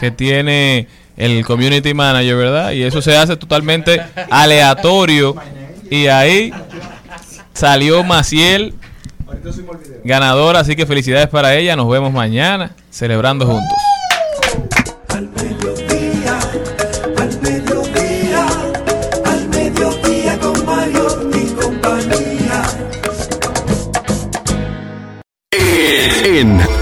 [0.00, 0.88] que tiene
[1.18, 2.72] el community manager, ¿verdad?
[2.72, 4.00] Y eso se hace totalmente
[4.30, 5.34] aleatorio.
[5.90, 6.52] Y ahí
[7.52, 8.74] salió Maciel
[10.04, 11.76] ganadora, así que felicidades para ella.
[11.76, 13.78] Nos vemos mañana celebrando juntos.
[15.08, 16.38] Al mediodía,
[19.26, 22.62] al mediodía con Mario y compañía.
[25.50, 26.77] En, en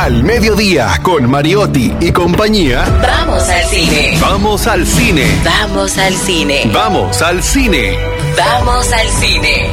[0.00, 2.86] Al Mediodía con Mariotti y compañía.
[3.02, 4.18] Vamos al cine.
[4.18, 5.26] Vamos al cine.
[5.44, 6.70] Vamos al cine.
[6.72, 7.98] Vamos al cine.
[8.34, 9.68] Vamos al cine.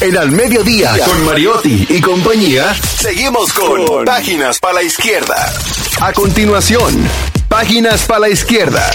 [0.00, 2.74] En Al Mediodía con Mariotti y compañía.
[2.74, 5.52] Seguimos con Páginas para la Izquierda.
[6.00, 7.06] A continuación,
[7.50, 8.90] Páginas para la Izquierda.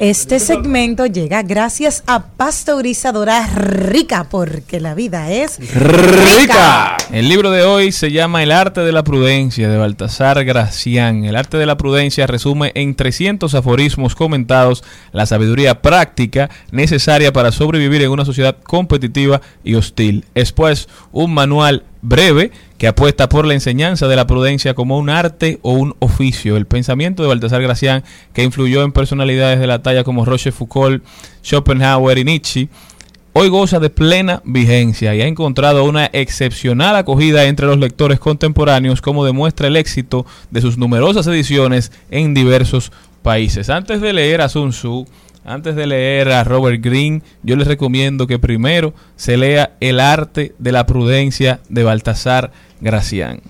[0.00, 6.96] Este segmento llega gracias a Pasteurizadora Rica, porque la vida es ¡Rica!
[7.12, 11.26] El libro de hoy se llama El arte de la prudencia de Baltasar Gracián.
[11.26, 17.52] El arte de la prudencia resume en 300 aforismos comentados la sabiduría práctica necesaria para
[17.52, 20.24] sobrevivir en una sociedad competitiva y hostil.
[20.34, 25.10] Es pues un manual breve que apuesta por la enseñanza de la prudencia como un
[25.10, 26.56] arte o un oficio.
[26.56, 31.04] El pensamiento de Baltasar Gracián, que influyó en personalidades de la talla como Roche Foucault,
[31.42, 32.68] Schopenhauer y Nietzsche,
[33.32, 39.00] hoy goza de plena vigencia y ha encontrado una excepcional acogida entre los lectores contemporáneos
[39.00, 43.70] como demuestra el éxito de sus numerosas ediciones en diversos países.
[43.70, 45.06] Antes de leer a Sun Tzu,
[45.44, 50.54] antes de leer a Robert Greene, yo les recomiendo que primero se lea El arte
[50.58, 53.40] de la prudencia de Baltasar Gracián.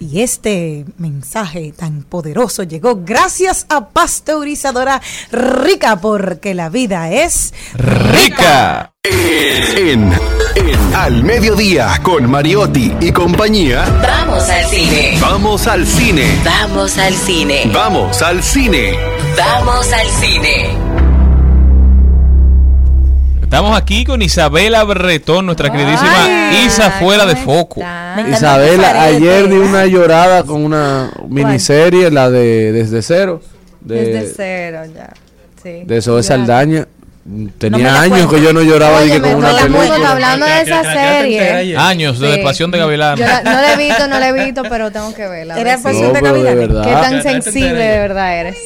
[0.00, 5.00] Y este mensaje tan poderoso llegó gracias a Pasteurizadora
[5.30, 8.92] Rica, porque la vida es rica.
[9.04, 10.12] En,
[10.56, 13.84] en Al Mediodía con Mariotti y compañía.
[14.02, 15.18] Vamos al cine.
[15.20, 16.40] Vamos al cine.
[16.44, 17.70] Vamos al cine.
[17.72, 18.94] Vamos al cine.
[19.36, 21.03] Vamos al cine.
[23.54, 27.80] Estamos aquí con Isabela Bretón, nuestra queridísima Isa fuera de foco.
[28.28, 33.40] Isabela, ayer di una llorada con una miniserie, la de Desde Cero,
[33.80, 35.10] de, Desde cero, ya.
[35.62, 35.82] Sí.
[35.84, 36.24] de Zoe.
[36.24, 36.88] Saldaña.
[37.56, 40.10] Tenía años que yo no lloraba Oye, con una todo el mundo está película.
[40.10, 41.76] hablando de esa serie.
[41.78, 42.40] Años de Sí.
[42.42, 43.16] Pasión de Gavilán.
[43.16, 45.60] Yo la- no la he visto, no la he visto, pero tengo que verla.
[45.60, 46.82] Era Pasión de No, verdad.
[46.84, 48.56] Qué tan sensible de verdad eres.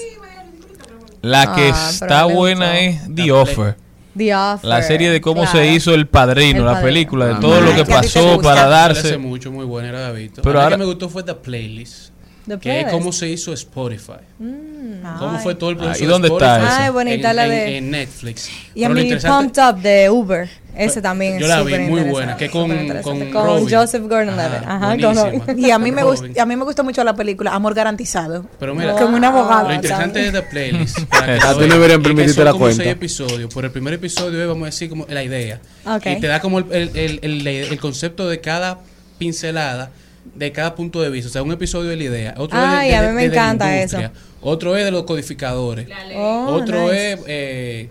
[1.20, 3.76] La que Ah, está buena es The Offer.
[4.18, 4.68] The Offer.
[4.68, 5.58] La serie de cómo claro.
[5.58, 6.86] se hizo El Padrino, El la Padrino.
[6.88, 9.18] película, de Ah, todo lo que que pasó para Hace darse.
[9.18, 10.42] mucho, muy buena, era visto.
[10.42, 12.10] Pero ahora- que me gustó fue The Playlist.
[12.46, 14.12] The que es cómo se hizo Spotify.
[14.38, 15.42] Cómo Ay.
[15.42, 16.76] fue todo el Ah, proceso ¿y dónde de está eso?
[16.80, 18.50] Ay, bonita en, la en- de- en Netflix.
[18.74, 20.48] Y a Pero mí Pumped Up de Uber.
[20.78, 22.70] Ese también es Yo la vi, muy buena, que con-
[23.02, 23.68] con con Robin.
[23.68, 24.62] Joseph Gordon-Levitt.
[24.64, 25.44] Ajá, Ajá, con buenísima.
[25.46, 25.58] Robin.
[25.66, 28.46] Y a mí me gustó, a mí me gustó mucho la película Amor garantizado.
[28.60, 29.68] Pero mira, con un abogado.
[29.68, 30.34] Lo interesante ¿sabes?
[30.34, 30.98] es The Playlist.
[31.12, 32.82] A ti no deberían Es permitirte la como cuenta.
[32.84, 33.52] seis episodios.
[33.52, 35.60] Por el primer episodio es, vamos a decir, como la idea.
[36.04, 38.78] Y te da como el, el- el- el- el concepto de cada
[39.18, 39.90] pincelada,
[40.34, 41.28] de cada punto de vista.
[41.28, 42.34] O sea, un episodio de la idea.
[42.36, 44.14] Otro Ay, es de, a de- mí me de la encanta industria, eso.
[44.40, 45.88] Otro es de los codificadores.
[46.14, 47.12] Oh, Otro nice.
[47.14, 47.88] es eh,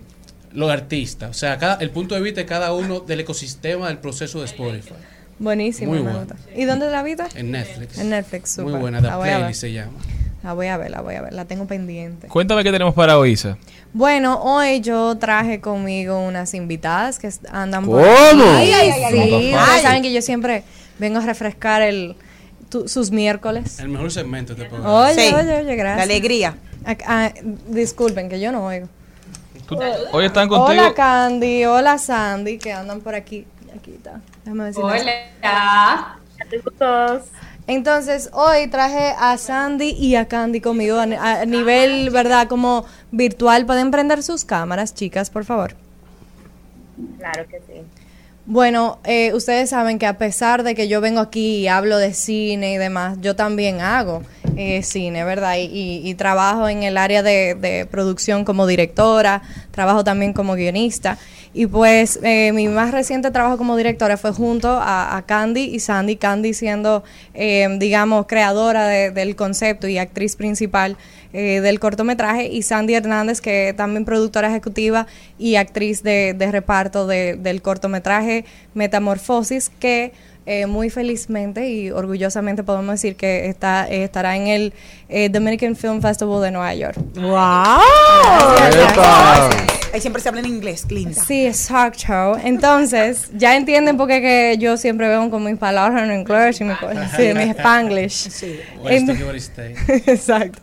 [0.52, 1.30] los artistas.
[1.30, 4.46] O sea, cada, el punto de vista de cada uno del ecosistema del proceso de
[4.46, 4.94] Spotify.
[5.38, 6.34] Buenísimo, Muy gusta.
[6.56, 7.22] ¿Y dónde la viste?
[7.36, 7.98] En Netflix.
[7.98, 8.80] En Netflix, Muy súper.
[8.80, 9.00] buena.
[9.00, 9.38] The La voy a ver.
[9.40, 9.98] Playlist se llama.
[10.42, 11.32] La voy a ver, la voy a ver.
[11.32, 12.26] La tengo pendiente.
[12.28, 13.56] Cuéntame qué tenemos para hoy, Isa.
[13.92, 17.98] Bueno, hoy yo traje conmigo unas invitadas que andan ¿Cómo?
[17.98, 19.52] Ay, Ay, sí.
[19.56, 20.62] ay, saben que yo siempre
[20.98, 22.16] vengo a refrescar el
[22.68, 23.78] tu- sus miércoles.
[23.80, 25.06] El mejor segmento este programa.
[25.06, 25.34] Oye, Sí.
[25.34, 25.96] oye, oye, gracias.
[25.96, 26.56] La alegría.
[26.84, 27.32] Ah, ah,
[27.68, 28.88] disculpen que yo no oigo.
[30.12, 30.80] Hoy están contigo.
[30.80, 33.46] Hola Candy, hola Sandy, que andan por aquí.
[33.76, 34.20] Aquí está.
[34.44, 35.02] Déjame decirles.
[35.42, 36.18] Hola.
[37.66, 42.48] Entonces, hoy traje a Sandy y a Candy conmigo a, a nivel, ¿verdad?
[42.48, 43.66] Como virtual.
[43.66, 45.74] ¿Pueden prender sus cámaras, chicas, por favor?
[47.18, 47.82] Claro que sí.
[48.50, 52.14] Bueno, eh, ustedes saben que a pesar de que yo vengo aquí y hablo de
[52.14, 54.22] cine y demás, yo también hago
[54.56, 55.56] eh, cine, ¿verdad?
[55.58, 59.42] Y, y- y trabajo en el área de, de producción como directora,
[59.78, 61.18] trabajo también como guionista.
[61.54, 66.16] Y pues eh, mi más reciente trabajo como directora fue junto a, Candy y Sandy,
[66.16, 70.96] Candy siendo, eh, digamos, creadora de- del concepto y actriz principal
[71.32, 75.06] eh, del cortometraje, y Sandy Hernández, que también productora ejecutiva
[75.38, 78.44] y actriz de, reparto de- del cortometraje
[78.74, 80.12] Metamorfosis, que
[80.50, 84.72] eh, muy felizmente y orgullosamente podemos decir que está eh, estará en el
[85.10, 86.96] eh, Dominican Film Festival de Nueva York.
[87.16, 87.82] ¡Wow!
[88.56, 89.78] Gracias, gracias.
[89.92, 91.22] Ahí siempre se habla en inglés, linda.
[91.24, 92.38] Sí, exacto.
[92.44, 96.64] Entonces, ya entienden por qué que yo siempre veo con mis palabras en inglés y
[96.64, 96.74] mi,
[97.16, 98.28] sí, mi spanglish.
[98.82, 99.78] United States?
[100.06, 100.60] Exacto.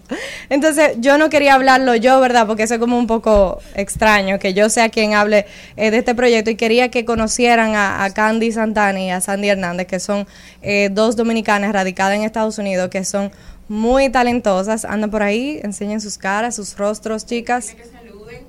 [0.49, 2.45] Entonces, yo no quería hablarlo yo, ¿verdad?
[2.45, 6.13] Porque eso es como un poco extraño, que yo sea quien hable eh, de este
[6.13, 10.25] proyecto y quería que conocieran a, a Candy Santana y a Sandy Hernández, que son
[10.61, 13.31] eh, dos dominicanas radicadas en Estados Unidos, que son
[13.67, 14.85] muy talentosas.
[14.85, 17.75] Andan por ahí, enseñen sus caras, sus rostros, chicas.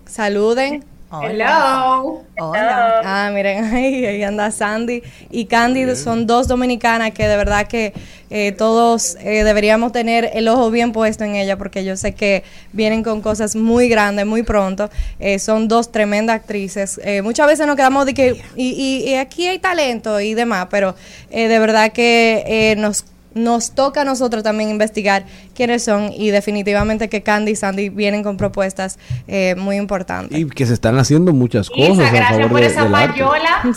[0.06, 0.95] Saluden.
[1.08, 2.24] Hello.
[2.38, 3.00] Hola.
[3.04, 7.92] Ah, miren, ahí, ahí anda Sandy y Candy son dos dominicanas que de verdad que
[8.28, 12.42] eh, todos eh, deberíamos tener el ojo bien puesto en ella porque yo sé que
[12.72, 14.90] vienen con cosas muy grandes muy pronto.
[15.20, 17.00] Eh, son dos tremendas actrices.
[17.04, 20.66] Eh, muchas veces nos quedamos de que y, y- y aquí hay talento y demás,
[20.70, 20.96] pero
[21.30, 23.04] eh, de verdad que eh, nos
[23.36, 28.22] nos toca a nosotros también investigar quiénes son y definitivamente que Candy y Sandy vienen
[28.24, 28.98] con propuestas
[29.28, 30.36] eh, muy importantes.
[30.36, 33.20] Y que se están haciendo muchas cosas a gracias favor por de- esa del arte.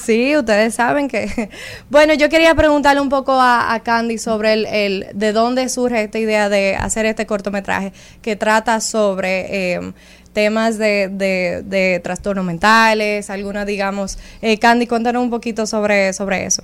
[0.03, 1.49] Sí, ustedes saben que...
[1.89, 6.03] Bueno, yo quería preguntarle un poco a, a Candy sobre el, el- de dónde surge
[6.03, 7.91] esta idea de hacer este cortometraje
[8.21, 9.91] que trata sobre eh,
[10.33, 14.17] temas de, de, de trastornos mentales, algunas, digamos...
[14.41, 16.63] Eh, Candy, cuéntanos un poquito sobre, sobre eso.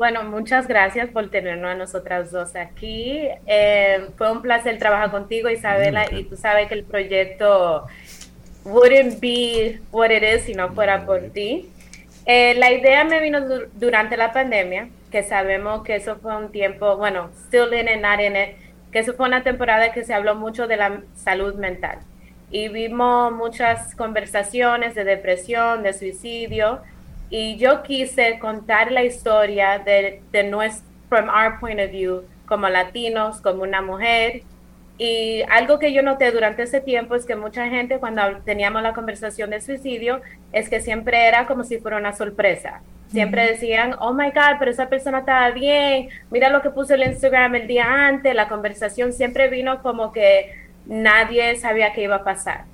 [0.00, 3.28] Bueno, muchas gracias por tenernos a nosotras dos aquí.
[3.46, 7.86] Eh, fue un placer trabajar contigo, Isabela, y tú sabes que el proyecto
[8.64, 11.68] wouldn't be what it is si no fuera por ti.
[12.24, 16.50] Eh, la idea me vino du- durante la pandemia, que sabemos que eso fue un
[16.50, 18.56] tiempo, bueno, still in it, not in it,
[18.90, 21.98] que eso fue una temporada que se habló mucho de la salud mental.
[22.50, 26.80] Y vimos muchas conversaciones de depresión, de suicidio,
[27.30, 32.68] y yo quise contar la historia de, de nuestro, from our point of view, como
[32.68, 34.42] latinos, como una mujer.
[34.98, 38.92] Y algo que yo noté durante ese tiempo es que mucha gente cuando teníamos la
[38.92, 40.20] conversación de suicidio,
[40.52, 42.82] es que siempre era como si fuera una sorpresa.
[43.08, 47.02] Siempre decían, oh my God, pero esa persona estaba bien, mira lo que puso el
[47.02, 50.52] Instagram el día antes, la conversación siempre vino como que
[50.86, 52.64] nadie sabía qué iba a pasar.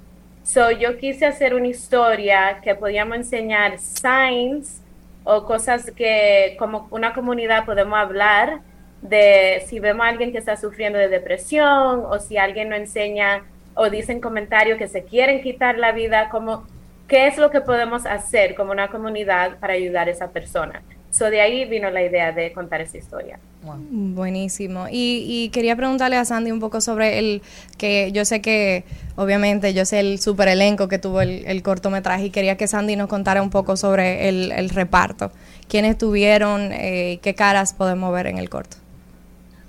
[0.46, 4.80] So, yo quise hacer una historia que podíamos enseñar signs
[5.24, 8.60] o cosas que como una comunidad podemos hablar
[9.02, 13.42] de si vemos a alguien que está sufriendo de depresión o si alguien no enseña
[13.74, 16.64] o dicen comentarios que se quieren quitar la vida, como
[17.08, 20.80] qué es lo que podemos hacer como una comunidad para ayudar a esa persona.
[21.10, 23.38] So, de ahí vino la idea de contar esa historia.
[23.62, 24.86] Buenísimo.
[24.90, 27.42] Y, y quería preguntarle a Sandy un poco sobre el
[27.78, 28.84] que yo sé que,
[29.16, 32.96] obviamente, yo sé el super elenco que tuvo el, el cortometraje y quería que Sandy
[32.96, 35.32] nos contara un poco sobre el, el reparto.
[35.68, 38.76] ¿Quiénes estuvieron eh, y qué caras podemos ver en el corto?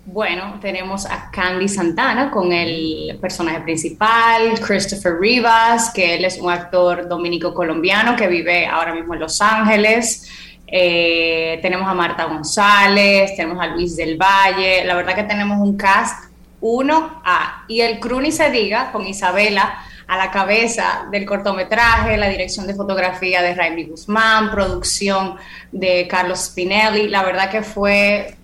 [0.05, 6.49] Bueno, tenemos a Candy Santana con el personaje principal, Christopher Rivas, que él es un
[6.49, 10.30] actor dominico-colombiano que vive ahora mismo en Los Ángeles.
[10.68, 14.84] Eh, tenemos a Marta González, tenemos a Luis del Valle.
[14.84, 16.26] La verdad que tenemos un cast
[16.60, 22.18] uno a y el crew ni se diga con Isabela a la cabeza del cortometraje,
[22.18, 25.35] la dirección de fotografía de Raimi Guzmán, producción
[25.72, 27.10] de Carlos Spinelli.
[27.10, 28.35] La verdad que fue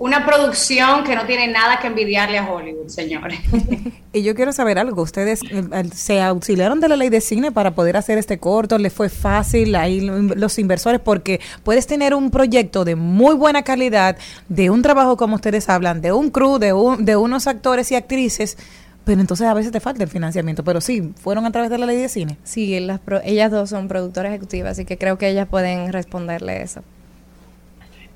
[0.00, 3.38] una producción que no tiene nada que envidiarle a Hollywood, señores.
[4.12, 5.02] Y yo quiero saber algo.
[5.02, 5.62] ¿Ustedes eh,
[5.94, 8.76] se auxiliaron de la ley de cine para poder hacer este corto?
[8.76, 10.98] ¿Les fue fácil ahí lo- los inversores?
[11.00, 14.16] Porque puedes tener un proyecto de muy buena calidad,
[14.48, 17.94] de un trabajo como ustedes hablan, de un crew, de, un- de unos actores y
[17.94, 18.58] actrices,
[19.04, 20.64] pero entonces a veces te falta el financiamiento.
[20.64, 22.36] Pero sí, fueron a través de la ley de cine.
[22.42, 26.62] Sí, las pro- ellas dos son productoras ejecutivas, así que creo que ellas pueden responderle
[26.62, 26.82] eso.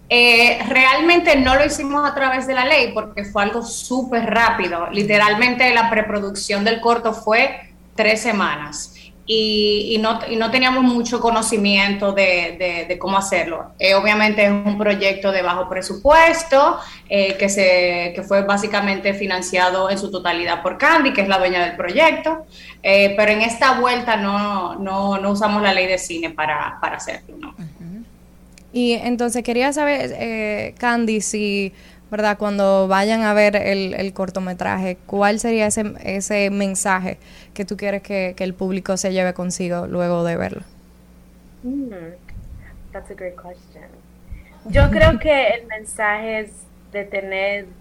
[0.09, 4.89] Eh, realmente no lo hicimos a través de la ley porque fue algo súper rápido.
[4.91, 8.95] Literalmente la preproducción del corto fue tres semanas
[9.27, 13.73] y, no, teníamos mucho conocimiento de, cómo hacerlo.
[13.79, 16.79] Eh, obviamente es un proyecto de bajo presupuesto
[17.09, 21.39] eh, que, se, que fue básicamente financiado en su totalidad por Candy, que es la
[21.39, 22.47] dueña del proyecto,
[22.83, 27.55] Eh, pero en esta vuelta no, usamos la ley de cine para, hacerlo.
[28.75, 31.73] Y entonces quería saber, eh, Candy, si,
[32.13, 32.39] ¿verdad?
[32.39, 37.19] Cuando vayan a ver el, el cortometraje, ¿cuál sería ese, ese mensaje
[37.55, 40.65] que tú quieres que, que el público se lleve consigo luego de verlo?
[41.63, 42.15] Hmm,
[42.93, 44.03] That's a great question.
[44.65, 47.75] Yo creo que el mensaje es de tener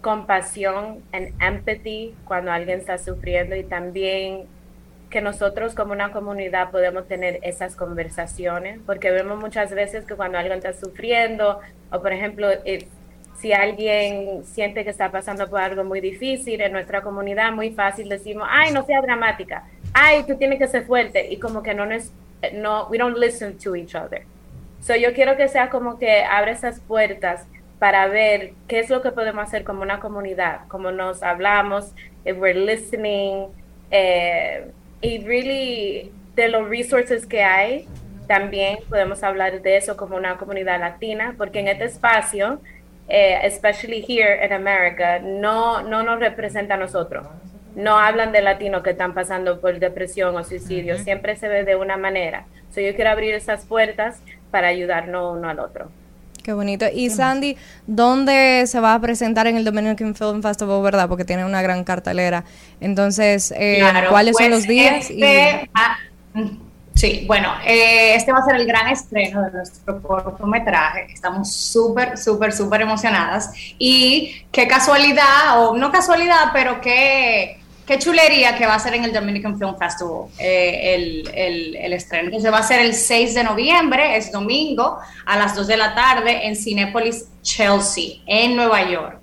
[0.00, 4.48] compasión and empathy cuando alguien está sufriendo y también
[5.10, 10.38] que nosotros como una comunidad podemos tener esas conversaciones, porque vemos muchas veces que cuando
[10.38, 11.60] alguien está sufriendo,
[11.92, 12.88] o por ejemplo, if-
[13.38, 18.08] si alguien siente que está pasando por algo muy difícil en nuestra comunidad, muy fácil
[18.08, 21.86] decimos, ay, no sea dramática, ay, tú tienes que ser fuerte, y como que no
[21.86, 22.12] nos,
[22.54, 24.22] no, we don't listen to each other.
[24.80, 27.44] So yo quiero que sea como que abre esas puertas
[27.78, 31.92] para ver qué es lo que podemos hacer como una comunidad, como nos hablamos,
[32.24, 33.48] if we're listening,
[33.90, 34.70] eh,
[35.00, 37.88] y really de los resources que hay,
[38.26, 42.60] también podemos hablar de eso como una comunidad latina, porque en este espacio,
[43.08, 47.26] eh, especially here in America, no, no nos representa a nosotros.
[47.74, 51.76] No hablan de latinos que están pasando por depresión o suicidio, siempre se ve de
[51.76, 52.46] una manera.
[52.70, 55.90] So yo quiero abrir esas puertas para ayudarnos uno al otro.
[56.46, 56.86] Qué bonito.
[56.94, 57.56] Y Sandy,
[57.88, 61.08] ¿dónde se va a presentar en el Dominican Film Festival, verdad?
[61.08, 62.44] Porque tiene una gran cartelera.
[62.80, 65.10] Entonces, eh, Claro, ¿cuáles son pues, los días?
[65.10, 65.70] Y- este
[66.34, 66.46] mm,
[66.94, 71.08] sí, bueno, eh, este va a ser el gran estreno de nuestro cortometraje.
[71.12, 73.50] Estamos súper, súper, súper emocionadas.
[73.76, 79.04] Y qué casualidad, o no casualidad, pero qué, qué chulería que va a ser en
[79.04, 82.24] el Dominican Film Festival eh, el, el- estreno.
[82.26, 85.94] Entonces va a ser el 6 de noviembre, es domingo, a las 2 de la
[85.94, 89.22] tarde en Cinépolis Chelsea, en Nueva York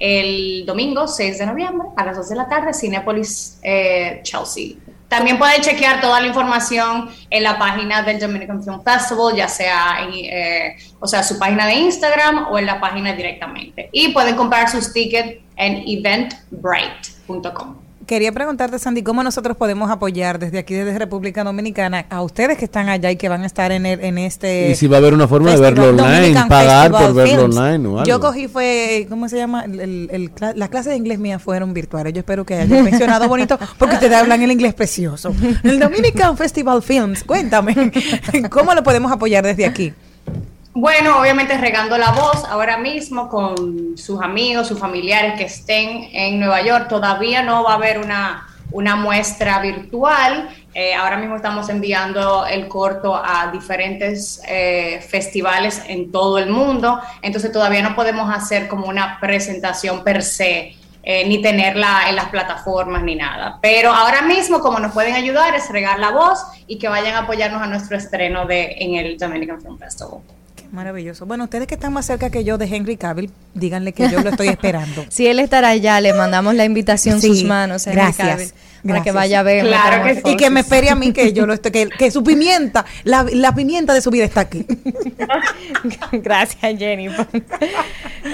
[0.00, 4.74] el domingo 6 de noviembre a las 2 de la tarde, Cinepolis eh, Chelsea.
[5.08, 9.98] También pueden chequear toda la información en la página del Dominican Film Festival, ya sea
[10.02, 13.88] en eh, o sea, su página de Instagram o en la página directamente.
[13.92, 17.83] Y pueden comprar sus tickets en eventbrite.com.
[18.06, 22.64] Quería preguntarte, Sandy, ¿cómo nosotros podemos apoyar desde aquí, desde República Dominicana, a ustedes que
[22.64, 24.70] están allá y que van a estar en, el- en este...
[24.70, 27.56] Y si va a haber una forma de verlo online, Dominican pagar por verlo Films.
[27.56, 28.04] online o algo.
[28.04, 29.64] Yo cogí fue, ¿cómo se llama?
[29.64, 32.12] El, el- las clases de inglés mías fueron virtuales.
[32.12, 35.32] Yo espero que hayan mencionado bonito porque ustedes hablan el inglés precioso.
[35.62, 37.92] El Dominican Festival Films, cuéntame,
[38.50, 39.92] ¿cómo lo podemos apoyar desde aquí?
[40.76, 46.40] Bueno, obviamente regando la voz ahora mismo con sus amigos, sus familiares que estén en
[46.40, 46.88] Nueva York.
[46.88, 50.48] Todavía no va a haber una, una muestra virtual.
[50.74, 57.00] Eh, ahora mismo estamos enviando el corto a diferentes eh, festivales en todo el mundo.
[57.22, 60.74] Entonces todavía no podemos hacer como una presentación per se.
[61.06, 63.58] eh, ni tenerla en las plataformas ni nada.
[63.60, 67.18] Pero ahora mismo, como nos pueden ayudar, es regar la voz y que vayan a
[67.20, 70.22] apoyarnos a nuestro estreno de, en el Dominican Film Festival.
[70.74, 71.24] Maravilloso.
[71.24, 74.30] Bueno, ustedes que están más cerca que yo de Henry Cavill, díganle que yo lo
[74.30, 75.04] estoy esperando.
[75.08, 78.48] Si él estará allá, le mandamos la invitación en Sí, sus manos, Henry gracias, Cavill,
[78.48, 79.14] para que gracias.
[79.14, 79.66] vaya a ver.
[79.66, 80.20] Claro que sí.
[80.24, 83.24] Y que me espere a mí que yo lo estoy, que, que su pimienta, la,
[83.32, 84.66] la pimienta de su vida está aquí.
[86.12, 87.26] Gracias, Jennifer.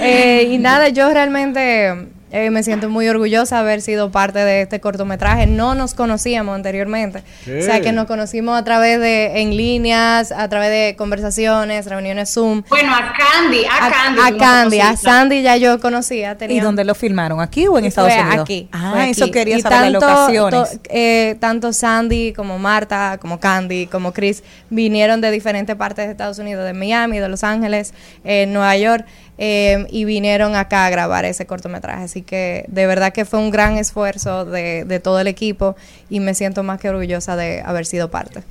[0.03, 1.93] Eh, y nada, yo realmente
[2.31, 5.47] eh, me siento muy orgullosa de haber sido parte de este cortometraje.
[5.47, 7.23] No nos conocíamos anteriormente.
[7.45, 7.59] ¿Qué?
[7.59, 12.33] O sea, que nos conocimos a través de, en líneas, a través de conversaciones, reuniones
[12.33, 12.63] Zoom.
[12.69, 14.21] Bueno, a Candy, a, Candy.
[14.21, 14.97] A no Candy, a.
[14.97, 16.37] Sandy ya yo conocía.
[16.49, 17.41] ¿Y dónde lo filmaron?
[17.41, 18.43] ¿Aquí o en Estados fue Unidos?
[18.43, 18.69] Aquí.
[18.73, 20.71] Ah, fue eso quería Y saber, las locaciones.
[20.73, 26.13] to- eh, tanto Sandy como Marta, como Candy, como Chris vinieron de diferentes partes de
[26.13, 27.93] Estados Unidos, de Miami, de Los Ángeles,
[28.25, 29.05] eh, Nueva York,
[29.43, 32.05] eh, y vinieron acá a grabar ese cortometraje.
[32.05, 35.77] Así que de verdad que fue un gran esfuerzo de, de todo el equipo
[36.11, 38.43] y me siento más que orgullosa de haber sido parte.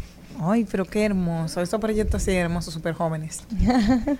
[0.42, 1.62] Ay, pero qué hermoso.
[1.62, 3.44] Estos proyectos así hermosos, súper jóvenes.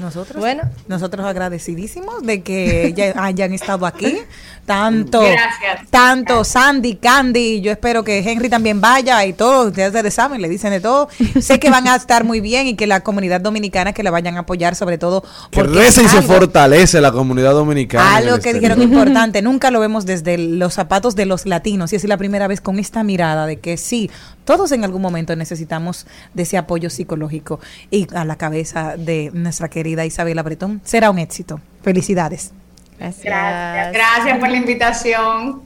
[0.00, 0.62] Nosotros, Bueno.
[0.88, 4.18] nosotros agradecidísimos de que ya hayan estado aquí.
[4.66, 5.90] Tanto, Gracias.
[5.90, 10.48] tanto Sandy, Candy, yo espero que Henry también vaya y todos ustedes ustedes saben, le
[10.48, 11.08] dicen de todo.
[11.40, 14.36] Sé que van a estar muy bien y que la comunidad dominicana que la vayan
[14.36, 18.16] a apoyar, sobre todo Que reza y se algo- fortalece la comunidad dominicana.
[18.16, 18.76] algo que exterior.
[18.76, 22.46] dijeron importante, nunca lo vemos desde los zapatos de los latinos y es la primera
[22.46, 24.08] vez con esta mirada de que sí,
[24.44, 27.60] todos en algún momento necesitamos de ese apoyo psicológico
[27.90, 31.60] y a la cabeza de nuestra querida Isabela Bretón será un éxito.
[31.82, 32.52] Felicidades.
[32.98, 33.24] Gracias.
[33.24, 33.92] Gracias.
[33.92, 35.62] Gracias por la invitación.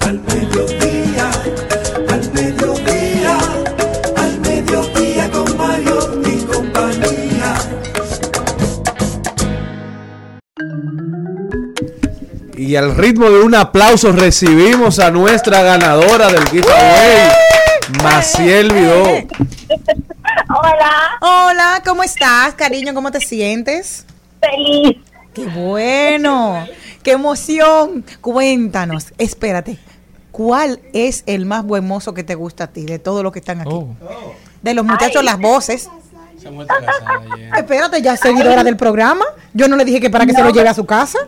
[0.00, 1.30] Al mediodía,
[12.66, 17.30] Y al ritmo de un aplauso recibimos a nuestra ganadora del giveaway,
[18.02, 19.04] Maciel Vidó.
[20.48, 20.90] Hola.
[21.20, 22.92] Hola, ¿cómo estás, cariño?
[22.92, 24.04] ¿Cómo te sientes?
[24.40, 24.96] Feliz.
[25.32, 26.66] Qué bueno.
[27.04, 28.04] Qué emoción.
[28.20, 29.12] Cuéntanos.
[29.16, 29.78] Espérate.
[30.32, 33.38] ¿Cuál es el más buen mozo que te gusta a ti de todos los que
[33.38, 33.86] están aquí?
[34.62, 35.88] De los muchachos, las voces.
[37.56, 39.24] Espérate, ya es seguidora del programa.
[39.54, 41.20] Yo no le dije que para que se lo lleve a su casa.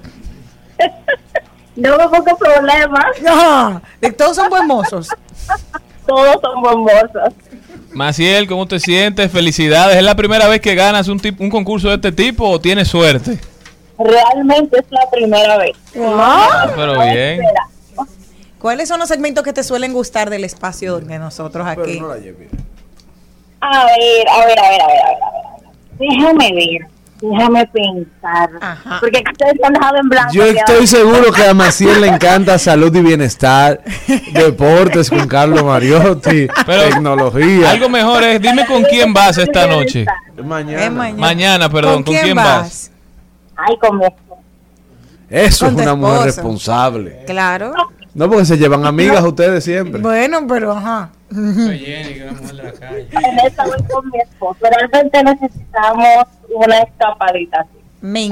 [1.77, 3.05] No me pongo problemas.
[3.23, 5.09] No, de todos son buen mozos.
[6.07, 7.33] Todos son buen mozos.
[7.93, 9.31] Maciel, ¿cómo te sientes?
[9.31, 9.97] Felicidades.
[9.97, 12.89] ¿Es la primera vez que ganas un, tip- un concurso de este tipo o tienes
[12.89, 13.39] suerte?
[13.99, 15.77] Realmente es la primera vez.
[15.97, 17.41] Ah, pero bien.
[18.61, 21.99] ¿Cuáles son los segmentos que te suelen gustar del espacio de nosotros aquí?
[23.61, 25.23] A ver, a ver, a ver, a ver, a ver.
[25.23, 25.69] a ver.
[25.99, 26.87] Déjame ver.
[27.21, 28.51] Déjame pensar.
[29.01, 30.33] Porque ustedes han dejado en blanco.
[30.33, 30.87] Yo estoy ahora.
[30.87, 33.83] seguro que a Maciel le encanta salud y bienestar,
[34.33, 37.73] deportes con Carlos Mariotti, tecnología.
[37.73, 40.07] Algo mejor es, dime con quién vas esta noche.
[40.43, 41.13] Mañana.
[41.15, 42.93] Mañana, perdón, ¿con, quién, vas?
[43.57, 44.05] Ay, con mi
[45.29, 47.25] Eso es Con una mujer responsable.
[47.27, 47.73] Claro.
[48.15, 50.01] No, porque se llevan amigas ustedes siempre.
[50.01, 51.11] Bueno, pero ajá.
[51.31, 51.79] En
[53.45, 54.59] esta voy con mi esposo.
[54.61, 57.79] Realmente necesitamos una escapadita así.
[58.01, 58.29] Me,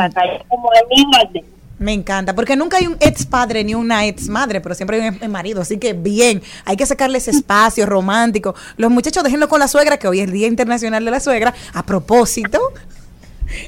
[0.48, 1.43] como de
[1.78, 5.09] me encanta, porque nunca hay un ex padre ni una ex madre, pero siempre hay
[5.09, 8.55] un ex marido, así que bien, hay que sacarle ese espacio romántico.
[8.78, 11.52] Los muchachos déjenlo con la suegra, que hoy es el Día Internacional de la Suegra,
[11.74, 12.72] a propósito,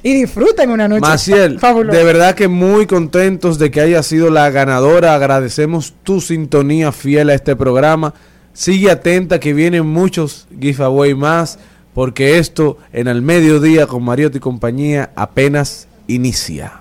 [0.03, 1.99] y disfruten una noche Maciel, fabulosa.
[1.99, 5.15] de verdad que muy contentos de que haya sido la ganadora.
[5.15, 8.15] Agradecemos tu sintonía fiel a este programa.
[8.55, 11.59] Sigue atenta que vienen muchos giveaway más,
[11.99, 16.75] porque esto en el mediodía con Mariotti y compañía apenas inicia.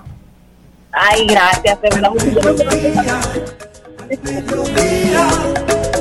[0.92, 2.12] Ay, gracias, de verdad.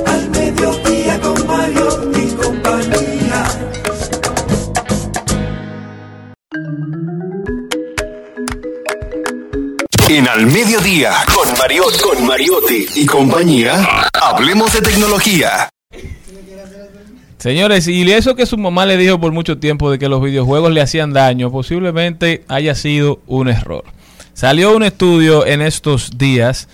[0.05, 3.43] Al mediodía con Mario y compañía.
[10.09, 15.69] En Al Mediodía, con Mariotti, con Mariotti y compañía, hablemos de tecnología.
[17.37, 20.71] Señores, y eso que su mamá le dijo por mucho tiempo de que los videojuegos
[20.71, 23.83] le hacían daño, posiblemente haya sido un error.
[24.33, 26.67] Salió un estudio en estos días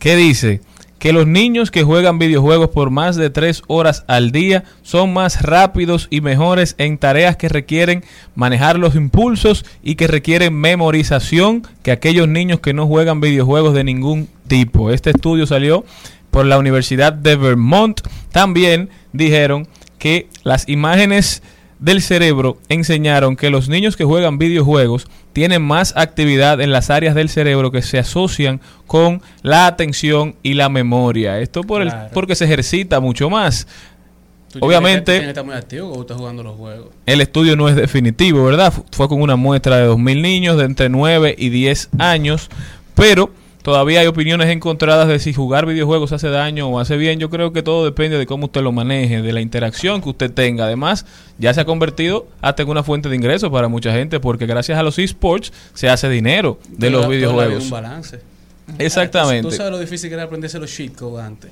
[0.00, 0.60] que dice
[0.98, 5.42] que los niños que juegan videojuegos por más de tres horas al día son más
[5.42, 8.04] rápidos y mejores en tareas que requieren
[8.34, 13.84] manejar los impulsos y que requieren memorización que aquellos niños que no juegan videojuegos de
[13.84, 14.90] ningún tipo.
[14.90, 15.84] Este estudio salió
[16.30, 18.00] por la Universidad de Vermont.
[18.30, 19.68] También dijeron
[20.00, 21.44] que las imágenes
[21.78, 27.14] del cerebro enseñaron que los niños que juegan videojuegos tienen más actividad en las áreas
[27.14, 31.38] del cerebro que se asocian con la atención y la memoria.
[31.38, 33.66] Esto por el, porque se ejercita mucho más.
[33.66, 36.88] Tú tienes que- tú Obviamente, tienes que estar muy activo cuando estás jugando los juegos.
[37.06, 38.72] el estudio no es definitivo, ¿verdad?
[38.72, 42.50] Fu- Fue con una muestra de 2.000 niños de entre 9 y 10 años,
[42.96, 43.30] pero
[43.62, 47.18] todavía hay opiniones encontradas de si jugar videojuegos hace daño o hace bien.
[47.18, 50.30] Yo creo que todo depende de cómo usted lo maneje, de la interacción que usted
[50.32, 50.64] tenga.
[50.64, 51.06] Además,
[51.38, 54.78] ya se ha convertido hasta en una fuente de ingresos para mucha gente, porque gracias
[54.78, 57.64] a los esports se hace dinero de los videojuegos.
[57.64, 58.20] un balance.
[58.78, 59.48] Exactamente.
[59.48, 61.50] Tú sabes lo difícil que era aprenderse los cheat codes antes.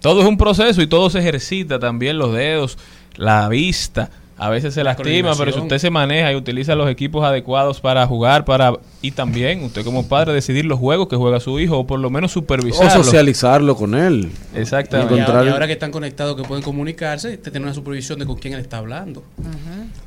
[0.00, 2.78] Todo es un proceso y todo se ejercita, también los dedos,
[3.16, 4.10] la vista.
[4.38, 7.80] A veces se La lastima, pero si usted se maneja y utiliza los equipos adecuados
[7.80, 11.78] para jugar, para y también usted como padre decidir los juegos que juega su hijo
[11.78, 13.04] o por lo menos O supervisarlo.
[13.04, 14.30] socializarlo con él.
[14.54, 15.14] Exactamente.
[15.14, 18.18] Y ahora, Encontrar- y ahora que están conectados, que pueden comunicarse, te tienen una supervisión
[18.18, 19.22] de con quién él está hablando.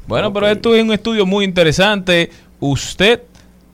[0.07, 2.29] Bueno, pero esto es un estudio muy interesante.
[2.59, 3.21] Usted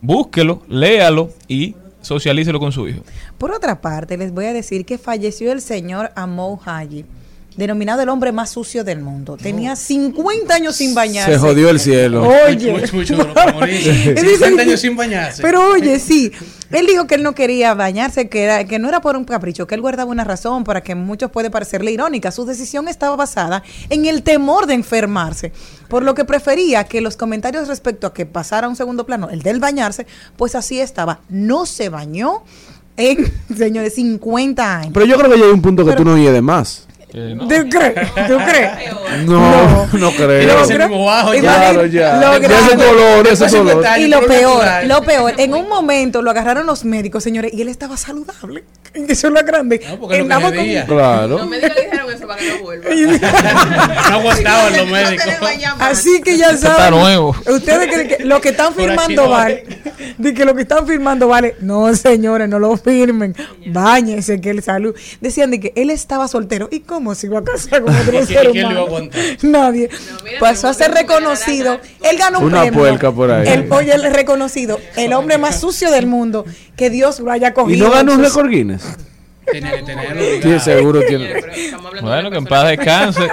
[0.00, 3.02] búsquelo, léalo y socialícelo con su hijo.
[3.38, 7.04] Por otra parte, les voy a decir que falleció el señor Amou Haji,
[7.56, 9.36] denominado el hombre más sucio del mundo.
[9.36, 11.32] Tenía 50 años sin bañarse.
[11.34, 12.26] Se jodió el cielo.
[12.46, 12.72] Oye.
[12.72, 15.42] Mucho, mucho para dice 50 que- años sin bañarse.
[15.42, 16.32] Pero oye, sí,
[16.70, 19.66] él dijo que él no quería bañarse, que, era, que no era por un capricho,
[19.66, 22.30] que él guardaba una razón para que a muchos puede parecerle irónica.
[22.32, 25.52] Su decisión estaba basada en el temor de enfermarse,
[25.88, 29.28] por lo que prefería que los comentarios respecto a que pasara a un segundo plano,
[29.30, 30.06] el del bañarse,
[30.36, 31.20] pues así estaba.
[31.28, 32.44] No se bañó
[32.96, 34.90] en, señores, 50 años.
[34.94, 36.86] Pero yo creo que ya hay un punto que tú no oyes de más.
[37.12, 37.94] ¿Tú crees?
[38.26, 38.70] ¿Tú crees?
[39.26, 40.56] No, no, creo.
[40.88, 42.20] Logro- Claro, ya.
[42.20, 43.84] Ya ese color, ese color.
[43.98, 47.68] Y lo peor, lo peor, en un momento lo agarraron los médicos, señores, y él
[47.68, 48.64] estaba saludable.
[48.94, 49.80] Eso es lo grande.
[49.98, 50.56] porque lo que
[50.86, 51.28] con- Claro.
[51.38, 52.90] Los médicos le dijeron eso para que no vuelva.
[54.10, 55.24] No aguantaban los médicos.
[55.78, 57.00] Así que ya está saben.
[57.00, 57.34] nuevo.
[57.46, 59.64] Ustedes creen que lo que están firmando no vale.
[60.18, 61.56] De que lo que están firmando vale.
[61.60, 63.34] No, señores, no lo firmen.
[63.66, 64.94] Báñense, que el salud.
[65.22, 66.68] Decían de que él estaba soltero.
[66.70, 68.86] ¿Y cómo se iba a casar con otro ¿Quién- ser quién lo iba a humano?
[68.86, 69.20] aguantar?
[69.42, 69.90] Nadie.
[70.40, 71.80] Pasó a ser reconocido.
[72.02, 72.78] Él ganó un Una premio.
[72.80, 73.48] puerca por ahí.
[73.48, 74.78] El, oye, es reconocido.
[74.96, 76.44] El hombre más sucio del mundo.
[76.76, 77.88] Que Dios lo haya ¿Y cogido.
[77.88, 78.82] no ganó un récord Guinness?
[79.50, 80.22] Tenía que tenerlo.
[80.42, 81.34] Sí, seguro tiene.
[82.00, 83.28] Bueno, que en paz descanse.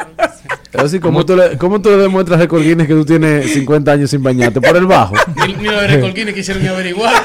[0.74, 4.10] Así, ¿cómo, tú le, ¿Cómo tú le demuestras récord Guinness que tú tienes 50 años
[4.10, 4.60] sin bañarte?
[4.62, 5.16] ¿Por el bajo?
[5.48, 7.14] Ni, ni los de Recolquines quisieron ni averiguar.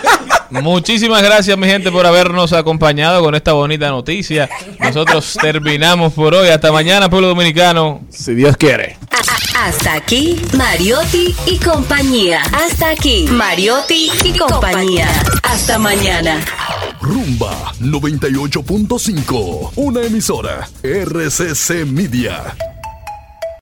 [0.62, 4.48] Muchísimas gracias, mi gente, por habernos acompañado con esta bonita noticia.
[4.78, 6.48] Nosotros terminamos por hoy.
[6.48, 8.02] Hasta mañana, pueblo dominicano.
[8.10, 8.96] Si Dios quiere.
[9.56, 12.42] Hasta aquí, Mariotti y compañía.
[12.52, 15.08] Hasta aquí, Mariotti y compañía.
[15.42, 16.44] Hasta mañana.
[17.00, 22.73] Rumba 98.5, una emisora RCC Media.